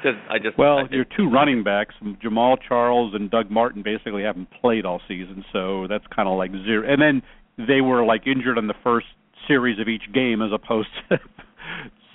I 0.05 0.37
just 0.37 0.57
Well, 0.57 0.79
I, 0.79 0.83
your 0.91 1.05
two 1.05 1.29
running 1.29 1.63
backs, 1.63 1.95
Jamaal 2.23 2.57
Charles 2.67 3.13
and 3.13 3.31
Doug 3.31 3.49
Martin, 3.49 3.83
basically 3.83 4.23
haven't 4.23 4.49
played 4.59 4.85
all 4.85 4.99
season, 5.07 5.45
so 5.53 5.87
that's 5.87 6.03
kind 6.13 6.27
of 6.27 6.37
like 6.37 6.51
zero. 6.51 6.85
And 6.85 7.01
then 7.01 7.21
they 7.67 7.79
were 7.79 8.03
like 8.03 8.27
injured 8.27 8.57
in 8.57 8.67
the 8.67 8.73
first 8.83 9.07
series 9.47 9.79
of 9.79 9.87
each 9.87 10.03
game, 10.13 10.41
as 10.41 10.49
opposed 10.53 10.89
to. 11.09 11.19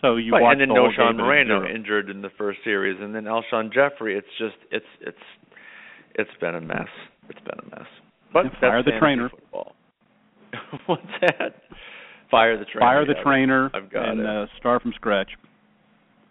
so 0.02 0.16
you 0.16 0.32
right, 0.32 0.42
watch 0.42 0.52
and 0.52 0.60
then 0.60 0.68
the 0.68 0.74
no 0.74 0.80
whole 0.82 0.92
Sean 0.94 1.12
game 1.12 1.20
and 1.20 1.48
Moreno 1.48 1.66
injured 1.66 2.10
in 2.10 2.20
the 2.20 2.30
first 2.36 2.58
series, 2.62 2.98
and 3.00 3.14
then 3.14 3.24
Alshon 3.24 3.72
Jeffery. 3.72 4.18
It's 4.18 4.26
just 4.38 4.56
it's 4.70 4.86
it's 5.00 5.24
it's 6.14 6.40
been 6.40 6.56
a 6.56 6.60
mess. 6.60 6.88
It's 7.30 7.40
been 7.40 7.58
a 7.58 7.76
mess. 7.76 7.88
But 8.32 8.46
fire 8.60 8.82
the 8.82 8.98
trainer. 9.00 9.30
Football. 9.30 9.74
What's 10.86 11.02
that? 11.20 11.54
Fire 12.30 12.58
the 12.58 12.64
trainer. 12.64 12.80
Fire 12.80 13.06
the 13.06 13.14
trainer 13.22 13.70
I've 13.74 13.90
got 13.90 14.08
and 14.10 14.20
it. 14.20 14.26
uh, 14.26 14.46
start 14.58 14.82
from 14.82 14.92
scratch. 14.94 15.30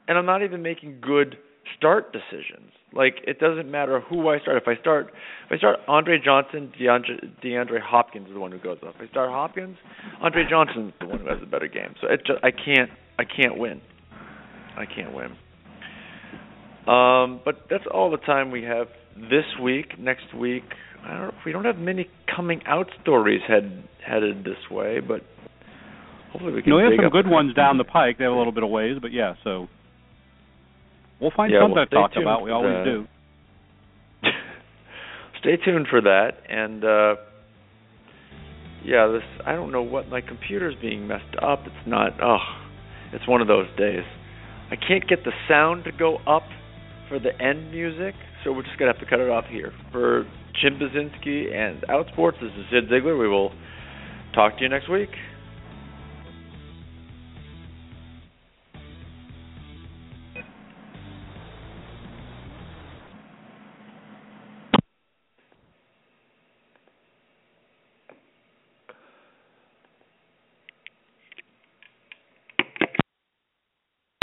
and 0.08 0.17
I'm 0.17 0.25
not 0.25 0.43
even 0.43 0.62
making 0.62 0.99
good 1.01 1.38
start 1.77 2.13
decisions. 2.13 2.71
Like 2.93 3.15
it 3.27 3.39
doesn't 3.39 3.69
matter 3.69 3.99
who 4.01 4.30
I 4.30 4.39
start. 4.39 4.58
If 4.62 4.67
I 4.67 4.80
start 4.80 5.08
if 5.47 5.51
I 5.51 5.58
start 5.58 5.80
Andre 5.88 6.17
Johnson, 6.23 6.71
DeAndre, 6.80 7.43
DeAndre 7.43 7.82
Hopkins 7.82 8.27
is 8.27 8.34
the 8.34 8.39
one 8.39 8.51
who 8.51 8.60
goes 8.60 8.77
up. 8.88 8.95
If 8.99 9.10
I 9.10 9.12
start 9.12 9.30
Hopkins, 9.30 9.77
Andre 10.21 10.43
Johnson's 10.49 10.93
the 10.99 11.08
one 11.08 11.19
who 11.19 11.27
has 11.27 11.39
a 11.43 11.45
better 11.45 11.67
game. 11.67 11.95
So 12.01 12.08
it 12.10 12.21
just 12.25 12.39
I 12.43 12.51
can't 12.51 12.89
I 13.19 13.23
can't 13.25 13.58
win. 13.58 13.82
I 14.77 14.86
can't 14.86 15.13
win. 15.13 15.32
Um, 16.88 17.41
but 17.43 17.65
that's 17.69 17.84
all 17.93 18.10
the 18.12 18.17
time 18.17 18.51
we 18.51 18.63
have 18.63 18.88
this 19.15 19.44
week. 19.62 20.00
Next 20.00 20.33
week, 20.37 20.63
don't. 21.15 21.33
We 21.45 21.51
don't 21.51 21.65
have 21.65 21.77
many 21.77 22.10
coming 22.35 22.62
out 22.65 22.87
stories 23.01 23.41
head 23.47 23.83
headed 24.05 24.43
this 24.43 24.58
way, 24.71 24.99
but 24.99 25.21
hopefully 26.31 26.53
we 26.53 26.62
can. 26.62 26.71
Know, 26.71 26.77
we 26.77 26.83
have 26.83 26.93
some 27.01 27.10
good 27.12 27.27
ones 27.29 27.53
down 27.53 27.77
the 27.77 27.83
pike. 27.83 28.17
They 28.17 28.23
have 28.23 28.33
a 28.33 28.37
little 28.37 28.51
bit 28.53 28.63
of 28.63 28.69
ways, 28.69 28.97
but 29.01 29.12
yeah. 29.12 29.35
So 29.43 29.67
we'll 31.21 31.31
find 31.35 31.51
Yeah, 31.51 31.62
something 31.62 31.75
well, 31.75 31.85
to 31.85 31.95
talk 31.95 32.12
about. 32.19 32.43
We 32.43 32.51
always 32.51 32.73
that. 32.73 32.83
do. 32.85 33.05
Stay 35.39 35.58
tuned 35.63 35.87
for 35.89 36.01
that. 36.01 36.31
And 36.49 36.83
uh 36.83 37.15
yeah, 38.83 39.08
this 39.08 39.23
I 39.45 39.53
don't 39.53 39.71
know 39.71 39.83
what 39.83 40.08
my 40.10 40.21
computer's 40.21 40.75
being 40.81 41.08
messed 41.08 41.35
up. 41.41 41.60
It's 41.65 41.87
not. 41.87 42.13
Oh, 42.23 42.37
It's 43.13 43.27
one 43.27 43.41
of 43.41 43.47
those 43.47 43.67
days. 43.77 44.03
I 44.71 44.75
can't 44.75 45.08
get 45.08 45.23
the 45.23 45.31
sound 45.47 45.85
to 45.85 45.91
go 45.91 46.17
up 46.27 46.43
for 47.08 47.19
the 47.19 47.29
end 47.41 47.71
music, 47.71 48.15
so 48.43 48.51
we're 48.51 48.63
just 48.63 48.77
gonna 48.77 48.91
have 48.91 48.99
to 49.01 49.10
cut 49.10 49.19
it 49.19 49.29
off 49.29 49.45
here. 49.49 49.71
For 49.91 50.25
Jim 50.62 50.79
and 50.79 51.83
Outsports, 51.83 52.41
this 52.41 52.51
is 52.58 52.65
Cyd 52.71 52.89
Zeigler. 52.89 53.19
We 53.19 53.27
will 53.27 53.51
talk 54.33 54.58
to 54.58 54.63
you 54.63 54.69
next 54.69 54.89
week. 54.89 55.10